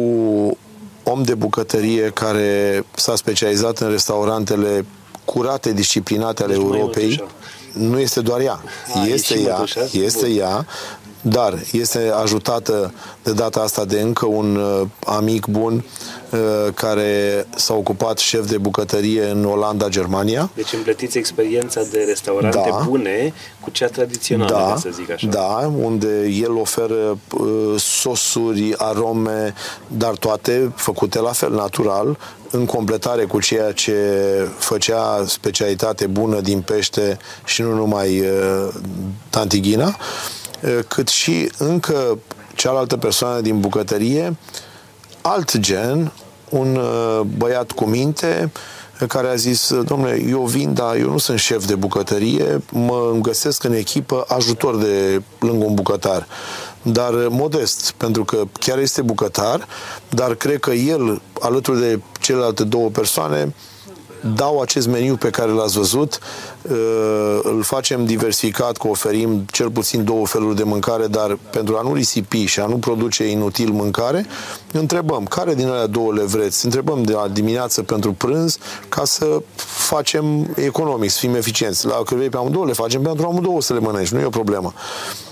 om 1.02 1.22
de 1.22 1.34
bucătărie 1.34 2.10
care 2.10 2.84
s-a 2.94 3.16
specializat 3.16 3.78
în 3.78 3.90
restaurantele 3.90 4.84
curate, 5.24 5.72
disciplinate 5.72 6.42
ale 6.42 6.52
deci 6.52 6.62
Europei. 6.62 7.24
Nu 7.72 7.98
este 7.98 8.20
doar 8.20 8.40
ea. 8.40 8.60
A, 8.94 9.06
este 9.06 9.40
ea, 9.40 9.64
este 9.92 10.26
Bun. 10.26 10.36
ea, 10.36 10.66
dar 11.20 11.58
este 11.72 12.12
ajutată 12.22 12.92
de 13.22 13.32
data 13.32 13.60
asta 13.60 13.84
de 13.84 14.00
încă 14.00 14.26
un 14.26 14.56
uh, 14.56 14.86
amic 15.06 15.46
bun 15.46 15.74
uh, 15.74 15.82
care 16.74 17.46
s-a 17.56 17.74
ocupat 17.74 18.18
șef 18.18 18.48
de 18.48 18.58
bucătărie 18.58 19.24
în 19.24 19.44
Olanda, 19.44 19.88
Germania. 19.88 20.50
Deci 20.54 20.72
împletiți 20.72 21.18
experiența 21.18 21.82
de 21.90 22.04
restaurante 22.06 22.68
da. 22.70 22.84
bune 22.86 23.32
cu 23.60 23.70
cea 23.70 23.86
tradițională, 23.86 24.50
da, 24.50 24.76
să 24.76 24.88
zic 24.92 25.10
așa. 25.10 25.26
Da, 25.26 25.72
unde 25.82 26.26
el 26.26 26.56
oferă 26.56 27.18
uh, 27.38 27.48
sosuri, 27.78 28.74
arome, 28.76 29.54
dar 29.86 30.14
toate 30.14 30.72
făcute 30.74 31.20
la 31.20 31.32
fel, 31.32 31.50
natural, 31.50 32.18
în 32.50 32.66
completare 32.66 33.24
cu 33.24 33.40
ceea 33.40 33.72
ce 33.72 33.94
făcea 34.58 35.24
specialitate 35.26 36.06
bună 36.06 36.40
din 36.40 36.60
pește 36.60 37.18
și 37.44 37.62
nu 37.62 37.74
numai 37.74 38.20
uh, 38.20 38.68
Tantighina. 39.30 39.96
Uh, 40.62 40.78
cât 40.88 41.08
și 41.08 41.50
încă 41.58 42.18
cealaltă 42.54 42.96
persoană 42.96 43.40
din 43.40 43.60
bucătărie, 43.60 44.36
alt 45.28 45.58
gen, 45.58 46.12
un 46.48 46.80
băiat 47.36 47.72
cu 47.72 47.84
minte, 47.84 48.52
care 49.06 49.28
a 49.28 49.34
zis, 49.34 49.72
domnule, 49.84 50.22
eu 50.28 50.42
vin, 50.42 50.74
dar 50.74 50.96
eu 50.96 51.10
nu 51.10 51.18
sunt 51.18 51.38
șef 51.38 51.66
de 51.66 51.74
bucătărie, 51.74 52.62
mă 52.72 53.16
găsesc 53.20 53.64
în 53.64 53.72
echipă 53.72 54.24
ajutor 54.28 54.76
de 54.76 55.22
lângă 55.38 55.64
un 55.64 55.74
bucătar. 55.74 56.26
Dar 56.82 57.12
modest, 57.28 57.90
pentru 57.90 58.24
că 58.24 58.42
chiar 58.52 58.78
este 58.78 59.02
bucătar, 59.02 59.66
dar 60.08 60.34
cred 60.34 60.60
că 60.60 60.70
el, 60.70 61.20
alături 61.40 61.80
de 61.80 62.00
celelalte 62.20 62.64
două 62.64 62.88
persoane, 62.88 63.54
dau 64.34 64.60
acest 64.60 64.86
meniu 64.86 65.16
pe 65.16 65.30
care 65.30 65.50
l-ați 65.50 65.76
văzut, 65.76 66.18
uh, 66.62 67.38
îl 67.42 67.62
facem 67.62 68.04
diversificat, 68.04 68.76
că 68.76 68.88
oferim 68.88 69.44
cel 69.50 69.70
puțin 69.70 70.04
două 70.04 70.26
feluri 70.26 70.56
de 70.56 70.62
mâncare, 70.62 71.06
dar 71.06 71.38
pentru 71.50 71.76
a 71.76 71.82
nu 71.82 71.94
risipi 71.94 72.44
și 72.44 72.60
a 72.60 72.66
nu 72.66 72.76
produce 72.76 73.30
inutil 73.30 73.70
mâncare, 73.70 74.26
întrebăm 74.72 75.24
care 75.24 75.54
din 75.54 75.66
alea 75.66 75.86
două 75.86 76.12
le 76.12 76.22
vreți. 76.22 76.64
Întrebăm 76.64 77.02
de 77.02 77.12
la 77.12 77.28
dimineață 77.28 77.82
pentru 77.82 78.12
prânz 78.12 78.58
ca 78.88 79.04
să 79.04 79.42
facem 79.64 80.54
economic, 80.54 81.10
să 81.10 81.18
fim 81.18 81.34
eficienți. 81.34 81.86
La 81.86 81.94
că 81.94 82.14
vrei 82.14 82.28
pe 82.28 82.36
amândouă, 82.36 82.66
le 82.66 82.72
facem 82.72 83.02
pentru 83.02 83.26
amândouă 83.26 83.62
să 83.62 83.72
le 83.72 83.80
mănânci, 83.80 84.08
nu 84.08 84.20
e 84.20 84.24
o 84.24 84.28
problemă. 84.28 84.72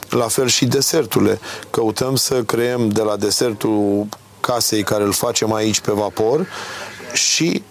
La 0.09 0.29
fel 0.29 0.47
și 0.47 0.65
deserturile. 0.65 1.41
Căutăm 1.71 2.17
să 2.17 2.43
creăm 2.43 2.89
de 2.89 3.03
la 3.03 3.17
desertul 3.17 4.07
casei 4.41 4.83
care 4.83 5.05
îl 5.05 5.13
facem 5.13 5.53
aici 5.53 5.81
pe 5.81 5.93
vapor 5.93 6.47
și 7.13 7.63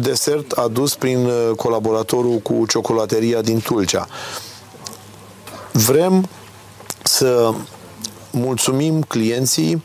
desert 0.00 0.50
adus 0.52 0.94
prin 0.94 1.24
uh, 1.24 1.50
colaboratorul 1.56 2.38
cu 2.38 2.64
ciocolateria 2.68 3.40
din 3.40 3.60
Tulcea. 3.60 4.06
Vrem 5.72 6.28
să 7.02 7.52
mulțumim 8.30 9.02
clienții 9.02 9.82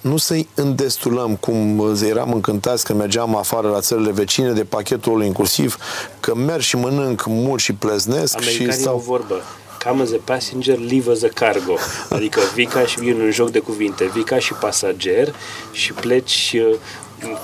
nu 0.00 0.16
să-i 0.16 0.48
îndestulăm, 0.54 1.36
cum 1.36 1.92
eram 2.06 2.32
încântați 2.32 2.84
că 2.84 2.94
mergeam 2.94 3.36
afară 3.36 3.68
la 3.68 3.80
țările 3.80 4.10
vecine 4.10 4.52
de 4.52 4.64
pachetul 4.64 5.24
inclusiv, 5.24 5.76
că 6.20 6.34
merg 6.34 6.60
și 6.60 6.76
mănânc 6.76 7.24
mult 7.26 7.60
și 7.60 7.72
pleznesc 7.72 8.36
Americanii 8.36 8.72
și 8.72 8.78
stau... 8.78 8.94
o 8.94 8.98
vorbă. 8.98 9.42
Come 9.84 10.02
as 10.02 10.12
a 10.12 10.20
passenger, 10.24 10.78
leave 10.78 11.10
as 11.10 11.22
a 11.22 11.28
cargo. 11.34 11.74
Adică 12.08 12.40
vii 12.54 12.66
ca 12.66 12.86
și, 12.86 13.08
e 13.08 13.14
un 13.14 13.30
joc 13.30 13.50
de 13.50 13.58
cuvinte, 13.58 14.10
vii 14.14 14.24
ca 14.24 14.38
și 14.38 14.52
pasager 14.52 15.34
și 15.72 15.92
pleci 15.92 16.56
uh, 16.68 16.76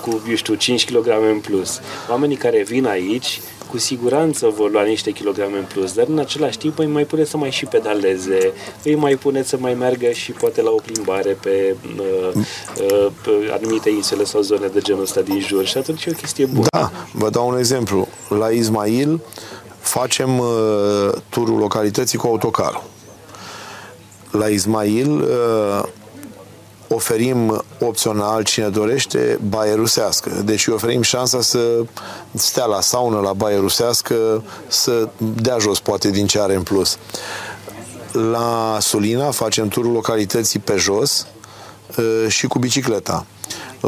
cu, 0.02 0.22
eu 0.28 0.34
știu, 0.34 0.54
5 0.54 0.84
kg 0.84 1.06
în 1.06 1.38
plus. 1.40 1.80
Oamenii 2.10 2.36
care 2.36 2.62
vin 2.62 2.86
aici, 2.86 3.40
cu 3.70 3.78
siguranță 3.78 4.48
vor 4.56 4.70
lua 4.70 4.82
niște 4.82 5.10
kilograme 5.10 5.58
în 5.58 5.64
plus, 5.64 5.92
dar 5.92 6.06
în 6.08 6.18
același 6.18 6.58
timp 6.58 6.78
îi 6.78 6.86
mai 6.86 7.04
puneți 7.04 7.30
să 7.30 7.36
mai 7.36 7.50
și 7.50 7.64
pedaleze, 7.64 8.52
îi 8.82 8.94
mai 8.94 9.16
puneți 9.16 9.48
să 9.48 9.56
mai 9.60 9.74
meargă 9.74 10.10
și 10.10 10.32
poate 10.32 10.62
la 10.62 10.70
o 10.70 10.80
plimbare 10.84 11.36
pe, 11.40 11.76
uh, 11.98 12.30
uh, 12.34 13.06
pe 13.22 13.30
anumite 13.52 13.90
insule 13.90 14.24
sau 14.24 14.40
zone 14.40 14.66
de 14.66 14.80
genul 14.80 15.02
ăsta 15.02 15.20
din 15.20 15.40
jur 15.40 15.64
și 15.64 15.78
atunci 15.78 16.04
e 16.04 16.10
o 16.10 16.14
chestie 16.14 16.46
bună. 16.46 16.66
Da, 16.70 16.90
vă 17.12 17.30
dau 17.30 17.48
un 17.48 17.58
exemplu. 17.58 18.08
La 18.28 18.48
Ismail 18.48 19.20
facem 19.80 20.38
uh, 20.38 21.12
turul 21.28 21.58
localității 21.58 22.18
cu 22.18 22.26
autocarul. 22.26 22.82
La 24.30 24.46
Ismail 24.46 25.10
uh, 25.10 25.88
oferim 26.94 27.64
opțional, 27.80 28.42
cine 28.42 28.68
dorește, 28.68 29.38
baie 29.48 29.74
rusească. 29.74 30.42
Deci 30.44 30.66
oferim 30.66 31.02
șansa 31.02 31.40
să 31.40 31.84
stea 32.34 32.64
la 32.64 32.80
saună, 32.80 33.20
la 33.20 33.32
baie 33.32 33.56
rusească, 33.58 34.42
să 34.66 35.08
dea 35.16 35.58
jos 35.58 35.80
poate 35.80 36.10
din 36.10 36.26
ce 36.26 36.40
are 36.40 36.54
în 36.54 36.62
plus. 36.62 36.98
La 38.12 38.76
Sulina 38.80 39.30
facem 39.30 39.68
turul 39.68 39.92
localității 39.92 40.58
pe 40.58 40.76
jos 40.76 41.26
uh, 41.96 42.26
și 42.28 42.46
cu 42.46 42.58
bicicleta. 42.58 43.26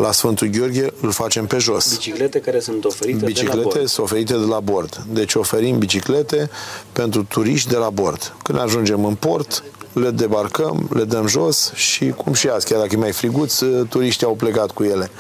La 0.01 0.13
Sfântul 0.13 0.49
Gheorghe 0.49 0.93
îl 1.01 1.11
facem 1.11 1.47
pe 1.47 1.59
jos. 1.59 1.95
Biciclete 1.95 2.41
care 2.41 2.61
sunt 2.61 2.85
oferite 2.85 3.25
biciclete 3.25 3.57
de 3.57 3.63
la 3.63 3.63
bord. 3.63 3.89
sunt 3.89 4.07
oferite 4.07 4.33
de 4.33 4.45
la 4.45 4.61
bord. 4.61 5.05
Deci 5.13 5.35
oferim 5.35 5.79
biciclete 5.79 6.51
pentru 6.93 7.25
turiști 7.25 7.69
de 7.69 7.77
la 7.77 7.91
bord. 7.91 8.35
Când 8.43 8.59
ajungem 8.59 9.05
în 9.05 9.15
port, 9.15 9.63
le 9.93 10.11
debarcăm, 10.11 10.89
le 10.93 11.05
dăm 11.05 11.27
jos 11.27 11.73
și 11.75 12.09
cum 12.09 12.33
și 12.33 12.49
azi, 12.49 12.67
chiar 12.67 12.79
dacă 12.79 12.95
e 12.95 12.97
mai 12.97 13.13
friguț, 13.13 13.59
turiștii 13.89 14.27
au 14.27 14.35
plecat 14.35 14.71
cu 14.71 14.85
ele. 14.85 15.11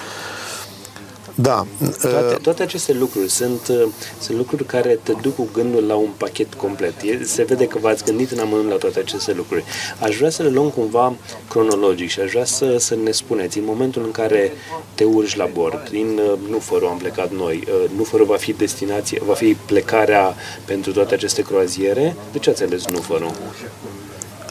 Da. 1.39 1.67
Toate, 2.01 2.35
uh, 2.35 2.41
toate 2.43 2.63
aceste 2.63 2.93
lucruri 2.93 3.31
sunt, 3.31 3.69
uh, 3.69 3.87
sunt 4.21 4.37
lucruri 4.37 4.65
care 4.65 4.99
te 5.03 5.13
duc 5.13 5.35
cu 5.35 5.49
gândul 5.53 5.87
la 5.87 5.95
un 5.95 6.09
pachet 6.17 6.55
complet. 6.55 7.03
E, 7.03 7.25
se 7.25 7.43
vede 7.43 7.67
că 7.67 7.79
v-ați 7.79 8.05
gândit 8.05 8.31
în 8.31 8.39
amănunt 8.39 8.69
la 8.69 8.77
toate 8.77 8.99
aceste 8.99 9.33
lucruri. 9.33 9.65
Aș 10.01 10.17
vrea 10.17 10.31
să 10.31 10.43
le 10.43 10.49
luăm 10.49 10.71
cumva 10.71 11.15
cronologic 11.49 12.09
și 12.09 12.21
aș 12.21 12.31
vrea 12.31 12.45
să, 12.45 12.77
să 12.79 12.97
ne 13.03 13.11
spuneți, 13.11 13.59
în 13.59 13.65
momentul 13.65 14.03
în 14.05 14.11
care 14.11 14.53
te 14.95 15.05
urci 15.05 15.37
la 15.37 15.49
bord, 15.53 15.89
din 15.91 16.19
uh, 16.19 16.39
Nufărul 16.51 16.89
am 16.89 16.97
plecat 16.97 17.33
noi, 17.33 17.65
Nufărul 17.97 18.27
va 18.27 18.37
fi 18.37 18.53
destinație, 18.53 19.21
va 19.27 19.35
fi 19.35 19.57
plecarea 19.67 20.35
pentru 20.65 20.93
toate 20.93 21.15
aceste 21.15 21.43
croaziere, 21.43 22.17
de 22.33 22.39
ce 22.39 22.51
ați 22.51 22.63
ales 22.63 22.87
Nufărul? 22.87 23.31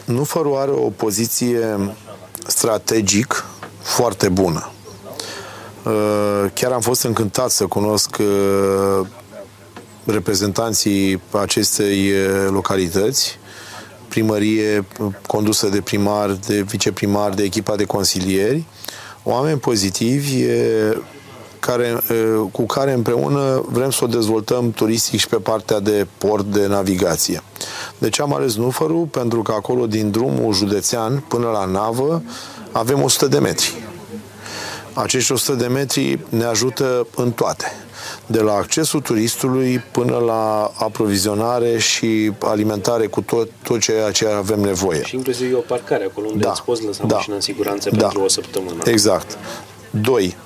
Nufărul 0.04 0.56
are 0.56 0.70
o 0.70 0.90
poziție 0.90 1.94
strategic 2.46 3.44
foarte 3.82 4.28
bună. 4.28 4.70
Uh, 5.86 6.50
chiar 6.54 6.72
am 6.72 6.80
fost 6.80 7.02
încântat 7.02 7.50
să 7.50 7.66
cunosc 7.66 8.16
uh, 8.20 9.06
reprezentanții 10.04 11.20
acestei 11.30 12.10
uh, 12.10 12.48
localități, 12.50 13.38
primărie 14.08 14.86
condusă 15.26 15.68
de 15.68 15.80
primar, 15.80 16.30
de 16.30 16.62
viceprimar, 16.62 17.34
de 17.34 17.42
echipa 17.42 17.76
de 17.76 17.84
consilieri, 17.84 18.64
oameni 19.22 19.58
pozitivi 19.58 20.44
care, 21.58 22.02
cu 22.52 22.66
care 22.66 22.92
împreună 22.92 23.64
vrem 23.70 23.90
să 23.90 24.04
o 24.04 24.06
dezvoltăm 24.06 24.70
turistic 24.70 25.20
și 25.20 25.28
pe 25.28 25.36
partea 25.36 25.80
de 25.80 26.06
port 26.18 26.44
de 26.44 26.66
navigație. 26.66 27.42
De 27.98 28.08
ce 28.08 28.22
am 28.22 28.34
ales 28.34 28.56
Nufărul? 28.56 29.04
Pentru 29.04 29.42
că 29.42 29.52
acolo 29.52 29.86
din 29.86 30.10
drumul 30.10 30.52
județean 30.52 31.24
până 31.28 31.46
la 31.46 31.64
navă 31.64 32.22
avem 32.72 33.02
100 33.02 33.26
de 33.26 33.38
metri. 33.38 33.85
Acești 34.96 35.32
100 35.32 35.52
de 35.52 35.66
metri 35.66 36.18
ne 36.28 36.44
ajută 36.44 37.06
în 37.16 37.32
toate. 37.32 37.72
De 38.26 38.40
la 38.40 38.52
accesul 38.52 39.00
turistului 39.00 39.78
până 39.90 40.16
la 40.16 40.72
aprovizionare 40.78 41.78
și 41.78 42.32
alimentare 42.38 43.06
cu 43.06 43.20
tot, 43.20 43.48
tot 43.62 43.80
ceea 43.80 44.10
ce 44.10 44.26
avem 44.26 44.60
nevoie. 44.60 45.02
Și 45.02 45.14
inclusiv 45.14 45.54
o 45.54 45.58
parcare 45.58 46.04
acolo 46.04 46.26
unde 46.26 46.44
da. 46.44 46.50
ați 46.50 46.62
poți 46.62 46.84
lăsa 46.84 47.04
da. 47.06 47.14
mașina 47.14 47.34
în 47.34 47.40
siguranță 47.40 47.90
da. 47.90 47.96
pentru 47.96 48.20
o 48.20 48.28
săptămână. 48.28 48.82
Exact. 48.84 49.38
Doi, 49.90 50.36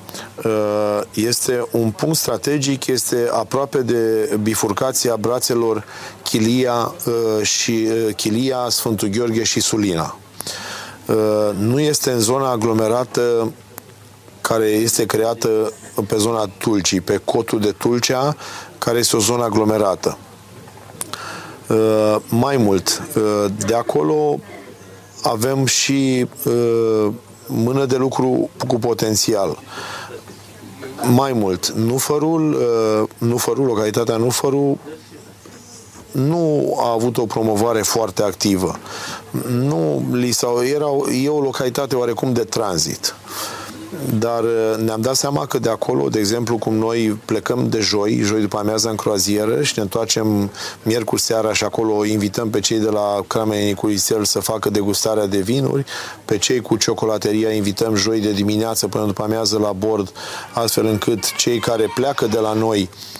uh, 0.45 1.01
este 1.15 1.67
un 1.71 1.91
punct 1.91 2.17
strategic, 2.17 2.87
este 2.87 3.29
aproape 3.33 3.79
de 3.79 4.37
bifurcația 4.43 5.17
brațelor 5.17 5.85
Chilia 6.23 6.95
uh, 7.07 7.47
și 7.47 7.89
uh, 7.91 8.15
Chilia, 8.15 8.67
Sfântul 8.69 9.09
Gheorghe 9.09 9.43
și 9.43 9.61
Sulina. 9.61 10.17
Nu 11.59 11.81
este 11.81 12.11
în 12.11 12.21
zona 12.21 12.51
aglomerată 12.51 13.53
care 14.53 14.67
este 14.67 15.07
creată 15.07 15.73
pe 16.07 16.17
zona 16.17 16.51
Tulcii, 16.59 17.01
pe 17.01 17.21
cotul 17.25 17.61
de 17.61 17.71
Tulcea, 17.71 18.37
care 18.79 18.99
este 18.99 19.17
o 19.17 19.19
zonă 19.19 19.45
aglomerată. 19.45 20.19
Mai 22.29 22.57
mult, 22.57 23.03
de 23.67 23.75
acolo 23.75 24.39
avem 25.23 25.67
și 25.67 26.27
uh, 26.45 27.13
mână 27.47 27.85
de 27.85 27.97
lucru 27.97 28.51
cu 28.69 28.79
potențial. 28.79 29.59
Mai 31.15 31.33
mult, 31.33 31.69
Nufărul, 31.69 32.53
uh, 32.53 33.09
Nufărul, 33.19 33.67
localitatea 33.67 34.17
Nufărul, 34.17 34.79
nu 36.13 36.77
a 36.81 36.93
avut 36.93 37.17
o 37.17 37.27
promovare 37.27 37.83
foarte 37.83 38.23
activă. 38.23 38.79
Nu 39.49 40.09
li 40.13 40.31
s-au, 40.31 40.63
era, 40.65 40.87
e 41.23 41.29
o 41.29 41.41
localitate 41.41 41.97
oarecum 41.97 42.33
de 42.33 42.45
tranzit. 42.45 43.15
Dar 44.19 44.43
uh, 44.43 44.77
ne-am 44.85 45.01
dat 45.01 45.15
seama 45.15 45.47
că 45.47 45.59
de 45.59 45.69
acolo, 45.69 46.09
de 46.09 46.19
exemplu, 46.19 46.59
cum 46.59 46.75
noi 46.75 47.19
plecăm 47.25 47.69
de 47.69 47.81
joi, 47.81 48.21
joi 48.23 48.41
după 48.41 48.59
amiază 48.59 48.89
în 48.89 48.95
croazieră 48.95 49.63
și 49.63 49.73
ne 49.77 49.83
întoarcem 49.83 50.51
miercuri 50.83 51.21
seara 51.21 51.53
și 51.53 51.65
acolo 51.65 52.05
invităm 52.05 52.51
pe 52.51 52.61
cei 52.61 52.79
de 52.79 52.89
la 52.89 53.21
Cramea 53.27 53.65
Niculisel 53.65 54.25
să 54.25 54.41
facă 54.41 54.71
degustarea 54.71 55.27
de 55.27 55.39
vinuri, 55.39 55.85
pe 56.25 56.39
cei 56.39 56.61
cu 56.61 56.77
ciocolateria 56.77 57.51
invităm 57.51 57.95
joi 57.95 58.21
de 58.21 58.33
dimineață 58.33 58.89
până 58.89 59.05
după 59.05 59.23
amiază 59.23 59.59
la 59.59 59.73
bord, 59.73 60.13
astfel 60.53 60.87
încât 60.87 61.37
cei 61.37 61.59
care 61.59 61.93
pleacă 61.95 62.27
de 62.27 62.39
la 62.39 62.53
noi 62.53 62.89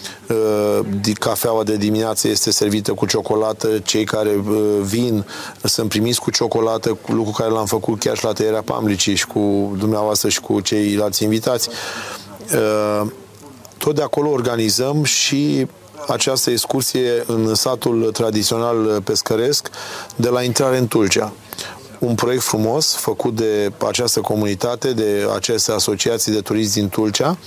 cafeaua 1.13 1.63
de 1.63 1.77
dimineață 1.77 2.27
este 2.27 2.51
servită 2.51 2.93
cu 2.93 3.05
ciocolată, 3.05 3.79
cei 3.83 4.03
care 4.03 4.29
uh, 4.29 4.55
vin 4.81 5.25
sunt 5.63 5.89
primiți 5.89 6.19
cu 6.19 6.31
ciocolată, 6.31 6.97
lucru 7.05 7.31
care 7.31 7.49
l-am 7.49 7.65
făcut 7.65 7.99
chiar 7.99 8.17
și 8.17 8.23
la 8.23 8.33
tăierea 8.33 8.61
pamlicii 8.61 9.15
și 9.15 9.27
cu 9.27 9.75
dumneavoastră 9.77 10.29
și 10.29 10.41
cu 10.41 10.59
ceilalți 10.59 11.23
invitați. 11.23 11.69
Uh, 12.53 13.07
tot 13.77 13.95
de 13.95 14.01
acolo 14.01 14.29
organizăm 14.29 15.03
și 15.03 15.67
această 16.07 16.49
excursie 16.49 17.23
în 17.27 17.55
satul 17.55 18.09
tradițional 18.11 19.01
pescăresc 19.03 19.69
de 20.15 20.29
la 20.29 20.43
intrare 20.43 20.77
în 20.77 20.87
Tulcea. 20.87 21.33
Un 21.99 22.15
proiect 22.15 22.43
frumos 22.43 22.95
făcut 22.95 23.35
de 23.35 23.71
această 23.87 24.19
comunitate, 24.19 24.93
de 24.93 25.27
aceste 25.35 25.71
asociații 25.71 26.31
de 26.31 26.41
turism 26.41 26.73
din 26.73 26.89
Tulcea, 26.89 27.37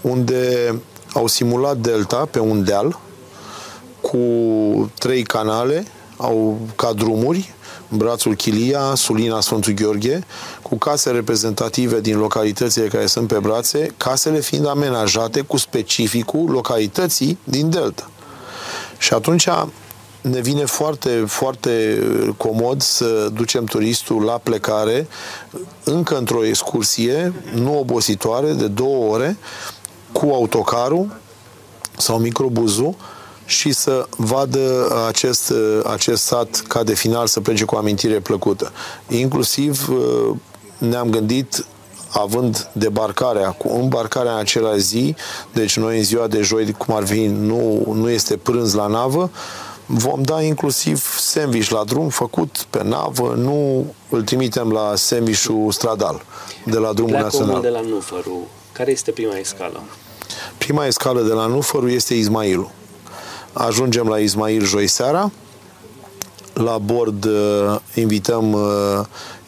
unde 0.00 0.74
au 1.12 1.26
simulat 1.26 1.76
delta 1.76 2.28
pe 2.30 2.38
un 2.38 2.64
deal 2.64 3.00
cu 4.00 4.18
trei 4.98 5.22
canale, 5.22 5.86
au 6.16 6.58
ca 6.76 6.92
drumuri, 6.92 7.54
brațul 7.88 8.34
Chilia, 8.34 8.94
Sulina, 8.94 9.40
Sfântul 9.40 9.72
Gheorghe, 9.72 10.24
cu 10.62 10.76
case 10.76 11.10
reprezentative 11.10 12.00
din 12.00 12.18
localitățile 12.18 12.88
care 12.88 13.06
sunt 13.06 13.28
pe 13.28 13.38
brațe, 13.38 13.94
casele 13.96 14.40
fiind 14.40 14.66
amenajate 14.66 15.40
cu 15.40 15.56
specificul 15.56 16.50
localității 16.50 17.38
din 17.44 17.70
delta. 17.70 18.10
Și 18.98 19.14
atunci 19.14 19.48
ne 20.20 20.40
vine 20.40 20.64
foarte, 20.64 21.24
foarte 21.26 22.02
comod 22.36 22.82
să 22.82 23.30
ducem 23.32 23.64
turistul 23.64 24.22
la 24.22 24.40
plecare 24.42 25.06
încă 25.84 26.18
într-o 26.18 26.44
excursie, 26.44 27.32
nu 27.54 27.78
obositoare, 27.78 28.52
de 28.52 28.66
două 28.66 29.12
ore, 29.12 29.36
cu 30.12 30.30
autocarul 30.32 31.20
sau 31.96 32.18
microbuzul 32.18 32.94
și 33.44 33.72
să 33.72 34.06
vadă 34.16 34.92
acest, 35.08 35.52
acest 35.86 36.22
sat 36.22 36.62
ca 36.68 36.82
de 36.82 36.94
final 36.94 37.26
să 37.26 37.40
plece 37.40 37.64
cu 37.64 37.74
o 37.74 37.78
amintire 37.78 38.20
plăcută. 38.20 38.72
Inclusiv 39.08 39.88
uh, 39.88 40.36
ne-am 40.78 41.10
gândit 41.10 41.66
având 42.12 42.68
debarcarea 42.72 43.50
cu 43.50 43.68
îmbarcarea 43.68 44.32
în 44.32 44.38
același 44.38 44.80
zi, 44.80 45.14
deci 45.52 45.76
noi 45.76 45.98
în 45.98 46.04
ziua 46.04 46.26
de 46.26 46.40
joi, 46.40 46.72
cum 46.72 46.94
ar 46.94 47.06
fi, 47.06 47.26
nu, 47.26 47.92
nu 47.94 48.10
este 48.10 48.36
prânz 48.36 48.74
la 48.74 48.86
navă, 48.86 49.30
vom 49.86 50.22
da 50.22 50.42
inclusiv 50.42 51.18
sandwich 51.18 51.68
la 51.68 51.84
drum 51.84 52.08
făcut 52.08 52.66
pe 52.70 52.82
navă, 52.82 53.34
nu 53.36 53.86
îl 54.08 54.22
trimitem 54.22 54.70
la 54.70 54.92
sandwich 54.94 55.46
stradal 55.68 56.22
de 56.64 56.78
la 56.78 56.92
drumul 56.92 57.10
Pleacă 57.12 57.36
național. 57.36 57.60
de 57.60 57.68
la 57.68 57.80
Nufăru. 57.80 58.46
Care 58.72 58.90
este 58.90 59.10
prima 59.10 59.34
escală? 59.34 59.82
Prima 60.58 60.86
escală 60.86 61.20
de 61.20 61.32
la 61.32 61.46
Nufăru 61.46 61.88
este 61.88 62.14
Ismailul. 62.14 62.70
Ajungem 63.52 64.08
la 64.08 64.18
Ismail 64.18 64.64
joi 64.64 64.86
seara. 64.86 65.30
La 66.52 66.78
bord 66.78 67.24
uh, 67.24 67.76
invităm 67.94 68.52
uh, 68.52 68.60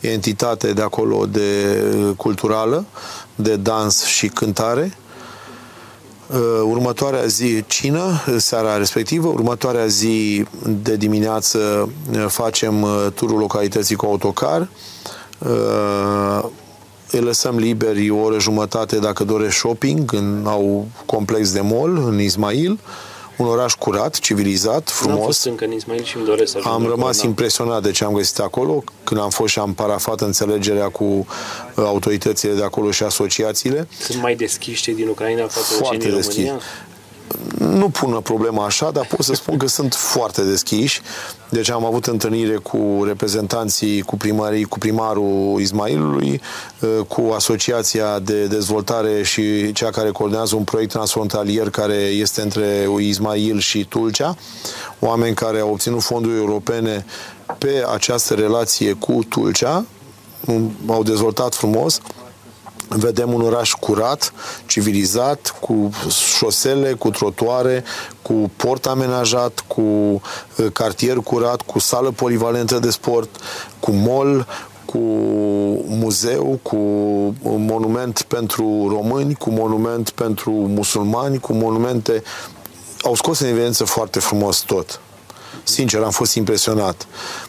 entitate 0.01 0.73
de 0.73 0.83
acolo 0.83 1.27
de 1.27 1.83
uh, 1.97 2.17
culturală, 2.17 2.85
de 3.35 3.57
dans 3.57 4.05
și 4.05 4.29
cântare. 4.29 4.97
Următoarea 6.63 7.25
zi 7.27 7.65
cină, 7.67 8.23
seara 8.37 8.77
respectivă, 8.77 9.29
următoarea 9.29 9.87
zi 9.87 10.45
de 10.67 10.97
dimineață 10.97 11.89
facem 12.29 12.87
turul 13.15 13.39
localității 13.39 13.97
cu 13.97 14.07
autocar 14.07 14.69
îi 17.15 17.21
lăsăm 17.21 17.57
liberi 17.57 18.11
o 18.11 18.17
oră 18.17 18.39
jumătate 18.39 18.99
dacă 18.99 19.25
doresc 19.25 19.57
shopping, 19.57 20.13
în, 20.13 20.45
au 20.47 20.87
complex 21.07 21.53
de 21.53 21.61
mall 21.61 21.97
în 22.07 22.21
Ismail, 22.21 22.79
un 23.37 23.47
oraș 23.47 23.75
curat, 23.75 24.19
civilizat, 24.19 24.91
frumos. 24.91 25.19
Am 25.19 25.25
fost 25.25 25.45
încă 25.45 25.65
în 25.65 25.73
Ismail 25.73 26.03
și 26.03 26.17
îmi 26.17 26.27
doresc 26.27 26.53
să 26.53 26.61
Am 26.65 26.87
rămas 26.87 27.23
impresionat 27.23 27.83
de 27.83 27.91
ce 27.91 28.05
am 28.05 28.13
găsit 28.13 28.39
acolo, 28.39 28.85
când 29.05 29.21
am 29.21 29.31
fost 29.31 29.53
și 29.53 29.59
am 29.59 29.75
parafat 29.75 30.21
înțelegerea 30.21 30.89
cu 30.89 31.05
uh, 31.05 31.25
autoritățile 31.75 32.53
de 32.53 32.63
acolo 32.63 32.91
și 32.91 33.03
asociațiile. 33.03 33.89
Sunt 34.01 34.23
mai 34.23 34.35
deschiși 34.35 34.83
cei 34.83 34.95
din 34.95 35.09
Ucraina 35.09 35.47
față 35.47 35.75
de 35.79 35.85
cei 35.89 35.99
din 35.99 36.21
România? 36.21 36.61
Nu 37.59 37.89
pună 37.89 38.21
problema 38.21 38.65
așa, 38.65 38.91
dar 38.91 39.07
pot 39.07 39.25
să 39.25 39.35
spun 39.35 39.57
că 39.57 39.67
sunt 39.67 39.95
foarte 39.95 40.43
deschiși. 40.43 41.01
Deci 41.49 41.71
am 41.71 41.85
avut 41.85 42.07
întâlnire 42.07 42.57
cu 42.57 43.03
reprezentanții, 43.05 44.01
cu 44.01 44.17
primarii, 44.17 44.65
cu 44.65 44.79
primarul 44.79 45.61
Ismailului, 45.61 46.41
uh, 46.81 47.05
cu 47.09 47.33
asociația 47.35 48.19
de 48.19 48.47
dezvoltare 48.47 49.23
și 49.23 49.73
cea 49.73 49.91
care 49.91 50.11
coordonează 50.11 50.57
un 50.57 50.65
proiect 50.65 50.93
transfrontalier 50.93 51.71
care 51.71 51.95
este 51.95 52.41
între 52.41 52.87
Ismail 52.99 53.59
și 53.59 53.85
Tulcea, 53.85 54.37
oameni 55.01 55.35
care 55.35 55.61
au 55.61 55.71
obținut 55.71 56.03
fonduri 56.03 56.37
europene 56.37 57.05
pe 57.59 57.85
această 57.93 58.35
relație 58.35 58.93
cu 58.93 59.25
Tulcea, 59.29 59.85
au 60.87 61.03
dezvoltat 61.03 61.55
frumos 61.55 62.01
vedem 62.89 63.33
un 63.33 63.41
oraș 63.41 63.73
curat, 63.73 64.33
civilizat, 64.67 65.55
cu 65.61 65.91
șosele, 66.37 66.93
cu 66.93 67.11
trotuare, 67.11 67.85
cu 68.23 68.51
port 68.57 68.87
amenajat, 68.87 69.65
cu 69.67 69.81
uh, 69.81 70.21
cartier 70.73 71.17
curat, 71.17 71.63
cu 71.63 71.79
sală 71.79 72.11
polivalentă 72.11 72.79
de 72.79 72.91
sport, 72.91 73.29
cu 73.81 73.91
mall, 73.91 74.47
cu 74.85 74.99
muzeu, 75.87 76.59
cu 76.63 76.77
monument 77.43 78.23
pentru 78.23 78.89
români, 78.89 79.35
cu 79.35 79.51
monument 79.51 80.11
pentru 80.11 80.51
musulmani, 80.51 81.39
cu 81.39 81.53
monumente... 81.53 82.23
Au 83.03 83.15
scos 83.15 83.39
în 83.39 83.47
evidență 83.47 83.85
foarte 83.85 84.19
frumos 84.19 84.59
tot. 84.59 85.01
Sincer, 85.63 86.03
am 86.03 86.11
fost 86.11 86.35
impresionat. 86.35 87.07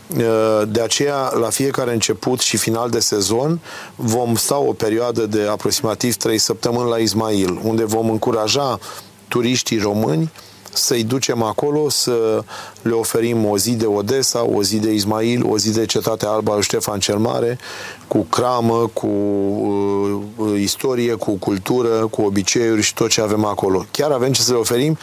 Uh, 0.08 0.62
de 0.68 0.82
aceea, 0.82 1.32
la 1.40 1.50
fiecare 1.50 1.94
început 1.94 2.40
și 2.40 2.58
final 2.58 2.90
de 2.90 3.00
sezon, 3.00 3.60
vom 3.96 4.36
sta 4.36 4.58
o 4.58 4.74
perioadă 4.74 5.26
de 5.26 5.48
aproximativ 5.50 6.16
3 6.16 6.38
săptămâni 6.38 6.90
la 6.90 6.98
Ismail, 6.98 7.60
unde 7.64 7.84
vom 7.84 8.10
încuraja 8.10 8.80
turiștii 9.28 9.78
români 9.78 10.32
să-i 10.78 11.04
ducem 11.04 11.42
acolo, 11.42 11.90
să 11.90 12.44
le 12.82 12.92
oferim 12.92 13.46
o 13.46 13.58
zi 13.58 13.72
de 13.72 13.86
Odessa, 13.86 14.46
o 14.46 14.64
zi 14.64 14.78
de 14.78 14.92
Ismail, 14.92 15.46
o 15.50 15.58
zi 15.58 15.72
de 15.72 15.86
Cetatea 15.86 16.30
Alba 16.30 16.54
lui 16.54 16.64
Ștefan 16.64 17.00
cel 17.00 17.18
Mare, 17.18 17.58
cu 18.08 18.26
cramă, 18.30 18.90
cu 18.94 19.08
uh, 20.38 20.60
istorie, 20.60 21.14
cu 21.14 21.32
cultură, 21.32 22.08
cu 22.08 22.22
obiceiuri 22.22 22.82
și 22.82 22.94
tot 22.94 23.10
ce 23.10 23.22
avem 23.22 23.46
acolo. 23.46 23.86
Chiar 23.92 24.12
avem 24.12 24.32
ce 24.32 24.42
să 24.42 24.52
le 24.52 24.58
oferim 24.58 24.98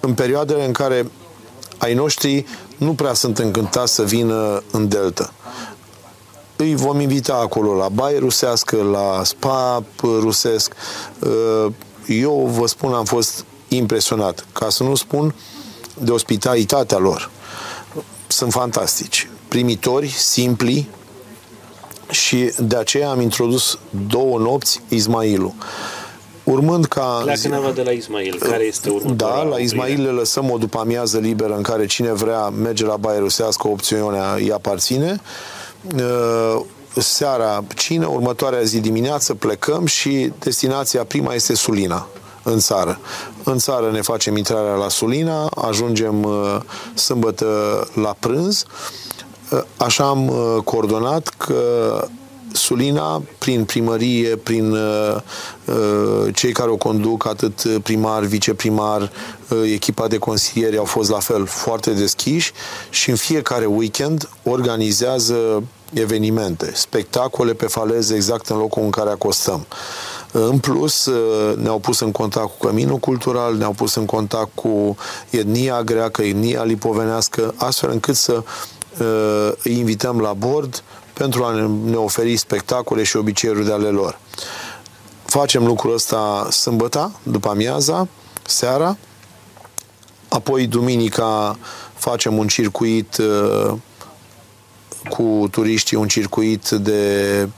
în 0.00 0.14
perioadele 0.14 0.64
în 0.64 0.72
care 0.72 1.10
ai 1.78 1.94
noștri 1.94 2.44
nu 2.78 2.94
prea 2.94 3.12
sunt 3.12 3.38
încântați 3.38 3.94
să 3.94 4.02
vină 4.02 4.62
în 4.70 4.88
Delta. 4.88 5.32
Îi 6.56 6.74
vom 6.74 7.00
invita 7.00 7.34
acolo 7.34 7.74
la 7.74 7.88
baie 7.88 8.18
rusească, 8.18 8.82
la 8.82 9.24
spa 9.24 9.84
rusesc. 10.02 10.72
Uh, 11.18 11.72
eu 12.06 12.50
vă 12.58 12.66
spun, 12.66 12.92
am 12.92 13.04
fost 13.04 13.44
impresionat, 13.68 14.46
ca 14.52 14.68
să 14.68 14.82
nu 14.82 14.94
spun 14.94 15.34
de 16.00 16.10
ospitalitatea 16.10 16.98
lor. 16.98 17.30
Sunt 18.26 18.52
fantastici. 18.52 19.30
Primitori, 19.48 20.08
simpli 20.08 20.88
și 22.10 22.52
de 22.58 22.76
aceea 22.76 23.10
am 23.10 23.20
introdus 23.20 23.78
două 24.08 24.38
nopți 24.38 24.80
Ismailul. 24.88 25.54
Urmând 26.50 26.84
ca... 26.84 27.20
Pleacă 27.22 27.48
nava 27.48 27.70
de 27.70 27.82
la 27.82 27.90
Ismail. 27.90 28.38
Care 28.38 28.64
este 28.64 28.90
următoarea? 28.90 29.36
Da, 29.36 29.42
la 29.42 29.56
Ismail 29.56 30.02
le 30.02 30.10
lăsăm 30.10 30.50
o 30.50 30.56
după 30.56 30.78
amiază 30.78 31.18
liberă 31.18 31.56
în 31.56 31.62
care 31.62 31.86
cine 31.86 32.12
vrea 32.12 32.48
merge 32.48 32.84
la 32.84 32.96
baie 32.96 33.18
rusească, 33.18 33.68
opțiunea 33.68 34.34
îi 34.34 34.52
aparține. 34.52 35.20
Uh, 35.94 36.60
seara 36.96 37.64
cină, 37.74 38.06
următoarea 38.06 38.62
zi 38.62 38.80
dimineață 38.80 39.34
plecăm 39.34 39.86
și 39.86 40.32
destinația 40.38 41.04
prima 41.04 41.34
este 41.34 41.54
Sulina 41.54 42.06
în 42.42 42.58
țară. 42.58 42.98
În 43.44 43.58
țară 43.58 43.90
ne 43.90 44.00
facem 44.00 44.36
intrarea 44.36 44.74
la 44.74 44.88
Sulina, 44.88 45.46
ajungem 45.46 46.22
uh, 46.22 46.56
sâmbătă 46.94 47.46
la 47.94 48.16
prânz, 48.18 48.64
așa 49.76 50.04
am 50.04 50.32
coordonat 50.64 51.28
că 51.28 51.62
Sulina, 52.58 53.22
prin 53.38 53.64
primărie, 53.64 54.36
prin 54.36 54.72
uh, 54.72 55.16
uh, 55.64 56.34
cei 56.34 56.52
care 56.52 56.70
o 56.70 56.76
conduc, 56.76 57.26
atât 57.26 57.80
primar, 57.82 58.22
viceprimar, 58.22 59.02
uh, 59.48 59.58
echipa 59.72 60.06
de 60.06 60.18
consilieri 60.18 60.76
au 60.76 60.84
fost 60.84 61.10
la 61.10 61.18
fel 61.18 61.46
foarte 61.46 61.90
deschiși 61.90 62.52
și 62.90 63.10
în 63.10 63.16
fiecare 63.16 63.64
weekend 63.64 64.28
organizează 64.42 65.62
evenimente, 65.92 66.70
spectacole 66.74 67.52
pe 67.52 67.66
faleze 67.66 68.14
exact 68.14 68.46
în 68.46 68.56
locul 68.56 68.82
în 68.82 68.90
care 68.90 69.10
acostăm. 69.10 69.66
În 70.32 70.58
plus, 70.58 71.06
uh, 71.06 71.56
ne-au 71.56 71.78
pus 71.78 72.00
în 72.00 72.10
contact 72.10 72.46
cu 72.58 72.66
Căminul 72.66 72.96
Cultural, 72.98 73.56
ne-au 73.56 73.72
pus 73.72 73.94
în 73.94 74.06
contact 74.06 74.50
cu 74.54 74.96
etnia 75.30 75.82
greacă, 75.82 76.22
etnia 76.22 76.62
lipovenească, 76.62 77.54
astfel 77.56 77.90
încât 77.90 78.14
să 78.14 78.42
uh, 79.00 79.52
îi 79.62 79.78
invităm 79.78 80.20
la 80.20 80.32
bord 80.32 80.82
pentru 81.18 81.44
a 81.44 81.70
ne 81.84 81.96
oferi 81.96 82.36
spectacole 82.36 83.02
și 83.02 83.16
obiceiuri 83.16 83.64
de 83.64 83.72
ale 83.72 83.88
lor. 83.88 84.18
Facem 85.24 85.66
lucrul 85.66 85.94
ăsta 85.94 86.48
sâmbătă, 86.50 87.12
după 87.22 87.48
amiaza, 87.48 88.08
seara, 88.42 88.96
apoi 90.28 90.66
duminica 90.66 91.58
facem 91.94 92.38
un 92.38 92.46
circuit 92.46 93.16
uh, 93.16 93.72
cu 95.08 95.48
turiștii, 95.50 95.96
un 95.96 96.08
circuit 96.08 96.68
de 96.68 97.48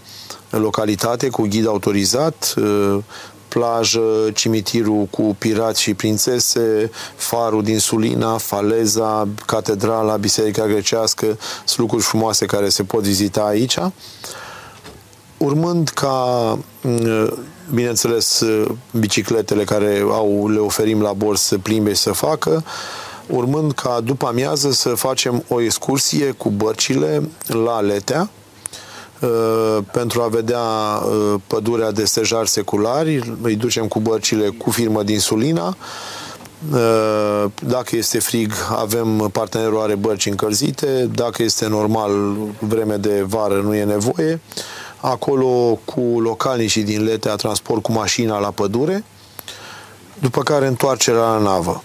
localitate 0.50 1.28
cu 1.28 1.42
ghid 1.42 1.66
autorizat, 1.66 2.54
uh, 2.56 2.98
plajă, 3.50 4.30
cimitirul 4.34 5.04
cu 5.10 5.36
pirați 5.38 5.80
și 5.80 5.94
prințese, 5.94 6.90
farul 7.16 7.62
din 7.62 7.78
Sulina, 7.78 8.38
faleza, 8.38 9.28
catedrala, 9.46 10.16
biserica 10.16 10.66
grecească, 10.66 11.26
sunt 11.64 11.78
lucruri 11.78 12.02
frumoase 12.02 12.46
care 12.46 12.68
se 12.68 12.82
pot 12.82 13.02
vizita 13.02 13.40
aici. 13.40 13.78
Urmând 15.36 15.88
ca, 15.88 16.58
mm, 16.82 17.38
bineînțeles, 17.74 18.42
bicicletele 18.92 19.64
care 19.64 20.04
au, 20.10 20.48
le 20.48 20.58
oferim 20.58 21.02
la 21.02 21.12
bord 21.12 21.38
să 21.38 21.58
plimbe 21.58 21.92
și 21.92 22.00
să 22.00 22.12
facă, 22.12 22.64
urmând 23.26 23.72
ca 23.72 24.00
după 24.04 24.26
amiază 24.26 24.70
să 24.70 24.88
facem 24.88 25.44
o 25.48 25.60
excursie 25.60 26.30
cu 26.30 26.50
bărcile 26.50 27.28
la 27.46 27.80
Letea, 27.80 28.20
Uh, 28.20 28.49
pentru 29.92 30.22
a 30.22 30.28
vedea 30.28 30.60
uh, 30.60 31.34
pădurea 31.46 31.90
de 31.90 32.04
stejar 32.04 32.46
seculari, 32.46 33.36
îi 33.42 33.56
ducem 33.56 33.86
cu 33.88 34.00
bărcile 34.00 34.48
cu 34.48 34.70
firmă 34.70 35.02
din 35.02 35.18
Sulina. 35.18 35.76
Uh, 36.72 37.44
dacă 37.66 37.96
este 37.96 38.18
frig, 38.18 38.52
avem 38.70 39.28
partenerul 39.32 39.80
are 39.80 39.94
bărci 39.94 40.26
încălzite, 40.26 41.10
dacă 41.14 41.42
este 41.42 41.66
normal, 41.66 42.10
vreme 42.58 42.96
de 42.96 43.22
vară, 43.26 43.60
nu 43.60 43.74
e 43.74 43.84
nevoie. 43.84 44.40
Acolo 45.00 45.80
cu 45.84 46.00
localnicii 46.00 46.82
din 46.82 47.04
Letea, 47.04 47.34
transport 47.34 47.82
cu 47.82 47.92
mașina 47.92 48.38
la 48.38 48.50
pădure, 48.50 49.04
după 50.18 50.42
care 50.42 50.66
întoarcerea 50.66 51.20
la 51.20 51.38
navă. 51.38 51.82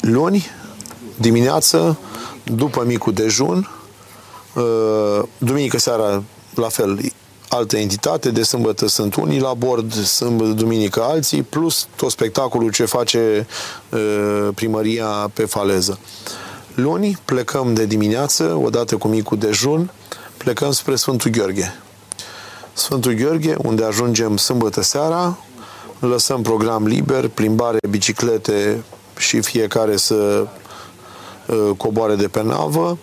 Luni, 0.00 0.50
dimineață, 1.16 1.98
după 2.44 2.84
micul 2.86 3.12
dejun, 3.12 3.68
Uh, 3.68 3.79
duminică 5.38 5.78
seara, 5.78 6.22
la 6.54 6.68
fel, 6.68 6.98
altă 7.48 7.76
entitate, 7.76 8.30
de 8.30 8.42
sâmbătă 8.42 8.88
sunt 8.88 9.14
unii 9.14 9.40
la 9.40 9.54
bord, 9.54 9.92
sâmbătă, 9.92 10.50
duminică 10.50 11.02
alții, 11.02 11.42
plus 11.42 11.88
tot 11.96 12.10
spectacolul 12.10 12.70
ce 12.72 12.84
face 12.84 13.46
uh, 13.90 14.48
primăria 14.54 15.30
pe 15.34 15.44
faleză. 15.44 15.98
Luni 16.74 17.18
plecăm 17.24 17.74
de 17.74 17.86
dimineață, 17.86 18.60
odată 18.62 18.96
cu 18.96 19.08
micul 19.08 19.38
dejun, 19.38 19.90
plecăm 20.36 20.72
spre 20.72 20.96
Sfântul 20.96 21.30
Gheorghe. 21.30 21.74
Sfântul 22.72 23.12
Gheorghe, 23.12 23.54
unde 23.58 23.84
ajungem 23.84 24.36
sâmbătă 24.36 24.82
seara, 24.82 25.38
lăsăm 25.98 26.42
program 26.42 26.86
liber, 26.86 27.28
plimbare, 27.28 27.78
biciclete 27.90 28.82
și 29.16 29.40
fiecare 29.40 29.96
să 29.96 30.46
uh, 31.46 31.70
coboare 31.76 32.14
de 32.14 32.28
pe 32.28 32.42
navă, 32.42 32.98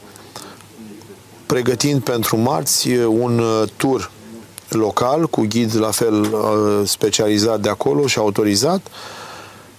pregătind 1.47 2.01
pentru 2.01 2.37
marți 2.37 2.89
un 3.07 3.39
uh, 3.39 3.63
tur 3.75 4.11
local 4.69 5.27
cu 5.27 5.41
ghid 5.41 5.75
la 5.75 5.91
fel 5.91 6.21
uh, 6.21 6.81
specializat 6.85 7.59
de 7.59 7.69
acolo 7.69 8.07
și 8.07 8.17
autorizat 8.17 8.87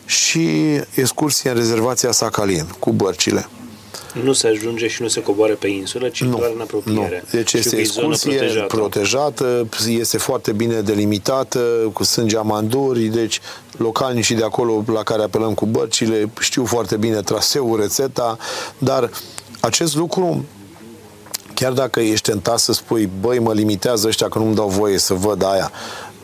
și 0.05 0.49
excursie 0.95 1.51
în 1.51 1.57
rezervația 1.57 2.12
Sacalin 2.12 2.66
cu 2.79 2.93
bărcile. 2.93 3.49
Nu 4.23 4.33
se 4.33 4.47
ajunge 4.47 4.89
și 4.89 5.03
nu 5.03 5.09
se 5.09 5.23
coboare 5.23 5.53
pe 5.53 5.69
insulă, 5.69 6.09
ci 6.09 6.23
nu, 6.23 6.37
doar 6.37 6.51
în 6.55 6.61
apropiere. 6.61 7.23
Nu. 7.25 7.39
Deci 7.39 7.53
este 7.53 7.77
excursie 7.77 8.37
protejată. 8.37 8.66
protejată, 8.77 9.69
este 9.89 10.19
foarte 10.19 10.53
bine 10.53 10.81
delimitată, 10.81 11.59
cu 11.93 12.05
sânge 12.05 12.37
amanduri, 12.37 13.01
deci 13.05 13.41
localnicii 13.77 14.35
de 14.35 14.45
acolo 14.45 14.85
la 14.93 15.03
care 15.03 15.23
apelăm 15.23 15.55
cu 15.55 15.66
bărcile 15.66 16.31
știu 16.41 16.64
foarte 16.64 16.97
bine 16.97 17.21
traseul, 17.21 17.81
rețeta, 17.81 18.39
dar 18.79 19.11
acest 19.61 19.97
lucru 19.97 20.45
chiar 21.59 21.72
dacă 21.72 22.00
ești 22.00 22.30
tentat 22.30 22.59
să 22.59 22.72
spui, 22.72 23.11
băi, 23.20 23.38
mă 23.38 23.52
limitează 23.52 24.06
ăștia 24.06 24.28
că 24.28 24.38
nu-mi 24.38 24.54
dau 24.54 24.68
voie 24.68 24.98
să 24.98 25.14
văd 25.14 25.42
aia, 25.42 25.70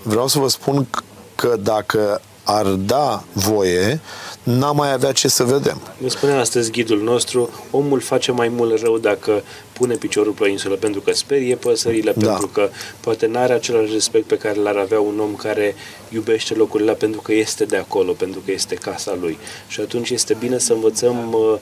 vreau 0.03 0.26
să 0.26 0.39
vă 0.39 0.49
spun 0.49 0.87
că 1.35 1.57
dacă 1.62 2.20
ar 2.45 2.66
da 2.66 3.24
voie, 3.32 4.01
n-am 4.43 4.76
mai 4.76 4.93
avea 4.93 5.12
ce 5.12 5.28
să 5.28 5.45
vedem. 5.45 5.80
Ne 5.97 6.09
spunea 6.09 6.41
astăzi 6.41 6.70
ghidul 6.70 7.03
nostru, 7.03 7.51
omul 7.70 8.01
face 8.01 8.32
mai 8.32 8.49
mult 8.49 8.80
rău 8.80 8.99
dacă 8.99 9.43
pune 9.72 9.95
piciorul 9.95 10.32
pe 10.32 10.49
insulă 10.49 10.74
pentru 10.74 11.01
că 11.01 11.12
sperie 11.12 11.55
păsările, 11.55 12.12
da. 12.16 12.28
pentru 12.28 12.47
că 12.47 12.68
poate 13.01 13.26
nu 13.26 13.39
are 13.39 13.53
același 13.53 13.93
respect 13.93 14.26
pe 14.26 14.39
care 14.39 14.59
l-ar 14.61 14.76
avea 14.76 15.01
un 15.01 15.18
om 15.20 15.35
care 15.35 15.74
iubește 16.15 16.55
locurile 16.55 16.95
pentru 16.95 17.21
că 17.21 17.33
este 17.33 17.65
de 17.65 17.77
acolo, 17.77 18.12
pentru 18.12 18.41
că 18.45 18.51
este 18.51 18.75
casa 18.75 19.19
lui. 19.21 19.39
Și 19.69 19.81
atunci 19.81 20.11
este 20.11 20.37
bine 20.39 20.59
să 20.59 20.73
învățăm, 20.73 21.33
uh, 21.33 21.59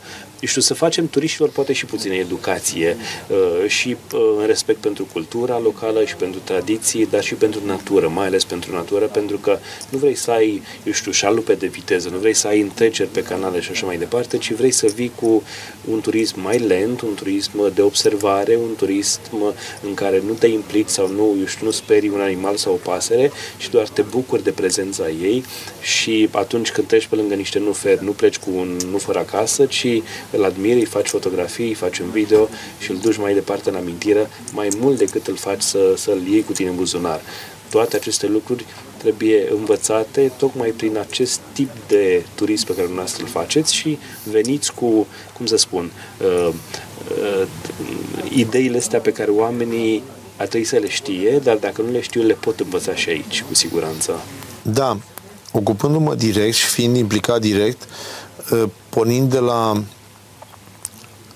știu, 0.46 0.60
să 0.60 0.74
facem 0.74 1.08
turiștilor 1.08 1.50
poate 1.50 1.72
și 1.72 1.86
puțină 1.86 2.14
educație 2.14 2.96
uh, 3.28 3.68
și 3.68 3.96
uh, 4.14 4.20
în 4.38 4.46
respect 4.46 4.80
pentru 4.80 5.06
cultura 5.12 5.58
locală 5.58 6.04
și 6.04 6.16
pentru 6.16 6.40
tradiții, 6.44 7.06
dar 7.06 7.22
și 7.22 7.34
pentru 7.34 7.60
natură, 7.66 8.08
mai 8.08 8.26
ales 8.26 8.44
pentru 8.44 8.72
natură, 8.72 9.06
pentru 9.06 9.38
că 9.38 9.58
nu 9.88 9.98
vrei 9.98 10.14
să 10.14 10.30
ai, 10.30 10.62
eu 10.84 10.92
știu, 10.92 11.12
șalupe 11.12 11.54
de 11.54 11.66
viteză, 11.66 12.08
nu 12.08 12.18
vrei 12.18 12.34
să 12.34 12.46
ai 12.46 12.60
întreceri 12.60 13.08
pe 13.08 13.22
canale 13.22 13.60
și 13.60 13.70
așa 13.70 13.86
mai 13.86 13.96
departe, 13.96 14.38
ci 14.38 14.52
vrei 14.52 14.70
să 14.70 14.86
vii 14.94 15.12
cu 15.14 15.42
un 15.90 16.00
turism 16.00 16.40
mai 16.40 16.58
lent, 16.58 17.00
un 17.00 17.14
turism 17.14 17.74
de 17.74 17.82
observare, 17.82 18.56
un 18.56 18.74
turism 18.76 19.20
în 19.82 19.94
care 19.94 20.22
nu 20.26 20.32
te 20.32 20.46
implici 20.46 20.88
sau 20.88 21.08
nu, 21.08 21.36
eu 21.38 21.46
știu, 21.46 21.66
nu 21.66 21.70
sperii 21.70 22.08
un 22.08 22.20
animal 22.20 22.56
sau 22.56 22.72
o 22.72 22.90
pasăre, 22.90 23.30
și 23.58 23.70
doar 23.70 23.88
te 23.88 24.02
bucuri 24.02 24.41
de 24.42 24.50
prezența 24.50 25.08
ei 25.08 25.44
și 25.80 26.28
atunci 26.30 26.70
când 26.70 26.86
treci 26.86 27.06
pe 27.06 27.14
lângă 27.14 27.34
niște 27.34 27.58
nuferi, 27.58 28.04
nu 28.04 28.10
pleci 28.10 28.38
cu 28.38 28.50
un 28.56 28.76
nufer 28.90 29.16
acasă, 29.16 29.66
ci 29.66 29.86
îl 30.30 30.44
admiri, 30.44 30.78
îi 30.78 30.84
faci 30.84 31.08
fotografii, 31.08 31.66
îi 31.66 31.74
faci 31.74 31.98
un 31.98 32.10
video 32.10 32.48
și 32.78 32.90
îl 32.90 32.96
duci 32.96 33.16
mai 33.16 33.34
departe 33.34 33.68
în 33.68 33.74
amintire, 33.74 34.30
mai 34.52 34.68
mult 34.78 34.98
decât 34.98 35.26
îl 35.26 35.36
faci 35.36 35.62
să, 35.62 35.94
să-l 35.96 36.26
iei 36.30 36.44
cu 36.44 36.52
tine 36.52 36.68
în 36.68 36.76
buzunar. 36.76 37.20
Toate 37.70 37.96
aceste 37.96 38.26
lucruri 38.26 38.64
trebuie 38.96 39.48
învățate 39.50 40.32
tocmai 40.38 40.70
prin 40.70 40.96
acest 40.98 41.40
tip 41.52 41.70
de 41.88 42.22
turism 42.34 42.66
pe 42.66 42.72
care 42.72 42.86
dumneavoastră 42.86 43.24
îl 43.24 43.30
faceți 43.30 43.74
și 43.74 43.98
veniți 44.30 44.74
cu, 44.74 45.06
cum 45.36 45.46
să 45.46 45.56
spun, 45.56 45.90
uh, 46.20 46.48
uh, 47.22 47.46
ideile 48.34 48.76
astea 48.76 49.00
pe 49.00 49.12
care 49.12 49.30
oamenii 49.30 50.02
ar 50.36 50.46
trebui 50.46 50.66
să 50.66 50.76
le 50.76 50.88
știe, 50.88 51.40
dar 51.42 51.56
dacă 51.56 51.82
nu 51.82 51.90
le 51.90 52.00
știu, 52.00 52.22
le 52.22 52.34
pot 52.34 52.60
învăța 52.60 52.94
și 52.94 53.08
aici, 53.08 53.44
cu 53.48 53.54
siguranță. 53.54 54.20
Da, 54.62 54.98
ocupându-mă 55.52 56.14
direct 56.14 56.54
și 56.54 56.66
fiind 56.66 56.96
implicat 56.96 57.40
direct, 57.40 57.88
ă, 58.52 58.68
pornind 58.88 59.30
de 59.30 59.38
la 59.38 59.82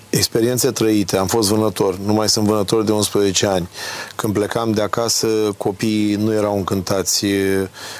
experiențe 0.09 0.71
trăite, 0.71 1.17
am 1.17 1.27
fost 1.27 1.49
vânător, 1.49 1.97
nu 1.97 2.13
mai 2.13 2.29
sunt 2.29 2.45
vânător 2.45 2.83
de 2.83 2.91
11 2.91 3.45
ani. 3.45 3.69
Când 4.15 4.33
plecam 4.33 4.71
de 4.71 4.81
acasă, 4.81 5.27
copiii 5.57 6.15
nu 6.15 6.33
erau 6.33 6.57
încântați 6.57 7.25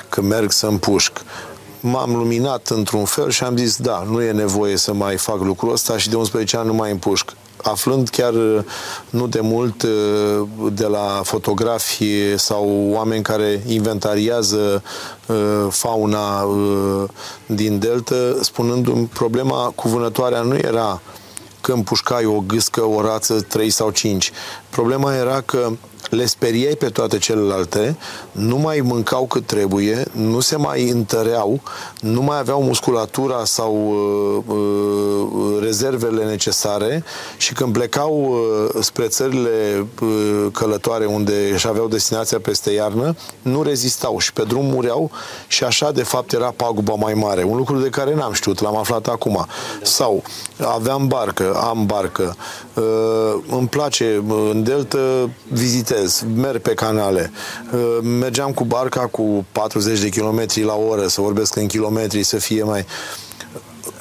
că 0.10 0.22
merg 0.22 0.52
să 0.52 0.68
împușc. 0.68 1.22
M-am 1.80 2.16
luminat 2.16 2.68
într-un 2.68 3.06
fel 3.06 3.30
și 3.30 3.44
am 3.44 3.58
zis, 3.58 3.78
da, 3.78 4.06
nu 4.10 4.22
e 4.22 4.32
nevoie 4.32 4.78
să 4.78 4.94
mai 4.94 5.18
fac 5.18 5.40
lucrul 5.42 5.72
ăsta 5.72 5.98
și 5.98 6.10
de 6.10 6.16
11 6.16 6.58
ani 6.58 6.68
nu 6.68 6.74
mai 6.74 6.92
împușc 6.92 7.34
aflând 7.70 8.10
chiar 8.10 8.34
uh, 8.34 8.60
nu 9.10 9.28
de 9.28 9.40
mult 9.40 9.84
uh, 9.84 10.48
de 10.74 10.86
la 10.86 11.22
fotografii 11.24 12.40
sau 12.40 12.90
oameni 12.92 13.24
care 13.24 13.64
inventariază 13.68 14.84
uh, 15.26 15.68
fauna 15.70 16.48
din 17.46 17.80
delta, 17.80 18.16
spunându-mi 18.42 19.06
problema 19.06 19.72
cu 19.76 19.88
vânătoarea 19.88 20.42
nu 20.42 20.56
era 20.56 21.02
că 21.62 21.72
împușcai 21.72 22.26
o 22.26 22.40
gâscă, 22.40 22.82
o 22.86 23.02
rață, 23.02 23.42
trei 23.42 23.70
sau 23.70 23.90
cinci. 23.90 24.32
Problema 24.70 25.16
era 25.16 25.42
că 25.42 25.70
le 26.10 26.26
speriai 26.26 26.76
pe 26.76 26.90
toate 26.90 27.18
celelalte, 27.18 27.98
nu 28.32 28.58
mai 28.58 28.80
mâncau 28.80 29.26
cât 29.26 29.46
trebuie, 29.46 30.04
nu 30.12 30.40
se 30.40 30.56
mai 30.56 30.90
întăreau, 30.90 31.60
nu 32.02 32.22
mai 32.22 32.40
aveau 32.40 32.64
musculatura 32.64 33.46
sau 33.46 33.74
uh, 33.76 34.56
uh, 34.56 35.58
rezervele 35.62 36.24
necesare 36.24 37.04
și 37.38 37.54
când 37.54 37.74
plecau 37.74 38.14
uh, 38.14 38.82
spre 38.84 39.08
țările 39.08 39.88
uh, 40.02 40.46
călătoare 40.52 41.06
unde 41.06 41.50
își 41.54 41.68
aveau 41.68 41.88
destinația 41.88 42.40
peste 42.40 42.72
iarnă, 42.72 43.16
nu 43.42 43.64
rezistau 43.64 44.20
și 44.20 44.34
pe 44.34 44.44
drum 44.44 44.66
mureau 44.66 45.12
și 45.48 45.64
așa 45.64 45.92
de 45.92 46.04
fapt 46.04 46.34
era 46.34 46.54
paguba 46.56 46.94
mai 46.94 47.14
mare. 47.14 47.44
Un 47.44 47.58
lucru 47.58 47.78
de 47.78 47.90
care 47.90 48.16
n-am 48.16 48.34
știut, 48.34 48.62
l-am 48.62 48.78
aflat 48.78 49.08
acum. 49.08 49.34
Da. 49.34 49.46
Sau 49.86 50.24
aveam 50.58 51.08
barcă, 51.08 51.54
am 51.54 51.86
barcă, 51.86 52.36
uh, 52.74 52.84
îmi 53.50 53.68
place, 53.68 54.24
uh, 54.28 54.50
în 54.52 54.64
Delta 54.64 55.30
vizitez, 55.52 55.97
merg 56.36 56.62
pe 56.62 56.74
canale. 56.74 57.32
Uh, 57.74 57.98
mergeam 58.20 58.52
cu 58.52 58.64
barca 58.64 59.08
cu 59.08 59.46
40 59.52 60.00
de 60.00 60.10
km 60.10 60.46
la 60.66 60.76
oră, 60.76 61.08
să 61.08 61.22
vorbesc 61.22 61.56
în 61.56 61.68
kilometri, 61.68 62.24
să 62.24 62.38
fie 62.38 62.64
mai 62.64 62.86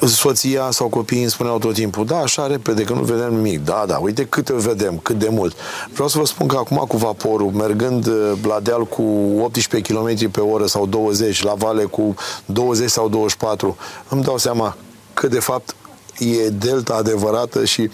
soția 0.05 0.71
sau 0.71 0.87
copiii 0.87 1.21
îmi 1.21 1.29
spuneau 1.29 1.57
tot 1.57 1.73
timpul, 1.73 2.05
da, 2.05 2.17
așa 2.17 2.47
repede, 2.47 2.83
că 2.83 2.93
nu 2.93 3.03
vedem 3.03 3.33
nimic. 3.33 3.63
Da, 3.63 3.83
da, 3.87 3.97
uite 3.97 4.25
câte 4.25 4.53
vedem, 4.53 4.97
cât 4.97 5.19
de 5.19 5.27
mult. 5.29 5.55
Vreau 5.93 6.07
să 6.07 6.17
vă 6.17 6.25
spun 6.25 6.47
că 6.47 6.55
acum 6.55 6.77
cu 6.87 6.97
vaporul, 6.97 7.51
mergând 7.51 8.07
uh, 8.07 8.31
la 8.43 8.59
deal 8.59 8.85
cu 8.85 9.03
18 9.41 9.93
km 9.93 10.31
pe 10.31 10.39
oră 10.39 10.65
sau 10.65 10.85
20, 10.85 11.43
la 11.43 11.53
vale 11.53 11.83
cu 11.83 12.15
20 12.45 12.89
sau 12.89 13.09
24, 13.09 13.77
îmi 14.09 14.23
dau 14.23 14.37
seama 14.37 14.77
că 15.13 15.27
de 15.27 15.39
fapt 15.39 15.75
e 16.17 16.49
delta 16.49 16.93
adevărată 16.93 17.65
și 17.65 17.89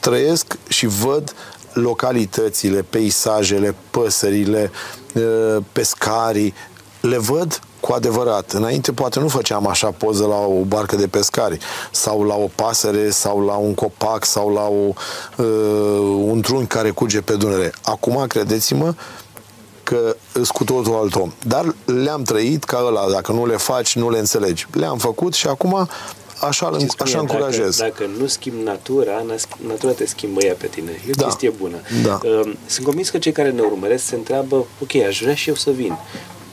trăiesc 0.00 0.58
și 0.68 0.86
văd 0.86 1.34
localitățile, 1.72 2.82
peisajele, 2.82 3.74
păsările, 3.90 4.70
uh, 5.14 5.62
pescarii, 5.72 6.54
le 7.00 7.18
văd 7.18 7.60
cu 7.80 7.92
adevărat. 7.92 8.52
Înainte 8.52 8.92
poate 8.92 9.20
nu 9.20 9.28
făceam 9.28 9.66
așa 9.66 9.90
poză 9.90 10.26
la 10.26 10.38
o 10.38 10.62
barcă 10.64 10.96
de 10.96 11.06
pescari 11.06 11.58
sau 11.90 12.22
la 12.22 12.34
o 12.34 12.48
pasăre 12.54 13.10
sau 13.10 13.44
la 13.44 13.54
un 13.54 13.74
copac 13.74 14.24
sau 14.24 14.52
la 14.52 14.66
o, 14.66 14.92
uh, 15.44 16.26
un 16.26 16.40
trunchi 16.40 16.66
care 16.66 16.90
curge 16.90 17.20
pe 17.20 17.34
Dunăre. 17.36 17.72
Acum, 17.82 18.24
credeți-mă, 18.26 18.94
că 19.82 20.16
sunt 20.32 20.46
cu 20.46 20.64
totul 20.64 20.94
alt 20.94 21.14
om. 21.14 21.32
Dar 21.46 21.74
le-am 21.84 22.22
trăit 22.22 22.64
ca 22.64 22.82
ăla, 22.86 23.10
dacă 23.10 23.32
nu 23.32 23.46
le 23.46 23.56
faci, 23.56 23.96
nu 23.96 24.10
le 24.10 24.18
înțelegi. 24.18 24.66
Le-am 24.72 24.98
făcut 24.98 25.34
și 25.34 25.46
acum 25.46 25.88
așa, 26.40 26.66
spune, 26.66 26.86
așa 26.98 27.18
încurajez. 27.18 27.76
Dacă, 27.76 27.94
dacă 27.98 28.10
nu 28.18 28.26
schimbi 28.26 28.62
natura, 28.62 29.24
natura 29.66 29.92
te 29.92 30.06
schimbă 30.06 30.44
ea 30.44 30.54
pe 30.54 30.66
tine. 30.66 30.90
E 30.90 31.10
o 31.10 31.12
da. 31.16 31.24
chestie 31.24 31.50
bună. 31.50 31.76
Da. 32.02 32.20
Uh, 32.24 32.52
sunt 32.66 32.86
convins 32.86 33.08
că 33.08 33.18
cei 33.18 33.32
care 33.32 33.50
ne 33.50 33.60
urmăresc 33.60 34.04
se 34.04 34.14
întreabă, 34.14 34.56
ok, 34.56 34.94
aș 34.94 35.20
vrea 35.20 35.34
și 35.34 35.48
eu 35.48 35.54
să 35.54 35.70
vin. 35.70 35.98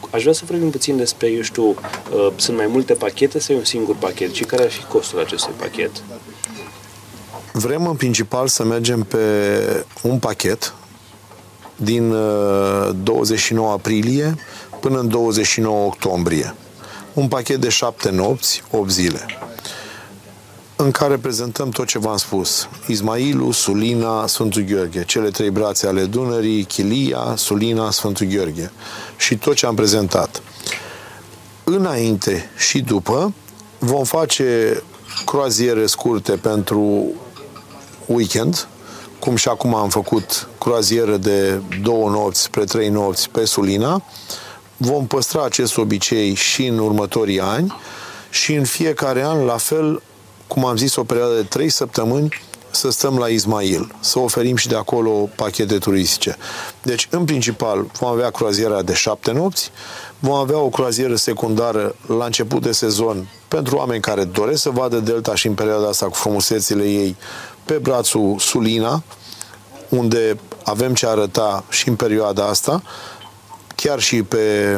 Aș 0.10 0.22
vrea 0.22 0.34
să 0.34 0.44
vorbim 0.46 0.70
puțin 0.70 0.98
despre, 0.98 1.28
eu 1.28 1.42
știu, 1.42 1.64
uh, 1.66 2.32
sunt 2.36 2.58
mai 2.58 2.68
multe 2.68 2.94
pachete 2.94 3.40
sau 3.40 3.56
e 3.56 3.58
un 3.58 3.66
singur 3.66 3.96
pachet 3.96 4.34
și 4.34 4.44
care 4.44 4.64
ar 4.64 4.72
fi 4.72 4.84
costul 4.84 5.20
acestui 5.20 5.54
pachet? 5.58 5.92
Vrem 7.52 7.88
în 7.88 7.96
principal 7.96 8.48
să 8.48 8.64
mergem 8.64 9.04
pe 9.04 9.18
un 10.02 10.20
pachet 10.20 10.74
din 11.76 12.16
29 13.04 13.68
uh, 13.68 13.74
aprilie 13.74 14.36
până 14.80 15.00
în 15.00 15.08
29 15.08 15.86
octombrie. 15.86 16.56
Un 17.14 17.28
pachet 17.28 17.62
de 17.62 17.70
șapte 17.70 18.10
nopți, 18.10 18.64
8 18.72 18.90
zile 18.90 19.26
în 20.80 20.92
care 20.92 21.18
prezentăm 21.18 21.70
tot 21.70 21.88
ce 21.88 22.00
v-am 22.00 22.18
spus. 22.18 22.68
Ismailu, 22.88 23.52
Sulina, 23.52 24.28
Sfântul 24.28 24.62
Gheorghe, 24.62 25.04
cele 25.06 25.30
trei 25.30 25.50
brațe 25.50 25.88
ale 25.88 26.04
Dunării, 26.04 26.64
Chilia, 26.64 27.34
Sulina, 27.36 27.92
Sfântul 27.92 28.26
Gheorghe 28.28 28.72
și 29.18 29.38
tot 29.38 29.56
ce 29.56 29.66
am 29.66 29.76
prezentat. 29.76 30.42
Înainte 31.64 32.50
și 32.58 32.80
după 32.80 33.34
vom 33.80 34.04
face 34.04 34.82
croaziere 35.26 35.86
scurte 35.86 36.32
pentru 36.32 37.06
weekend, 38.06 38.68
cum 39.20 39.36
și 39.36 39.48
acum 39.48 39.76
am 39.76 39.90
făcut 39.90 40.48
croazieră 40.58 41.18
de 41.18 41.62
două 41.82 42.10
nopți 42.10 42.42
spre 42.42 42.64
trei 42.64 42.90
nopți 42.90 43.30
pe 43.30 43.46
Sulina. 43.46 44.04
Vom 44.78 45.08
păstra 45.08 45.44
acest 45.44 45.78
obicei 45.78 46.34
și 46.34 46.66
în 46.66 46.78
următorii 46.78 47.40
ani 47.40 47.76
și 48.30 48.54
în 48.54 48.64
fiecare 48.64 49.24
an, 49.24 49.46
la 49.46 49.58
fel, 49.58 50.02
cum 50.48 50.66
am 50.66 50.78
zis, 50.78 50.96
o 50.96 51.04
perioadă 51.04 51.34
de 51.34 51.44
trei 51.44 51.70
săptămâni 51.70 52.30
să 52.72 52.90
stăm 52.90 53.18
la 53.18 53.28
Ismail, 53.28 53.96
să 54.00 54.20
oferim 54.20 54.56
și 54.56 54.68
de 54.68 54.76
acolo 54.76 55.30
pachete 55.36 55.78
turistice. 55.78 56.38
Deci, 56.82 57.08
în 57.12 57.26
principal, 57.26 57.86
vom 58.00 58.10
avea 58.10 58.30
croaziera 58.30 58.82
de 58.82 58.94
șapte 58.94 59.32
nopți, 59.32 59.72
vom 60.20 60.34
avea 60.34 60.58
o 60.58 60.70
croazieră 60.70 61.16
secundară 61.16 61.96
la 62.18 62.26
început 62.26 62.62
de 62.62 62.72
sezon 62.72 63.30
pentru 63.48 63.76
oameni 63.76 64.02
care 64.02 64.24
doresc 64.24 64.62
să 64.62 64.70
vadă 64.70 64.98
delta 64.98 65.36
și 65.36 65.48
în 65.48 65.54
perioada 65.54 65.88
asta 65.88 66.06
cu 66.06 66.16
frumusețile 66.16 66.84
ei 66.84 67.16
pe 67.66 67.74
brațul 67.74 68.36
Sulina, 68.40 69.04
unde 69.90 70.40
avem 70.64 70.94
ce 70.94 71.08
arăta 71.08 71.64
și 71.70 71.88
în 71.88 71.96
perioada 71.96 72.46
asta, 72.46 72.84
chiar 73.76 74.00
și 74.00 74.24
pe 74.24 74.78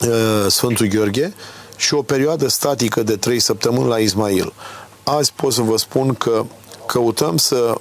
uh, 0.00 0.46
Sfântul 0.48 0.86
Gheorghe, 0.86 1.34
și 1.80 1.94
o 1.94 2.02
perioadă 2.02 2.48
statică 2.48 3.02
de 3.02 3.16
3 3.16 3.38
săptămâni 3.38 3.88
la 3.88 3.98
Ismail. 3.98 4.52
Azi 5.02 5.32
pot 5.32 5.52
să 5.52 5.62
vă 5.62 5.76
spun 5.76 6.14
că 6.14 6.44
căutăm 6.86 7.36
să 7.36 7.74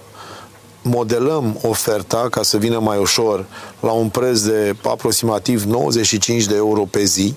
modelăm 0.82 1.60
oferta 1.62 2.28
ca 2.32 2.43
să 2.43 2.58
vină 2.58 2.80
mai 2.80 2.97
ușor 2.97 3.45
la 3.80 3.91
un 3.91 4.10
preț 4.10 4.39
de 4.39 4.76
aproximativ 4.84 5.64
95 5.64 6.45
de 6.45 6.56
euro 6.56 6.86
pe 6.86 7.04
zi, 7.04 7.36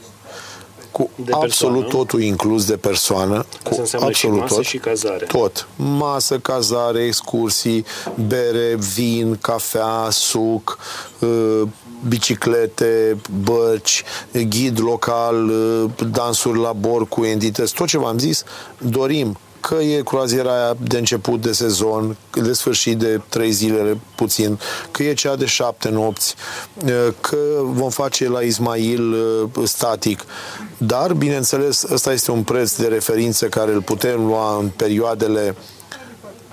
cu 0.91 1.11
de 1.15 1.33
absolut 1.33 1.83
persoană. 1.83 2.05
totul 2.05 2.23
inclus 2.23 2.65
de 2.65 2.77
persoană, 2.77 3.47
cu 3.63 3.69
absolut 3.81 4.15
și 4.15 4.27
masă 4.27 4.55
tot, 4.55 4.65
și 4.65 4.79
cazare. 4.79 5.25
Tot. 5.25 5.69
Masă, 5.77 6.39
cazare, 6.39 7.05
excursii, 7.05 7.85
bere, 8.27 8.77
vin, 8.95 9.39
cafea, 9.41 10.09
suc, 10.11 10.79
uh, 11.19 11.63
biciclete, 12.09 13.17
bărci, 13.43 14.05
ghid 14.49 14.81
local, 14.81 15.49
uh, 15.49 15.91
dansuri 16.11 16.59
la 16.59 16.73
bord 16.73 17.09
cu 17.09 17.25
entități, 17.25 17.75
tot 17.75 17.87
ce 17.87 17.99
v-am 17.99 18.19
zis, 18.19 18.45
dorim 18.79 19.37
că 19.61 19.75
e 19.75 20.03
croaziera 20.05 20.53
aia 20.53 20.77
de 20.81 20.99
început 20.99 21.41
de 21.41 21.53
sezon, 21.53 22.17
de 22.43 22.53
sfârșit 22.53 22.99
de 22.99 23.21
trei 23.29 23.51
zile 23.51 23.99
puțin, 24.15 24.59
că 24.91 25.03
e 25.03 25.15
cea 25.15 25.37
de 25.37 25.45
șapte 25.45 25.89
nopți, 25.89 26.35
că 27.21 27.37
vom 27.63 27.91
face 27.91 28.29
la 28.29 28.41
Ismail 28.41 29.17
static. 29.65 30.25
Dar, 30.79 31.13
bineînțeles, 31.13 31.85
ăsta 31.93 32.13
este 32.13 32.31
un 32.31 32.43
preț 32.43 32.73
de 32.73 32.87
referință 32.87 33.47
care 33.47 33.73
îl 33.73 33.83
putem 33.83 34.27
lua 34.27 34.57
în 34.61 34.69
perioadele 34.77 35.57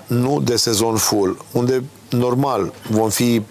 nu 0.06 0.40
de 0.40 0.56
sezon 0.56 0.96
full, 0.96 1.44
unde 1.52 1.84
normal 2.08 2.72
vom 2.88 3.08
fi 3.08 3.42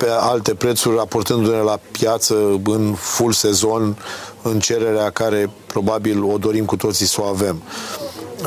pe 0.00 0.08
alte 0.20 0.54
prețuri 0.54 0.96
raportându-ne 0.96 1.56
la 1.56 1.78
piață 1.90 2.60
în 2.64 2.94
full 2.94 3.32
sezon, 3.32 3.96
în 4.42 4.60
cererea 4.60 5.10
care 5.10 5.50
probabil 5.66 6.24
o 6.24 6.38
dorim 6.38 6.64
cu 6.64 6.76
toții 6.76 7.06
să 7.06 7.20
o 7.20 7.24
avem 7.24 7.62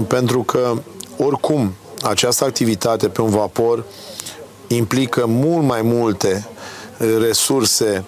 pentru 0.01 0.43
că 0.43 0.73
oricum 1.17 1.73
această 2.01 2.43
activitate 2.43 3.07
pe 3.07 3.21
un 3.21 3.29
vapor 3.29 3.83
implică 4.67 5.25
mult 5.25 5.65
mai 5.65 5.81
multe 5.81 6.47
uh, 6.99 7.17
resurse 7.19 8.05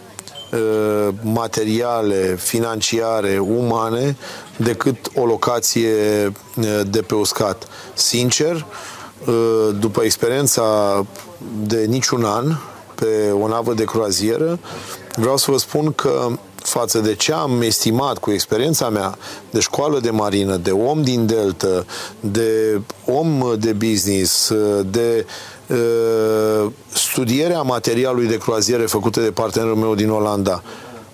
uh, 0.52 1.14
materiale, 1.22 2.36
financiare, 2.40 3.38
umane, 3.38 4.18
decât 4.58 5.12
o 5.16 5.26
locație 5.26 5.94
uh, 6.26 6.82
de 6.88 7.02
pe 7.02 7.16
uscat. 7.16 7.68
Sincer, 7.94 8.66
după 9.80 10.04
experiența 10.04 11.06
de 11.62 11.86
niciun 11.86 12.24
an 12.24 12.56
pe 12.96 13.32
o 13.32 13.48
navă 13.48 13.74
de 13.74 13.84
croazieră, 13.84 14.60
vreau 15.16 15.38
să 15.38 15.52
vă 15.52 15.58
spun 15.58 15.92
că 15.92 16.28
față 16.56 17.00
de 17.00 17.16
ce 17.16 17.34
am 17.34 17.62
estimat 17.62 18.18
cu 18.18 18.32
experiența 18.32 18.90
mea 18.90 19.18
de 19.50 19.60
școală 19.60 20.00
de 20.00 20.10
marină, 20.10 20.56
de 20.56 20.72
om 20.72 21.04
din 21.04 21.26
Delta, 21.26 21.86
de 22.20 22.82
om 23.06 23.56
de 23.60 23.74
business, 23.74 24.52
de 24.86 25.26
uh, 25.68 26.72
studierea 26.94 27.62
materialului 27.62 28.28
de 28.28 28.38
croaziere 28.38 28.86
făcute 28.86 29.22
de 29.22 29.32
partenerul 29.32 29.76
meu 29.76 29.96
din 29.96 30.10
Olanda. 30.10 30.64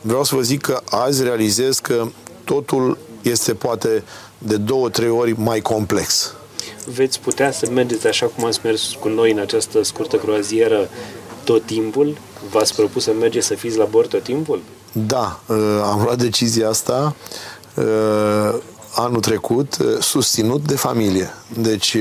Vreau 0.02 0.24
să 0.24 0.36
vă 0.36 0.42
zic 0.42 0.62
că 0.62 0.82
azi 0.90 1.24
realizez 1.24 1.80
că 1.80 2.08
totul 2.44 2.98
este 3.22 3.54
poate 3.54 4.04
de 4.38 4.58
două, 4.58 4.90
trei 4.90 5.10
ori 5.10 5.40
mai 5.40 5.60
complex. 5.60 6.34
Veți 6.86 7.20
putea 7.20 7.52
să 7.52 7.70
mergeți 7.72 8.08
așa 8.08 8.26
cum 8.26 8.46
ați 8.46 8.60
mers 8.64 8.96
cu 9.00 9.08
noi 9.08 9.32
în 9.32 9.40
această 9.40 9.84
scurtă 9.84 10.16
croazieră 10.16 10.90
tot 11.44 11.66
timpul? 11.66 12.18
V-ați 12.50 12.76
propus 12.76 13.04
să 13.04 13.12
mergeți 13.20 13.48
să 13.48 13.54
fiți 13.54 13.78
la 13.78 13.86
bord 13.86 14.10
tot 14.10 14.24
timpul? 14.24 14.62
Da, 14.92 15.40
uh, 15.48 15.58
am 15.84 16.02
luat 16.04 16.18
decizia 16.18 16.70
asta 16.70 17.16
uh, 17.76 18.56
anul 18.94 19.20
trecut 19.20 19.78
uh, 19.78 20.02
susținut 20.02 20.68
de 20.68 20.76
familie. 20.76 21.34
Deci... 21.58 21.98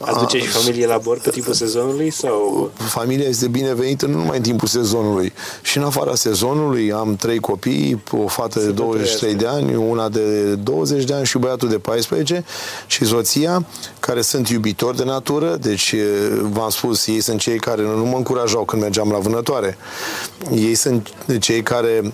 Aduce 0.00 0.38
și 0.38 0.46
familie 0.46 0.86
la 0.86 0.98
bord 0.98 1.20
pe 1.20 1.30
timpul 1.30 1.52
sezonului? 1.52 2.10
sau? 2.10 2.70
Familia 2.74 3.28
este 3.28 3.48
binevenită 3.48 4.06
nu 4.06 4.16
numai 4.16 4.36
în 4.36 4.42
timpul 4.42 4.68
sezonului. 4.68 5.32
Și 5.62 5.76
în 5.76 5.84
afara 5.84 6.14
sezonului 6.14 6.92
am 6.92 7.16
trei 7.16 7.38
copii, 7.38 8.02
o 8.10 8.26
fată 8.26 8.60
de 8.60 8.70
23 8.70 9.34
de 9.34 9.46
ani, 9.46 9.74
una 9.74 10.08
de 10.08 10.54
20 10.54 11.04
de 11.04 11.14
ani 11.14 11.26
și 11.26 11.38
băiatul 11.38 11.68
de 11.68 11.78
14 11.78 12.44
și 12.86 13.04
soția, 13.04 13.66
care 14.00 14.20
sunt 14.20 14.48
iubitori 14.48 14.96
de 14.96 15.04
natură, 15.04 15.56
deci 15.60 15.94
v-am 16.42 16.70
spus, 16.70 17.06
ei 17.06 17.20
sunt 17.20 17.40
cei 17.40 17.58
care 17.58 17.82
nu 17.82 18.04
mă 18.04 18.16
încurajau 18.16 18.64
când 18.64 18.82
mergeam 18.82 19.10
la 19.10 19.18
vânătoare. 19.18 19.78
Ei 20.54 20.74
sunt 20.74 21.12
cei 21.40 21.62
care 21.62 22.12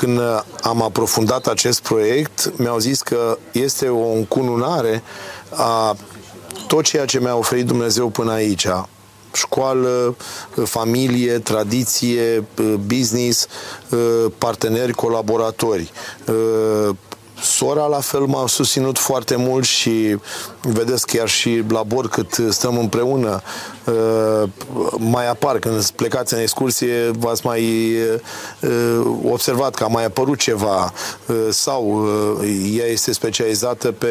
când 0.00 0.20
am 0.62 0.82
aprofundat 0.82 1.46
acest 1.46 1.80
proiect, 1.80 2.52
mi-au 2.56 2.78
zis 2.78 3.02
că 3.02 3.38
este 3.52 3.88
o 3.88 4.12
încununare 4.12 5.02
a 5.54 5.96
tot 6.66 6.84
ceea 6.84 7.04
ce 7.04 7.20
mi-a 7.20 7.36
oferit 7.36 7.66
Dumnezeu 7.66 8.08
până 8.08 8.32
aici. 8.32 8.66
Școală, 9.32 10.16
familie, 10.64 11.38
tradiție, 11.38 12.44
business, 12.86 13.46
parteneri, 14.38 14.92
colaboratori, 14.92 15.92
Sora 17.42 17.86
la 17.86 18.00
fel 18.00 18.20
m-a 18.20 18.46
susținut 18.46 18.98
foarte 18.98 19.36
mult 19.36 19.64
și 19.64 20.16
vedeți 20.62 21.06
chiar 21.06 21.28
și 21.28 21.62
la 21.68 21.82
bord 21.82 22.10
cât 22.10 22.40
stăm 22.48 22.78
împreună 22.78 23.42
uh, 23.84 24.48
mai 24.98 25.28
apar. 25.28 25.58
Când 25.58 25.90
plecați 25.90 26.34
în 26.34 26.40
excursie 26.40 27.10
v-ați 27.18 27.46
mai 27.46 27.92
uh, 28.60 29.06
observat 29.30 29.74
că 29.74 29.84
a 29.84 29.86
mai 29.86 30.04
apărut 30.04 30.38
ceva 30.38 30.92
uh, 31.26 31.36
sau 31.50 32.08
ea 32.76 32.86
este 32.86 33.12
specializată 33.12 33.92
pe 33.92 34.08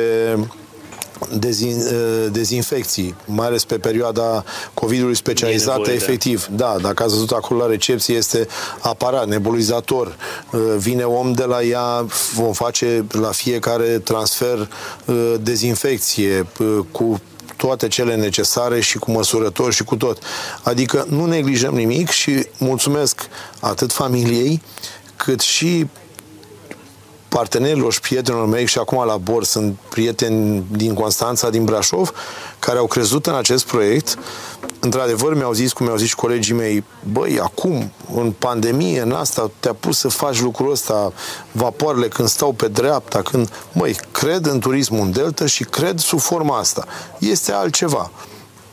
dezin, 1.33 1.77
uh, 1.77 2.31
dezinfecții, 2.31 3.15
mai 3.25 3.47
ales 3.47 3.65
pe 3.65 3.77
perioada 3.77 4.43
COVID-ului 4.73 5.15
specializată, 5.15 5.77
nevoie, 5.77 5.95
efectiv. 5.95 6.47
Da. 6.51 6.65
da, 6.65 6.77
dacă 6.81 7.03
ați 7.03 7.13
văzut 7.13 7.31
acolo 7.31 7.59
la 7.59 7.67
recepție, 7.67 8.15
este 8.15 8.47
aparat, 8.79 9.27
nebulizator. 9.27 10.15
Uh, 10.51 10.61
vine 10.77 11.03
om 11.03 11.31
de 11.31 11.43
la 11.43 11.63
ea, 11.63 12.05
vom 12.33 12.53
face 12.53 13.05
la 13.11 13.31
fiecare 13.31 13.99
transfer 13.99 14.69
uh, 15.05 15.33
dezinfecție 15.41 16.47
cu 16.91 17.21
toate 17.59 17.87
cele 17.87 18.15
necesare 18.15 18.79
și 18.79 18.97
cu 18.97 19.11
măsurători 19.11 19.75
și 19.75 19.83
cu 19.83 19.95
tot. 19.95 20.23
Adică 20.63 21.05
nu 21.09 21.25
neglijăm 21.25 21.73
nimic 21.73 22.09
și 22.09 22.47
mulțumesc 22.57 23.27
atât 23.59 23.91
familiei 23.91 24.61
cât 25.15 25.39
și 25.39 25.87
partenerilor 27.29 27.93
și 27.93 27.99
prietenilor 27.99 28.47
mei 28.47 28.65
și 28.65 28.77
acum 28.77 29.05
la 29.05 29.17
bord 29.17 29.45
sunt 29.45 29.77
prieteni 29.89 30.65
din 30.71 30.93
Constanța, 30.93 31.49
din 31.49 31.63
Brașov, 31.63 32.13
care 32.59 32.77
au 32.77 32.87
crezut 32.87 33.25
în 33.25 33.35
acest 33.35 33.65
proiect. 33.65 34.17
Într-adevăr, 34.79 35.35
mi-au 35.35 35.53
zis, 35.53 35.73
cum 35.73 35.85
mi-au 35.85 35.97
zis 35.97 36.07
și 36.07 36.15
colegii 36.15 36.53
mei, 36.53 36.83
băi, 37.11 37.39
acum, 37.39 37.91
în 38.15 38.31
pandemie, 38.31 39.01
în 39.01 39.11
asta, 39.11 39.51
te-a 39.59 39.73
pus 39.73 39.97
să 39.97 40.07
faci 40.07 40.41
lucrul 40.41 40.71
ăsta, 40.71 41.13
vapoarele 41.51 42.07
când 42.07 42.27
stau 42.27 42.51
pe 42.51 42.67
dreapta, 42.67 43.21
când, 43.21 43.49
măi, 43.71 43.99
cred 44.11 44.45
în 44.45 44.59
turismul 44.59 44.99
în 44.99 45.11
Delta 45.11 45.45
și 45.45 45.63
cred 45.63 45.99
sub 45.99 46.19
forma 46.19 46.57
asta. 46.57 46.85
Este 47.17 47.51
altceva 47.51 48.11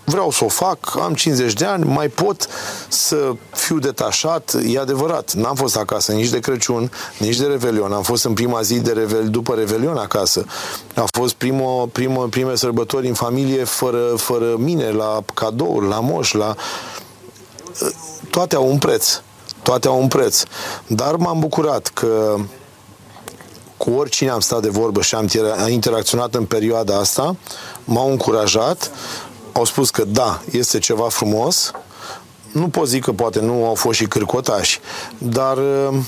vreau 0.07 0.31
să 0.31 0.45
o 0.45 0.49
fac, 0.49 0.97
am 1.03 1.15
50 1.15 1.53
de 1.53 1.65
ani, 1.65 1.85
mai 1.85 2.09
pot 2.09 2.49
să 2.89 3.33
fiu 3.51 3.79
detașat, 3.79 4.57
e 4.67 4.79
adevărat. 4.79 5.33
N-am 5.33 5.55
fost 5.55 5.77
acasă 5.77 6.13
nici 6.13 6.29
de 6.29 6.39
Crăciun, 6.39 6.91
nici 7.19 7.37
de 7.37 7.47
Revelion. 7.47 7.93
Am 7.93 8.03
fost 8.03 8.25
în 8.25 8.33
prima 8.33 8.63
zi 8.63 8.81
de 8.81 8.93
Revel, 8.93 9.29
după 9.29 9.55
Revelion 9.55 9.97
acasă. 9.97 10.45
A 10.95 11.05
fost 11.13 11.35
primă, 11.35 11.89
primă, 11.93 12.29
prime 12.31 12.55
sărbători 12.55 13.09
în 13.09 13.15
familie 13.15 13.65
fără, 13.65 14.15
fără 14.17 14.55
mine, 14.57 14.91
la 14.91 15.23
cadouri, 15.35 15.89
la 15.89 16.01
moș, 16.01 16.33
la... 16.33 16.55
Toate 18.31 18.55
au 18.55 18.69
un 18.69 18.79
preț. 18.79 19.21
Toate 19.63 19.89
au 19.89 20.01
un 20.01 20.09
preț. 20.09 20.43
Dar 20.87 21.17
m-am 21.17 21.39
bucurat 21.39 21.91
că 21.95 22.37
cu 23.77 23.91
oricine 23.91 24.31
am 24.31 24.41
stat 24.41 24.63
de 24.63 24.69
vorbă 24.69 25.03
și 25.03 25.15
am 25.15 25.29
interacționat 25.69 26.35
în 26.35 26.45
perioada 26.45 26.99
asta, 26.99 27.37
m-au 27.85 28.11
încurajat, 28.11 28.91
au 29.57 29.65
spus 29.65 29.91
că 29.91 30.05
da, 30.05 30.43
este 30.51 30.79
ceva 30.79 31.09
frumos. 31.09 31.71
Nu 32.53 32.69
pot 32.69 32.89
zic 32.89 33.05
că 33.05 33.13
poate 33.13 33.41
nu 33.41 33.67
au 33.67 33.75
fost 33.75 33.99
și 33.99 34.05
cârcotași, 34.05 34.81
dar 35.19 35.57
uh, 35.57 35.99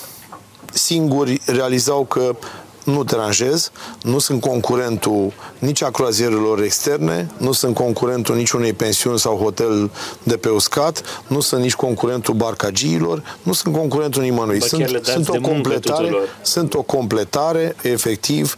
singuri 0.73 1.41
realizau 1.47 2.05
că 2.05 2.37
nu 2.85 3.05
deranjez, 3.05 3.70
nu 4.03 4.19
sunt 4.19 4.41
concurentul 4.41 5.33
nici 5.59 5.83
a 5.83 5.91
croazierelor 5.91 6.62
externe, 6.62 7.31
nu 7.37 7.53
sunt 7.53 7.75
concurentul 7.75 8.37
niciunei 8.37 8.73
pensiuni 8.73 9.19
sau 9.19 9.37
hotel 9.37 9.91
de 10.23 10.37
pe 10.37 10.49
uscat, 10.49 11.23
nu 11.27 11.41
sunt 11.41 11.62
nici 11.62 11.75
concurentul 11.75 12.35
barcagiilor, 12.35 13.37
nu 13.43 13.53
sunt 13.53 13.75
concurentul 13.75 14.23
nimănui. 14.23 14.62
Sunt, 14.62 15.01
sunt, 15.03 15.29
o 15.29 15.41
completare, 15.41 16.12
sunt 16.43 16.75
o 16.75 16.83
completare, 16.83 17.77
efectiv, 17.83 18.55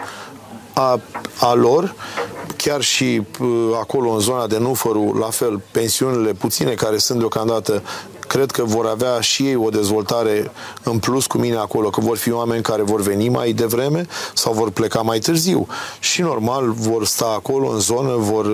a, 0.81 1.01
a 1.41 1.55
lor 1.55 1.95
chiar 2.57 2.81
și 2.81 3.23
uh, 3.41 3.49
acolo 3.81 4.11
în 4.11 4.19
zona 4.19 4.47
de 4.47 4.59
Nufăru, 4.59 5.17
la 5.19 5.31
fel, 5.31 5.63
pensiunile 5.71 6.33
puține 6.33 6.75
care 6.75 6.97
sunt 6.97 7.19
deocamdată 7.19 7.83
cred 8.33 8.51
că 8.51 8.65
vor 8.65 8.87
avea 8.87 9.21
și 9.21 9.43
ei 9.43 9.57
o 9.57 9.69
dezvoltare 9.69 10.51
în 10.83 10.99
plus 10.99 11.27
cu 11.27 11.39
mine 11.39 11.57
acolo, 11.57 11.91
că 11.91 12.01
vor 12.01 12.17
fi 12.17 12.33
oameni 12.33 12.63
care 12.63 12.83
vor 12.83 13.01
veni 13.01 13.29
mai 13.29 13.53
devreme 13.53 14.07
sau 14.35 14.53
vor 14.53 14.71
pleca 14.71 15.01
mai 15.01 15.19
târziu. 15.19 15.67
Și 16.01 16.21
normal 16.21 16.71
vor 16.71 17.07
sta 17.07 17.33
acolo 17.37 17.69
în 17.69 17.79
zonă, 17.79 18.15
vor, 18.17 18.47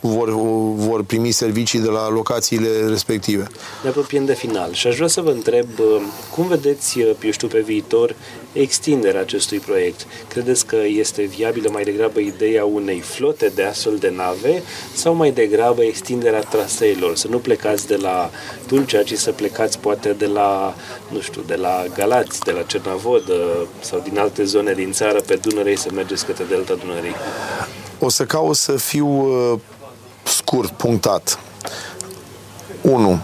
vor, 0.00 0.28
vor 0.74 1.02
primi 1.02 1.30
servicii 1.30 1.78
de 1.78 1.88
la 1.88 2.10
locațiile 2.10 2.68
respective. 2.86 3.46
Ne 3.82 3.88
apropiem 3.88 4.24
de 4.24 4.34
final 4.34 4.72
și 4.72 4.86
aș 4.86 4.94
vrea 4.94 5.08
să 5.08 5.20
vă 5.20 5.30
întreb 5.30 5.66
cum 6.34 6.46
vedeți, 6.46 7.00
eu 7.00 7.30
știu, 7.30 7.48
pe 7.48 7.60
viitor 7.60 8.16
extinderea 8.52 9.20
acestui 9.20 9.58
proiect. 9.58 10.06
Credeți 10.28 10.66
că 10.66 10.76
este 10.86 11.22
viabilă 11.22 11.68
mai 11.72 11.82
degrabă 11.82 12.20
ideea 12.20 12.64
unei 12.64 13.00
flote 13.00 13.52
de 13.54 13.64
astfel 13.64 13.96
de 13.96 14.12
nave 14.16 14.62
sau 14.94 15.14
mai 15.14 15.30
degrabă 15.30 15.82
extinderea 15.82 16.40
traseilor? 16.40 17.16
Să 17.16 17.28
nu 17.28 17.38
plecați 17.38 17.86
de 17.86 17.96
la 17.96 18.30
Tulcea, 18.66 19.02
ci 19.02 19.14
să 19.14 19.32
plecați 19.32 19.78
poate 19.78 20.12
de 20.12 20.26
la, 20.26 20.74
nu 21.08 21.20
știu, 21.20 21.42
de 21.46 21.54
la 21.54 21.84
Galați, 21.94 22.40
de 22.40 22.50
la 22.50 22.62
Cernavod 22.62 23.22
sau 23.80 24.00
din 24.00 24.18
alte 24.18 24.44
zone 24.44 24.72
din 24.72 24.92
țară 24.92 25.20
pe 25.20 25.34
Dunăre 25.34 25.74
să 25.74 25.88
mergeți 25.94 26.26
către 26.26 26.44
Delta 26.44 26.74
Dunării? 26.74 27.14
O 27.98 28.08
să 28.08 28.24
caut 28.24 28.56
să 28.56 28.76
fiu 28.76 29.08
uh, 29.08 29.58
scurt, 30.22 30.70
punctat. 30.70 31.38
1. 32.80 33.20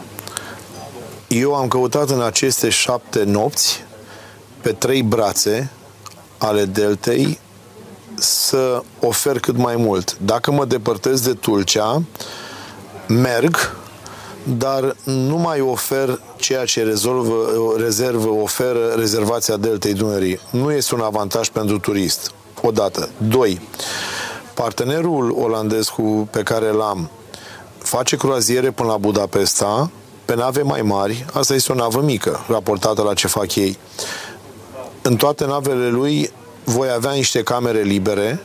Eu 1.29 1.55
am 1.55 1.69
căutat 1.69 2.11
în 2.11 2.23
aceste 2.23 2.69
șapte 2.69 3.23
nopți 3.23 3.85
pe 4.65 4.73
trei 4.73 5.03
brațe 5.03 5.70
ale 6.39 6.65
deltei 6.65 7.39
să 8.15 8.82
ofer 9.01 9.39
cât 9.39 9.57
mai 9.57 9.77
mult. 9.77 10.16
Dacă 10.19 10.51
mă 10.51 10.65
depărtez 10.65 11.20
de 11.20 11.32
Tulcea, 11.32 12.03
merg, 13.09 13.77
dar 14.43 14.97
nu 15.05 15.36
mai 15.36 15.61
ofer 15.61 16.20
ceea 16.36 16.65
ce 16.65 16.82
rezolvă, 16.82 17.35
rezervă, 17.77 18.28
oferă 18.28 18.95
rezervația 18.97 19.57
Deltei 19.57 19.93
Dunării. 19.93 20.41
Nu 20.51 20.73
este 20.73 20.95
un 20.95 21.01
avantaj 21.01 21.49
pentru 21.49 21.78
turist. 21.78 22.32
Odată. 22.62 23.09
Doi. 23.16 23.61
Partenerul 24.55 25.31
olandez 25.31 25.86
cu, 25.86 26.28
pe 26.31 26.43
care 26.43 26.66
l-am 26.70 27.11
face 27.78 28.16
croaziere 28.16 28.70
până 28.70 28.89
la 28.89 28.97
Budapesta 28.97 29.91
pe 30.24 30.35
nave 30.35 30.62
mai 30.62 30.82
mari. 30.82 31.27
Asta 31.32 31.55
este 31.55 31.73
o 31.73 31.74
navă 31.74 32.01
mică, 32.01 32.45
raportată 32.49 33.03
la 33.03 33.15
ce 33.15 33.27
fac 33.27 33.55
ei 33.55 33.78
în 35.06 35.16
toate 35.16 35.44
navele 35.44 35.89
lui 35.89 36.31
voi 36.64 36.89
avea 36.90 37.12
niște 37.12 37.43
camere 37.43 37.82
libere 37.82 38.40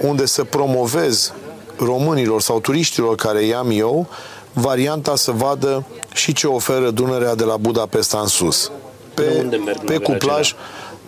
unde 0.00 0.26
să 0.26 0.44
promovez 0.44 1.32
românilor 1.78 2.40
sau 2.40 2.60
turiștilor 2.60 3.14
care 3.14 3.42
i-am 3.42 3.70
eu 3.72 4.08
varianta 4.52 5.16
să 5.16 5.30
vadă 5.30 5.84
și 6.12 6.32
ce 6.32 6.46
oferă 6.46 6.90
Dunărea 6.90 7.34
de 7.34 7.44
la 7.44 7.56
Budapesta 7.56 8.18
în 8.18 8.26
sus. 8.26 8.70
Pe, 9.14 9.36
unde 9.38 9.56
merg 9.56 9.84
pe 9.84 9.98
cuplaj 9.98 10.54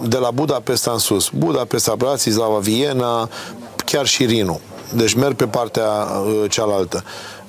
de 0.02 0.16
la 0.16 0.30
Budapesta 0.30 0.90
în 0.90 0.98
sus. 0.98 1.28
Budapesta, 1.28 1.94
Bratislava, 1.94 2.58
Viena, 2.58 3.28
chiar 3.84 4.06
și 4.06 4.24
Rinu. 4.24 4.60
Deci 4.94 5.14
merg 5.14 5.34
pe 5.34 5.46
partea 5.46 5.88
uh, 5.88 6.50
cealaltă 6.50 7.04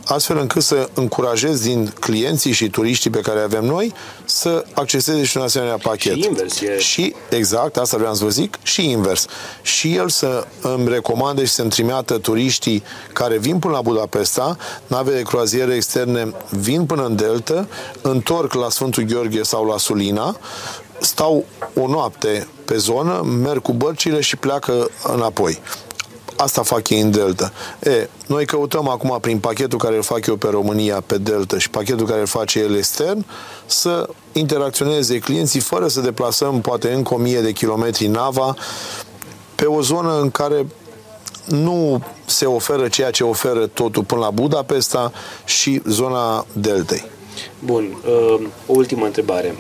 astfel 0.07 0.37
încât 0.37 0.63
să 0.63 0.89
încurajez 0.93 1.61
din 1.61 1.93
clienții 1.99 2.51
și 2.51 2.69
turiștii 2.69 3.09
pe 3.09 3.19
care 3.19 3.39
avem 3.39 3.65
noi 3.65 3.93
să 4.25 4.65
acceseze 4.73 5.23
și 5.23 5.37
un 5.37 5.43
asemenea 5.43 5.77
pachet. 5.77 6.13
Și 6.13 6.25
invers. 6.25 6.61
E... 6.61 6.79
Și, 6.79 7.15
exact, 7.29 7.77
asta 7.77 7.97
vreau 7.97 8.13
să 8.13 8.23
vă 8.23 8.29
zic, 8.29 8.57
și 8.63 8.89
invers. 8.89 9.25
Și 9.61 9.95
el 9.95 10.09
să 10.09 10.47
îmi 10.61 10.89
recomande 10.89 11.45
și 11.45 11.51
să-mi 11.51 11.69
trimită 11.69 12.17
turiștii 12.17 12.83
care 13.13 13.37
vin 13.37 13.59
până 13.59 13.73
la 13.73 13.81
Budapesta, 13.81 14.57
nave 14.87 15.13
de 15.13 15.21
croaziere 15.21 15.75
externe 15.75 16.33
vin 16.49 16.85
până 16.85 17.05
în 17.05 17.15
Delta, 17.15 17.67
întorc 18.01 18.53
la 18.53 18.69
Sfântul 18.69 19.03
Gheorghe 19.03 19.43
sau 19.43 19.65
la 19.65 19.77
Sulina, 19.77 20.37
stau 20.99 21.45
o 21.75 21.87
noapte 21.87 22.47
pe 22.65 22.77
zonă, 22.77 23.21
merg 23.43 23.61
cu 23.61 23.73
bărcile 23.73 24.21
și 24.21 24.35
pleacă 24.35 24.89
înapoi. 25.03 25.59
Asta 26.37 26.63
fac 26.63 26.89
ei 26.89 27.01
în 27.01 27.11
Delta. 27.11 27.51
E, 27.83 28.09
noi 28.27 28.45
căutăm 28.45 28.87
acum 28.89 29.17
prin 29.21 29.39
pachetul 29.39 29.77
care 29.77 29.95
îl 29.95 30.01
fac 30.01 30.25
eu 30.25 30.35
pe 30.35 30.47
România, 30.47 31.03
pe 31.05 31.17
Delta 31.17 31.57
și 31.57 31.69
pachetul 31.69 32.05
care 32.05 32.19
îl 32.19 32.25
face 32.25 32.59
el 32.59 32.75
extern, 32.75 33.25
să 33.65 34.09
interacționeze 34.31 35.19
clienții 35.19 35.59
fără 35.59 35.87
să 35.87 36.01
deplasăm 36.01 36.61
poate 36.61 36.91
încă 36.91 37.13
o 37.13 37.17
mie 37.17 37.41
de 37.41 37.51
kilometri 37.51 38.07
nava 38.07 38.55
pe 39.55 39.65
o 39.65 39.81
zonă 39.81 40.19
în 40.21 40.31
care 40.31 40.65
nu 41.45 42.03
se 42.25 42.45
oferă 42.45 42.87
ceea 42.87 43.11
ce 43.11 43.23
oferă 43.23 43.67
totul 43.67 44.03
până 44.03 44.21
la 44.21 44.29
Budapesta 44.29 45.11
și 45.45 45.81
zona 45.85 46.45
Deltei. 46.53 47.05
Bun, 47.59 47.97
uh, 48.05 48.47
o 48.65 48.73
ultimă 48.73 49.05
întrebare. 49.05 49.55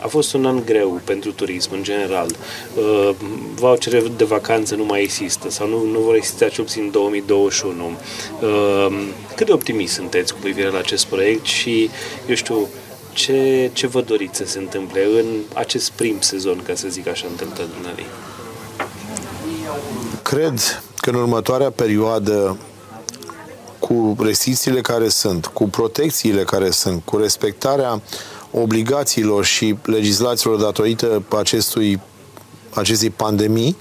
Uh, 0.00 0.04
a 0.04 0.08
fost 0.08 0.34
un 0.34 0.46
an 0.46 0.64
greu 0.64 1.00
pentru 1.04 1.32
turism 1.32 1.70
în 1.72 1.82
general. 1.82 2.26
Uh, 2.74 3.10
vouchere 3.54 4.02
de 4.16 4.24
vacanță 4.24 4.74
nu 4.74 4.84
mai 4.84 5.02
există 5.02 5.50
sau 5.50 5.68
nu, 5.68 5.84
nu 5.84 5.98
vor 5.98 6.14
exista 6.14 6.48
cel 6.48 6.64
puțin 6.64 6.82
în 6.82 6.90
2021. 6.90 7.96
Uh, 8.40 9.08
cât 9.34 9.46
de 9.46 9.52
optimist 9.52 9.94
sunteți 9.94 10.32
cu 10.32 10.38
privire 10.40 10.68
la 10.68 10.78
acest 10.78 11.06
proiect 11.06 11.44
și, 11.44 11.90
eu 12.28 12.34
știu, 12.34 12.68
ce, 13.12 13.70
ce 13.72 13.86
vă 13.86 14.00
doriți 14.00 14.36
să 14.36 14.44
se 14.46 14.58
întâmple 14.58 15.04
în 15.04 15.26
acest 15.54 15.90
prim 15.90 16.16
sezon, 16.20 16.62
ca 16.62 16.74
să 16.74 16.88
zic 16.88 17.08
așa, 17.08 17.26
în 17.30 17.36
Delta 17.36 17.62
Dunării? 17.76 18.06
Cred 20.22 20.82
că 20.96 21.10
în 21.10 21.16
următoarea 21.16 21.70
perioadă 21.70 22.58
cu 23.78 24.16
restricțiile 24.18 24.80
care 24.80 25.08
sunt, 25.08 25.46
cu 25.46 25.68
protecțiile 25.68 26.44
care 26.44 26.70
sunt, 26.70 27.02
cu 27.04 27.16
respectarea 27.16 28.02
obligațiilor 28.52 29.44
și 29.44 29.76
legislațiilor 29.82 30.60
datorită 30.60 31.22
acestui, 31.38 32.00
acestei 32.74 33.10
pandemii, 33.10 33.76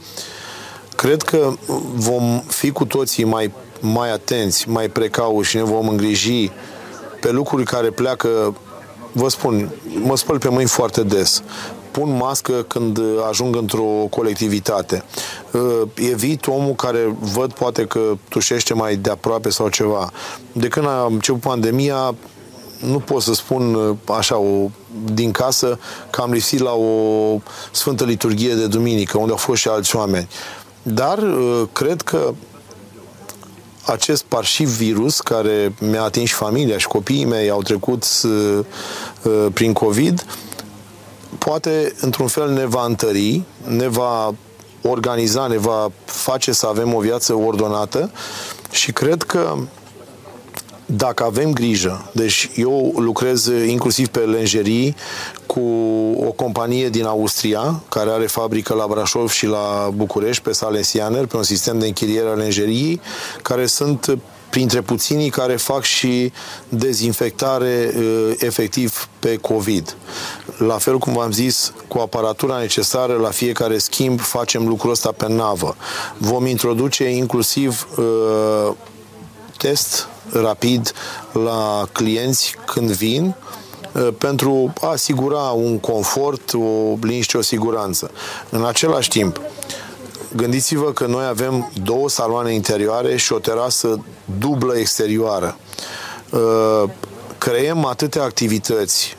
cred 0.95 1.21
că 1.21 1.53
vom 1.95 2.41
fi 2.47 2.71
cu 2.71 2.85
toții 2.85 3.23
mai, 3.23 3.51
mai 3.79 4.11
atenți, 4.11 4.69
mai 4.69 4.89
precauți 4.89 5.49
și 5.49 5.55
ne 5.55 5.63
vom 5.63 5.87
îngriji 5.87 6.51
pe 7.21 7.31
lucruri 7.31 7.63
care 7.63 7.89
pleacă 7.89 8.55
vă 9.11 9.29
spun, 9.29 9.71
mă 10.03 10.17
spăl 10.17 10.39
pe 10.39 10.49
mâini 10.49 10.69
foarte 10.69 11.03
des 11.03 11.43
pun 11.91 12.17
mască 12.17 12.65
când 12.67 12.99
ajung 13.29 13.55
într-o 13.55 14.07
colectivitate. 14.09 15.03
Uh, 15.51 15.81
evit 16.11 16.47
omul 16.47 16.73
care 16.73 17.15
văd 17.19 17.53
poate 17.53 17.85
că 17.85 17.99
tușește 18.29 18.73
mai 18.73 18.95
de 18.95 19.09
aproape 19.09 19.49
sau 19.49 19.69
ceva. 19.69 20.11
De 20.51 20.67
când 20.67 20.85
a 20.85 21.07
început 21.09 21.41
pandemia, 21.41 22.15
nu 22.79 22.99
pot 22.99 23.21
să 23.21 23.33
spun 23.33 23.73
uh, 23.73 23.95
așa 24.17 24.37
o, 24.37 24.69
din 25.13 25.31
casă 25.31 25.79
că 26.09 26.21
am 26.21 26.31
lipsit 26.31 26.59
la 26.59 26.71
o 26.71 27.39
Sfântă 27.71 28.03
Liturghie 28.03 28.53
de 28.53 28.67
Duminică, 28.67 29.17
unde 29.17 29.31
au 29.31 29.37
fost 29.37 29.61
și 29.61 29.67
alți 29.67 29.95
oameni. 29.95 30.27
Dar 30.83 31.17
uh, 31.17 31.61
cred 31.73 32.01
că 32.01 32.33
acest 33.85 34.23
parșiv 34.23 34.69
virus 34.69 35.19
care 35.19 35.73
mi-a 35.79 36.03
atins 36.03 36.31
familia 36.31 36.77
și 36.77 36.87
copiii 36.87 37.25
mei 37.25 37.49
au 37.49 37.61
trecut 37.61 38.05
uh, 38.23 38.65
prin 39.53 39.73
COVID, 39.73 40.25
poate 41.37 41.95
într-un 41.99 42.27
fel 42.27 42.51
ne 42.51 42.65
va 42.65 42.85
întări, 42.85 43.41
ne 43.63 43.87
va 43.87 44.33
organiza, 44.81 45.47
ne 45.47 45.57
va 45.57 45.91
face 46.05 46.51
să 46.51 46.65
avem 46.65 46.93
o 46.93 46.99
viață 46.99 47.33
ordonată 47.33 48.11
și 48.71 48.91
cred 48.91 49.23
că 49.23 49.57
dacă 50.91 51.23
avem 51.23 51.53
grijă, 51.53 52.09
deci 52.11 52.49
eu 52.55 52.93
lucrez 52.97 53.45
inclusiv 53.67 54.07
pe 54.07 54.19
lenjerii 54.19 54.95
cu 55.45 55.59
o 56.27 56.31
companie 56.31 56.89
din 56.89 57.05
Austria, 57.05 57.81
care 57.89 58.09
are 58.09 58.27
fabrică 58.27 58.73
la 58.73 58.87
Brașov 58.87 59.29
și 59.29 59.45
la 59.45 59.91
București, 59.95 60.43
pe 60.43 60.51
Salesianer, 60.51 61.25
pe 61.25 61.37
un 61.37 61.43
sistem 61.43 61.79
de 61.79 61.85
închiriere 61.85 62.29
a 62.29 62.33
lenjeriei, 62.33 63.01
care 63.41 63.65
sunt 63.65 64.17
printre 64.49 64.81
puținii 64.81 65.29
care 65.29 65.55
fac 65.55 65.83
și 65.83 66.31
dezinfectare 66.69 67.93
uh, 67.97 68.31
efectiv 68.37 69.07
pe 69.19 69.37
COVID. 69.37 69.95
La 70.57 70.77
fel 70.77 70.97
cum 70.97 71.13
v-am 71.13 71.31
zis, 71.31 71.73
cu 71.87 71.97
aparatura 71.97 72.57
necesară 72.57 73.13
la 73.13 73.29
fiecare 73.29 73.77
schimb 73.77 74.19
facem 74.19 74.67
lucrul 74.67 74.91
ăsta 74.91 75.11
pe 75.11 75.27
navă. 75.27 75.75
Vom 76.17 76.45
introduce 76.45 77.09
inclusiv 77.09 77.87
uh, 77.97 78.73
test 79.57 80.07
rapid 80.31 80.93
la 81.31 81.87
clienți 81.91 82.55
când 82.65 82.91
vin 82.91 83.35
uh, 83.93 84.07
pentru 84.17 84.73
a 84.81 84.87
asigura 84.87 85.39
un 85.39 85.79
confort, 85.79 86.53
o 86.53 86.97
liniște, 87.01 87.37
o 87.37 87.41
siguranță. 87.41 88.11
În 88.49 88.65
același 88.65 89.09
timp, 89.09 89.41
gândiți-vă 90.35 90.91
că 90.91 91.05
noi 91.05 91.25
avem 91.25 91.71
două 91.83 92.09
saloane 92.09 92.53
interioare 92.53 93.15
și 93.15 93.33
o 93.33 93.39
terasă 93.39 94.03
dublă 94.39 94.77
exterioară. 94.77 95.57
Uh, 96.29 96.83
creăm 97.37 97.85
atâtea 97.85 98.23
activități 98.23 99.17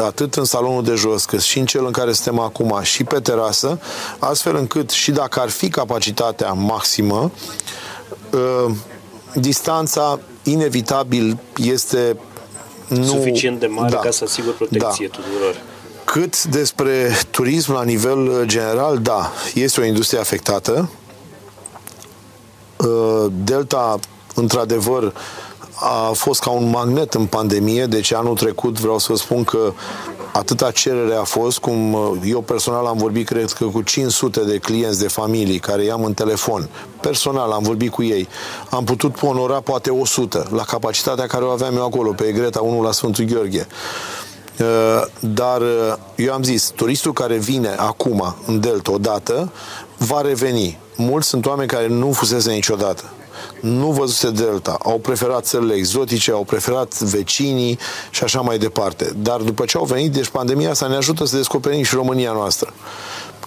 atât 0.00 0.34
în 0.34 0.44
salonul 0.44 0.84
de 0.84 0.94
jos, 0.94 1.24
cât 1.24 1.40
și 1.40 1.58
în 1.58 1.66
cel 1.66 1.84
în 1.84 1.92
care 1.92 2.12
suntem 2.12 2.38
acum, 2.38 2.78
și 2.82 3.04
pe 3.04 3.20
terasă, 3.20 3.80
astfel 4.18 4.56
încât 4.56 4.90
și 4.90 5.10
dacă 5.10 5.40
ar 5.40 5.48
fi 5.48 5.68
capacitatea 5.68 6.52
maximă, 6.52 7.30
uh, 8.32 8.74
distanța 9.34 10.20
inevitabil 10.42 11.38
este 11.56 12.16
nu, 12.88 13.04
suficient 13.04 13.60
de 13.60 13.66
mare 13.66 13.90
da, 13.90 13.98
ca 13.98 14.10
să 14.10 14.24
asigur 14.24 14.54
protecție 14.54 15.08
da. 15.10 15.16
tuturor. 15.16 15.60
Cât 16.04 16.44
despre 16.44 17.16
turism 17.30 17.72
la 17.72 17.82
nivel 17.82 18.42
general, 18.46 18.98
da, 18.98 19.32
este 19.54 19.80
o 19.80 19.84
industrie 19.84 20.20
afectată. 20.20 20.90
Uh, 22.76 23.26
Delta, 23.44 23.98
într-adevăr, 24.34 25.12
a 25.74 26.10
fost 26.14 26.40
ca 26.40 26.50
un 26.50 26.70
magnet 26.70 27.14
în 27.14 27.26
pandemie, 27.26 27.86
deci 27.86 28.12
anul 28.12 28.36
trecut 28.36 28.80
vreau 28.80 28.98
să 28.98 29.06
vă 29.10 29.18
spun 29.18 29.44
că 29.44 29.72
atâta 30.32 30.70
cerere 30.70 31.14
a 31.14 31.22
fost, 31.22 31.58
cum 31.58 31.92
uh, 31.92 32.10
eu 32.24 32.40
personal 32.40 32.86
am 32.86 32.96
vorbit, 32.96 33.26
cred 33.26 33.50
că 33.50 33.64
cu 33.64 33.82
500 33.82 34.40
de 34.44 34.58
clienți 34.58 35.00
de 35.00 35.08
familii 35.08 35.58
care 35.58 35.84
i-am 35.84 36.04
în 36.04 36.14
telefon. 36.14 36.68
Personal 37.00 37.50
am 37.50 37.62
vorbit 37.62 37.90
cu 37.90 38.02
ei. 38.02 38.28
Am 38.70 38.84
putut 38.84 39.22
onora 39.22 39.60
poate 39.60 39.90
100 39.90 40.48
la 40.50 40.62
capacitatea 40.62 41.26
care 41.26 41.44
o 41.44 41.48
aveam 41.48 41.76
eu 41.76 41.84
acolo, 41.84 42.12
pe 42.12 42.32
Greta 42.32 42.60
1 42.60 42.82
la 42.82 42.92
Sfântul 42.92 43.24
Gheorghe. 43.24 43.66
Uh, 44.60 44.66
dar 45.20 45.60
uh, 45.60 45.94
eu 46.16 46.32
am 46.32 46.42
zis, 46.42 46.72
turistul 46.74 47.12
care 47.12 47.36
vine 47.36 47.74
acum 47.76 48.34
în 48.46 48.60
Delta 48.60 48.92
odată, 48.92 49.52
va 49.96 50.20
reveni. 50.20 50.78
Mulți 50.96 51.28
sunt 51.28 51.46
oameni 51.46 51.68
care 51.68 51.88
nu 51.88 52.12
fusese 52.12 52.52
niciodată 52.52 53.04
nu 53.62 53.90
văzuse 53.90 54.30
Delta, 54.30 54.78
au 54.82 54.98
preferat 54.98 55.44
țările 55.44 55.74
exotice, 55.74 56.30
au 56.30 56.44
preferat 56.44 56.98
vecinii 56.98 57.78
și 58.10 58.24
așa 58.24 58.40
mai 58.40 58.58
departe. 58.58 59.12
Dar 59.16 59.40
după 59.40 59.64
ce 59.64 59.76
au 59.76 59.84
venit, 59.84 60.12
deci 60.12 60.28
pandemia 60.28 60.70
asta 60.70 60.86
ne 60.86 60.96
ajută 60.96 61.24
să 61.24 61.36
descoperim 61.36 61.82
și 61.82 61.94
România 61.94 62.32
noastră. 62.32 62.72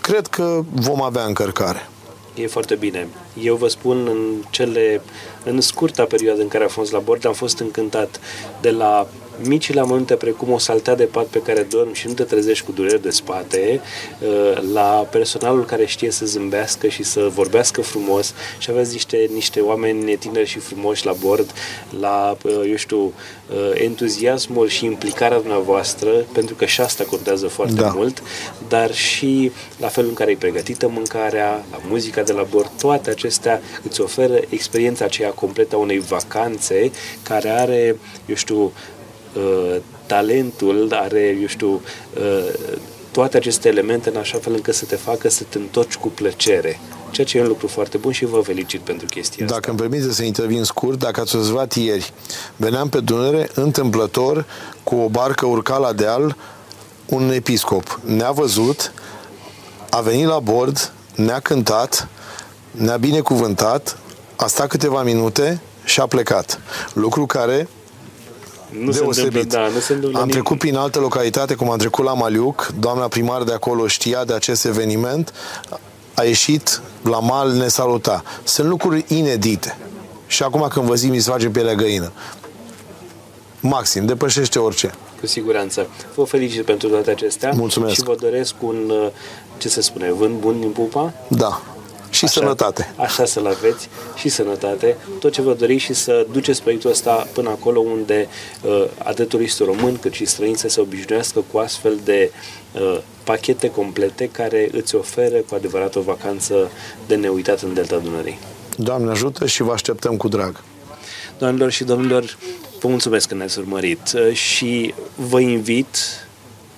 Cred 0.02 0.28
că 0.28 0.62
vom 0.74 1.02
avea 1.02 1.24
încărcare. 1.24 1.90
E 2.36 2.48
foarte 2.48 2.76
bine. 2.76 3.08
Eu 3.42 3.56
vă 3.56 3.68
spun, 3.68 4.08
în 4.08 4.44
cele, 4.50 5.02
în 5.44 5.62
scurta 5.62 6.04
perioadă 6.04 6.42
în 6.42 6.48
care 6.48 6.64
am 6.64 6.70
fost 6.70 6.92
la 6.92 7.00
bord, 7.00 7.26
am 7.26 7.34
fost 7.34 7.60
încântat 7.60 8.20
de 8.62 8.70
la 8.70 9.08
micile 9.44 9.82
momente 9.82 10.16
precum 10.16 10.52
o 10.52 10.58
saltea 10.58 10.96
de 10.96 11.04
pat 11.04 11.26
pe 11.26 11.42
care 11.42 11.62
dormi 11.62 11.94
și 11.94 12.08
nu 12.08 12.14
te 12.14 12.24
trezești 12.24 12.66
cu 12.66 12.72
dureri 12.72 13.02
de 13.02 13.10
spate, 13.10 13.82
uh, 14.20 14.62
la 14.74 15.08
personalul 15.12 15.66
care 15.66 15.86
știe 15.86 16.12
să 16.12 16.26
zâmbească 16.26 16.88
și 16.88 17.04
să 17.04 17.28
vorbească 17.34 17.82
frumos 17.82 18.34
și 18.58 18.70
aveți 18.70 18.92
niște, 18.92 19.30
niște 19.34 19.60
oameni 19.60 20.18
tineri 20.18 20.48
și 20.48 20.60
frumoși 20.60 21.06
la 21.06 21.14
bord, 21.14 21.52
la, 22.00 22.38
uh, 22.44 22.62
eu 22.70 22.76
știu, 22.76 23.02
uh, 23.04 23.72
entuziasmul 23.74 24.68
și 24.68 24.86
implicarea 24.86 25.38
dumneavoastră, 25.38 26.10
pentru 26.34 26.56
că 26.56 26.66
și 26.66 26.82
asta 26.82 27.04
contează 27.04 27.48
foarte 27.48 27.74
da. 27.74 27.92
mult, 27.96 28.24
dar 28.68 28.94
și 28.94 29.52
la 29.80 29.88
felul 29.88 30.10
în 30.10 30.16
care 30.16 30.32
e 30.32 30.36
pregătită 30.36 30.88
mâncarea, 30.88 31.66
la 31.72 31.80
muzica 31.90 32.22
de 32.22 32.34
la 32.34 32.44
bord, 32.50 32.72
toate 32.80 33.10
acestea 33.10 33.62
îți 33.84 34.02
oferă 34.02 34.40
experiența 34.50 35.06
aceea 35.06 35.30
completă 35.30 35.76
a 35.76 35.80
unei 35.80 36.00
vacanțe 36.00 36.92
care 37.24 37.50
are, 37.50 37.98
eu 38.26 38.36
știu, 38.36 38.72
Uh, 39.36 39.76
talentul, 40.06 40.90
are, 40.94 41.38
eu 41.42 41.48
știu, 41.48 41.82
uh, 42.18 42.54
toate 43.12 43.38
aceste 43.38 43.68
elemente 43.68 44.10
în 44.10 44.18
așa 44.18 44.38
fel 44.38 44.54
încât 44.54 44.74
să 44.74 44.86
te 44.86 44.96
facă 44.96 45.30
să 45.30 45.44
te 45.50 45.58
întorci 45.58 45.96
cu 45.96 46.08
plăcere. 46.08 46.80
Ceea 47.12 47.28
ce 47.28 47.38
e 47.38 47.42
un 47.42 47.48
lucru 47.48 47.68
foarte 47.68 47.98
bun 47.98 48.12
și 48.12 48.26
vă 48.26 48.40
felicit 48.40 48.82
pentru 48.82 49.08
chestia 49.08 49.46
Dacă 49.46 49.58
asta. 49.58 49.72
îmi 49.72 49.80
permite 49.80 50.14
să 50.14 50.24
intervin 50.24 50.64
scurt, 50.64 51.00
dacă 51.00 51.22
ați 51.22 51.36
observat 51.36 51.74
ieri, 51.74 52.14
veneam 52.56 52.90
pe 52.90 53.00
Dunăre 53.00 53.50
întâmplător 53.54 54.46
cu 54.84 54.96
o 54.96 55.10
barcă 55.10 55.46
urca 55.46 55.78
la 55.78 55.94
deal 55.94 56.36
un 57.06 57.32
episcop. 57.32 58.00
Ne-a 58.04 58.32
văzut, 58.32 58.94
a 59.90 60.02
venit 60.02 60.26
la 60.26 60.40
bord, 60.40 60.94
ne-a 61.16 61.40
cântat, 61.40 62.08
ne-a 62.72 62.98
binecuvântat, 62.98 63.98
a 64.36 64.48
stat 64.48 64.68
câteva 64.68 65.04
minute 65.04 65.62
și 65.84 66.00
a 66.00 66.06
plecat. 66.08 66.60
Lucru 66.94 67.26
care 67.26 67.68
nu 68.80 68.92
deosebit. 68.92 69.14
Se 69.14 69.22
întâmplă, 69.22 69.60
da, 69.60 69.68
nu 69.68 69.80
se 69.80 69.94
întâmplă 69.94 70.20
am 70.20 70.28
nimic. 70.28 70.34
trecut 70.34 70.58
prin 70.58 70.76
alte 70.76 71.00
localitate, 71.00 71.56
cum 71.56 71.70
am 71.70 71.78
trecut 71.78 72.06
la 72.06 72.14
Maliuc, 72.14 72.72
doamna 72.80 73.08
primar 73.08 73.44
de 73.44 73.54
acolo 73.54 73.88
știa 73.88 74.24
de 74.24 74.34
acest 74.34 74.66
eveniment, 74.66 75.34
a 76.14 76.24
ieșit 76.24 76.82
la 77.04 77.20
mal, 77.20 77.52
ne 77.52 77.68
saluta. 77.68 78.24
Sunt 78.44 78.68
lucruri 78.68 79.06
inedite. 79.08 79.78
Și 80.28 80.44
acum 80.44 80.68
când 80.68 80.86
vă 80.86 80.96
zic, 80.96 81.10
mi 81.10 81.20
se 81.20 81.32
face 81.32 81.50
pielea 81.50 81.74
găină. 81.74 82.12
Maxim, 83.60 84.06
depășește 84.06 84.60
orice. 84.60 84.94
Cu 85.20 85.28
siguranță. 85.28 85.88
Vă 86.16 86.24
felicit 86.24 86.66
pentru 86.66 86.88
toate 86.90 87.12
acestea. 87.12 87.52
Mulțumesc. 87.56 87.94
Și 87.94 88.04
vă 88.04 88.16
doresc 88.20 88.56
un, 88.60 88.92
ce 89.58 89.70
se 89.70 89.82
spune, 89.82 90.12
vânt 90.12 90.40
bun 90.40 90.60
din 90.60 90.70
pupa? 90.70 91.14
Da. 91.28 91.62
Și 92.16 92.26
așa, 92.26 92.40
sănătate. 92.40 92.94
Așa 92.96 93.26
să-l 93.26 93.46
aveți 93.46 93.90
și 94.16 94.30
sănătate. 94.30 94.98
Tot 95.20 95.32
ce 95.32 95.42
vă 95.42 95.54
doriți 95.54 95.84
și 95.84 95.94
să 95.94 96.26
duceți 96.32 96.62
proiectul 96.62 96.90
ăsta 96.90 97.28
până 97.34 97.50
acolo 97.50 97.80
unde 97.80 98.28
uh, 98.62 98.86
atât 98.98 99.30
turistul 99.30 99.66
român 99.66 99.98
cât 99.98 100.14
și 100.14 100.26
străini 100.26 100.58
să 100.58 100.68
se 100.68 100.82
obișnuiască 100.82 101.44
cu 101.52 101.58
astfel 101.58 102.00
de 102.04 102.32
uh, 102.74 103.00
pachete 103.24 103.70
complete 103.70 104.30
care 104.30 104.70
îți 104.72 104.96
oferă 104.96 105.38
cu 105.38 105.56
adevărat 105.56 105.96
o 105.96 106.02
vacanță 106.02 106.72
de 107.08 107.16
neuitat 107.16 107.62
în 107.62 107.74
Delta 107.74 107.98
Dunării. 107.98 108.40
Doamne 108.78 109.12
ajută 109.12 109.46
și 109.46 109.62
vă 109.62 109.72
așteptăm 109.72 110.18
cu 110.18 110.28
drag. 110.28 110.64
Doamnelor 111.38 111.72
și 111.72 111.84
domnilor, 111.84 112.38
vă 112.80 112.88
mulțumesc 112.88 113.28
că 113.28 113.36
ne-ați 113.36 113.60
urmărit 113.60 114.14
uh, 114.16 114.34
și 114.34 114.94
vă 115.16 115.40
invit 115.40 115.98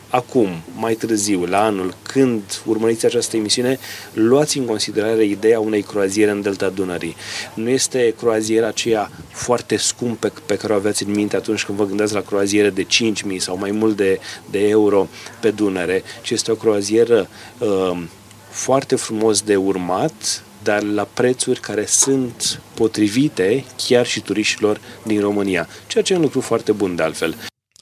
acum, 0.10 0.50
mai 0.76 0.94
târziu, 0.94 1.46
la 1.46 1.64
anul, 1.64 1.96
când 2.02 2.42
urmăriți 2.66 3.06
această 3.06 3.38
emisiune, 3.38 3.80
luați 4.14 4.58
în 4.58 4.66
considerare 4.66 5.26
ideea 5.26 5.60
unei 5.60 5.82
croaziere 5.82 6.32
în 6.32 6.42
Delta 6.42 6.70
Dunării. 6.70 7.16
Nu 7.54 7.70
este 7.70 8.14
croaziera 8.18 8.68
aceea 8.68 9.12
foarte 9.32 9.78
scumpă 9.78 10.32
pe 10.46 10.58
care 10.58 10.74
o 10.74 10.76
aveți 10.76 11.04
în 11.04 11.12
minte 11.12 11.36
atunci 11.36 11.64
când 11.64 11.78
vă 11.78 11.86
gândeați 11.86 12.14
la 12.14 12.22
croaziere 12.22 12.70
de 12.70 12.84
5.000 12.84 13.38
sau 13.38 13.58
mai 13.58 13.72
mult 13.72 13.96
de, 13.96 14.20
de 14.50 14.68
euro 14.68 15.08
pe 15.40 15.52
Dunăre, 15.52 16.04
ci 16.22 16.30
este 16.30 16.52
o 16.52 16.56
croazieră 16.56 17.30
uh, 17.58 17.98
foarte 18.50 18.96
frumos 18.96 19.42
de 19.42 19.56
urmat, 19.56 20.44
dar 20.64 20.84
la 20.84 21.08
prețuri 21.14 21.60
care 21.60 21.86
sunt 21.86 22.62
potrivite 22.74 23.66
chiar 23.88 24.06
și 24.06 24.22
turiștilor 24.22 24.82
din 25.04 25.20
România, 25.20 25.68
ceea 25.88 26.04
ce 26.04 26.14
e 26.14 26.16
un 26.16 26.22
lucru 26.22 26.42
foarte 26.42 26.72
bun 26.72 26.96
de 26.96 27.04
altfel. 27.04 27.36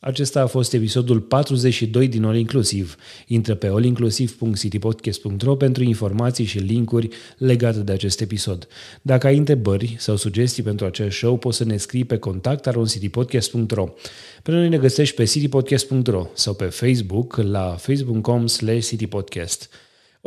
Acesta 0.05 0.41
a 0.41 0.45
fost 0.45 0.73
episodul 0.73 1.19
42 1.19 2.07
din 2.07 2.23
All 2.23 2.37
Inclusiv. 2.37 2.95
Intră 3.27 3.55
pe 3.55 3.67
allinclusiv.citypodcast.ro 3.67 5.55
pentru 5.55 5.83
informații 5.83 6.45
și 6.45 6.57
linkuri 6.57 7.07
legate 7.37 7.79
de 7.79 7.91
acest 7.91 8.21
episod. 8.21 8.67
Dacă 9.01 9.27
ai 9.27 9.37
întrebări 9.37 9.95
sau 9.99 10.15
sugestii 10.15 10.63
pentru 10.63 10.85
acest 10.85 11.17
show, 11.17 11.37
poți 11.37 11.57
să 11.57 11.63
ne 11.63 11.77
scrii 11.77 12.05
pe 12.05 12.17
contact.citypodcast.ro. 12.17 13.93
Pe 14.43 14.51
noi 14.51 14.69
ne 14.69 14.77
găsești 14.77 15.15
pe 15.15 15.23
citypodcast.ro 15.23 16.27
sau 16.33 16.53
pe 16.53 16.65
Facebook 16.65 17.35
la 17.35 17.75
facebook.com 17.79 18.47
slash 18.47 18.87
citypodcast. 18.87 19.69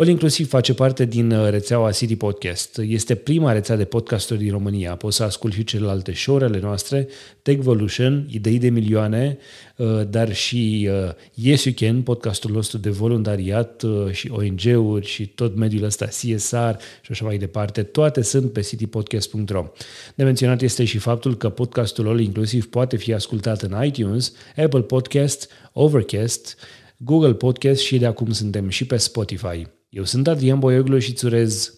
All 0.00 0.08
Inclusiv 0.08 0.48
face 0.48 0.74
parte 0.74 1.04
din 1.04 1.30
uh, 1.30 1.50
rețeaua 1.50 1.90
City 1.90 2.16
Podcast. 2.16 2.78
Este 2.78 3.14
prima 3.14 3.52
rețea 3.52 3.76
de 3.76 3.84
podcasturi 3.84 4.38
din 4.38 4.50
România. 4.50 4.96
Poți 4.96 5.16
să 5.16 5.22
asculti 5.22 5.56
și 5.56 5.64
celelalte 5.64 6.12
show-urile 6.14 6.58
noastre, 6.60 7.08
Techvolution, 7.42 8.26
Idei 8.30 8.58
de 8.58 8.68
milioane, 8.68 9.38
uh, 9.76 10.00
dar 10.08 10.34
și 10.34 10.88
uh, 10.90 11.12
Yes 11.34 11.64
You 11.64 11.74
Can, 11.78 12.02
podcastul 12.02 12.50
nostru 12.50 12.78
de 12.78 12.90
voluntariat 12.90 13.84
și 14.10 14.30
ONG-uri 14.30 15.06
și 15.06 15.26
tot 15.26 15.56
mediul 15.56 15.84
ăsta 15.84 16.06
CSR 16.06 16.82
și 17.00 17.10
așa 17.10 17.24
mai 17.24 17.38
departe. 17.38 17.82
Toate 17.82 18.22
sunt 18.22 18.52
pe 18.52 18.60
citypodcast.ro. 18.60 19.72
De 20.14 20.24
menționat 20.24 20.62
este 20.62 20.84
și 20.84 20.98
faptul 20.98 21.36
că 21.36 21.48
podcastul 21.48 22.08
All 22.08 22.20
Inclusiv 22.20 22.68
poate 22.68 22.96
fi 22.96 23.12
ascultat 23.12 23.62
în 23.62 23.84
iTunes, 23.84 24.32
Apple 24.56 24.82
Podcast, 24.82 25.50
Overcast, 25.72 26.56
Google 26.96 27.34
Podcast 27.34 27.80
și 27.80 27.98
de 27.98 28.06
acum 28.06 28.32
suntem 28.32 28.68
și 28.68 28.86
pe 28.86 28.96
Spotify. 28.96 29.77
Eu 29.88 30.04
sunt 30.04 30.28
Adrian 30.28 30.58
Boioglu 30.58 30.98
și 30.98 31.10
îți 31.10 31.24
urez 31.24 31.72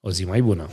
o 0.00 0.10
zi 0.10 0.24
mai 0.24 0.42
bună! 0.42 0.68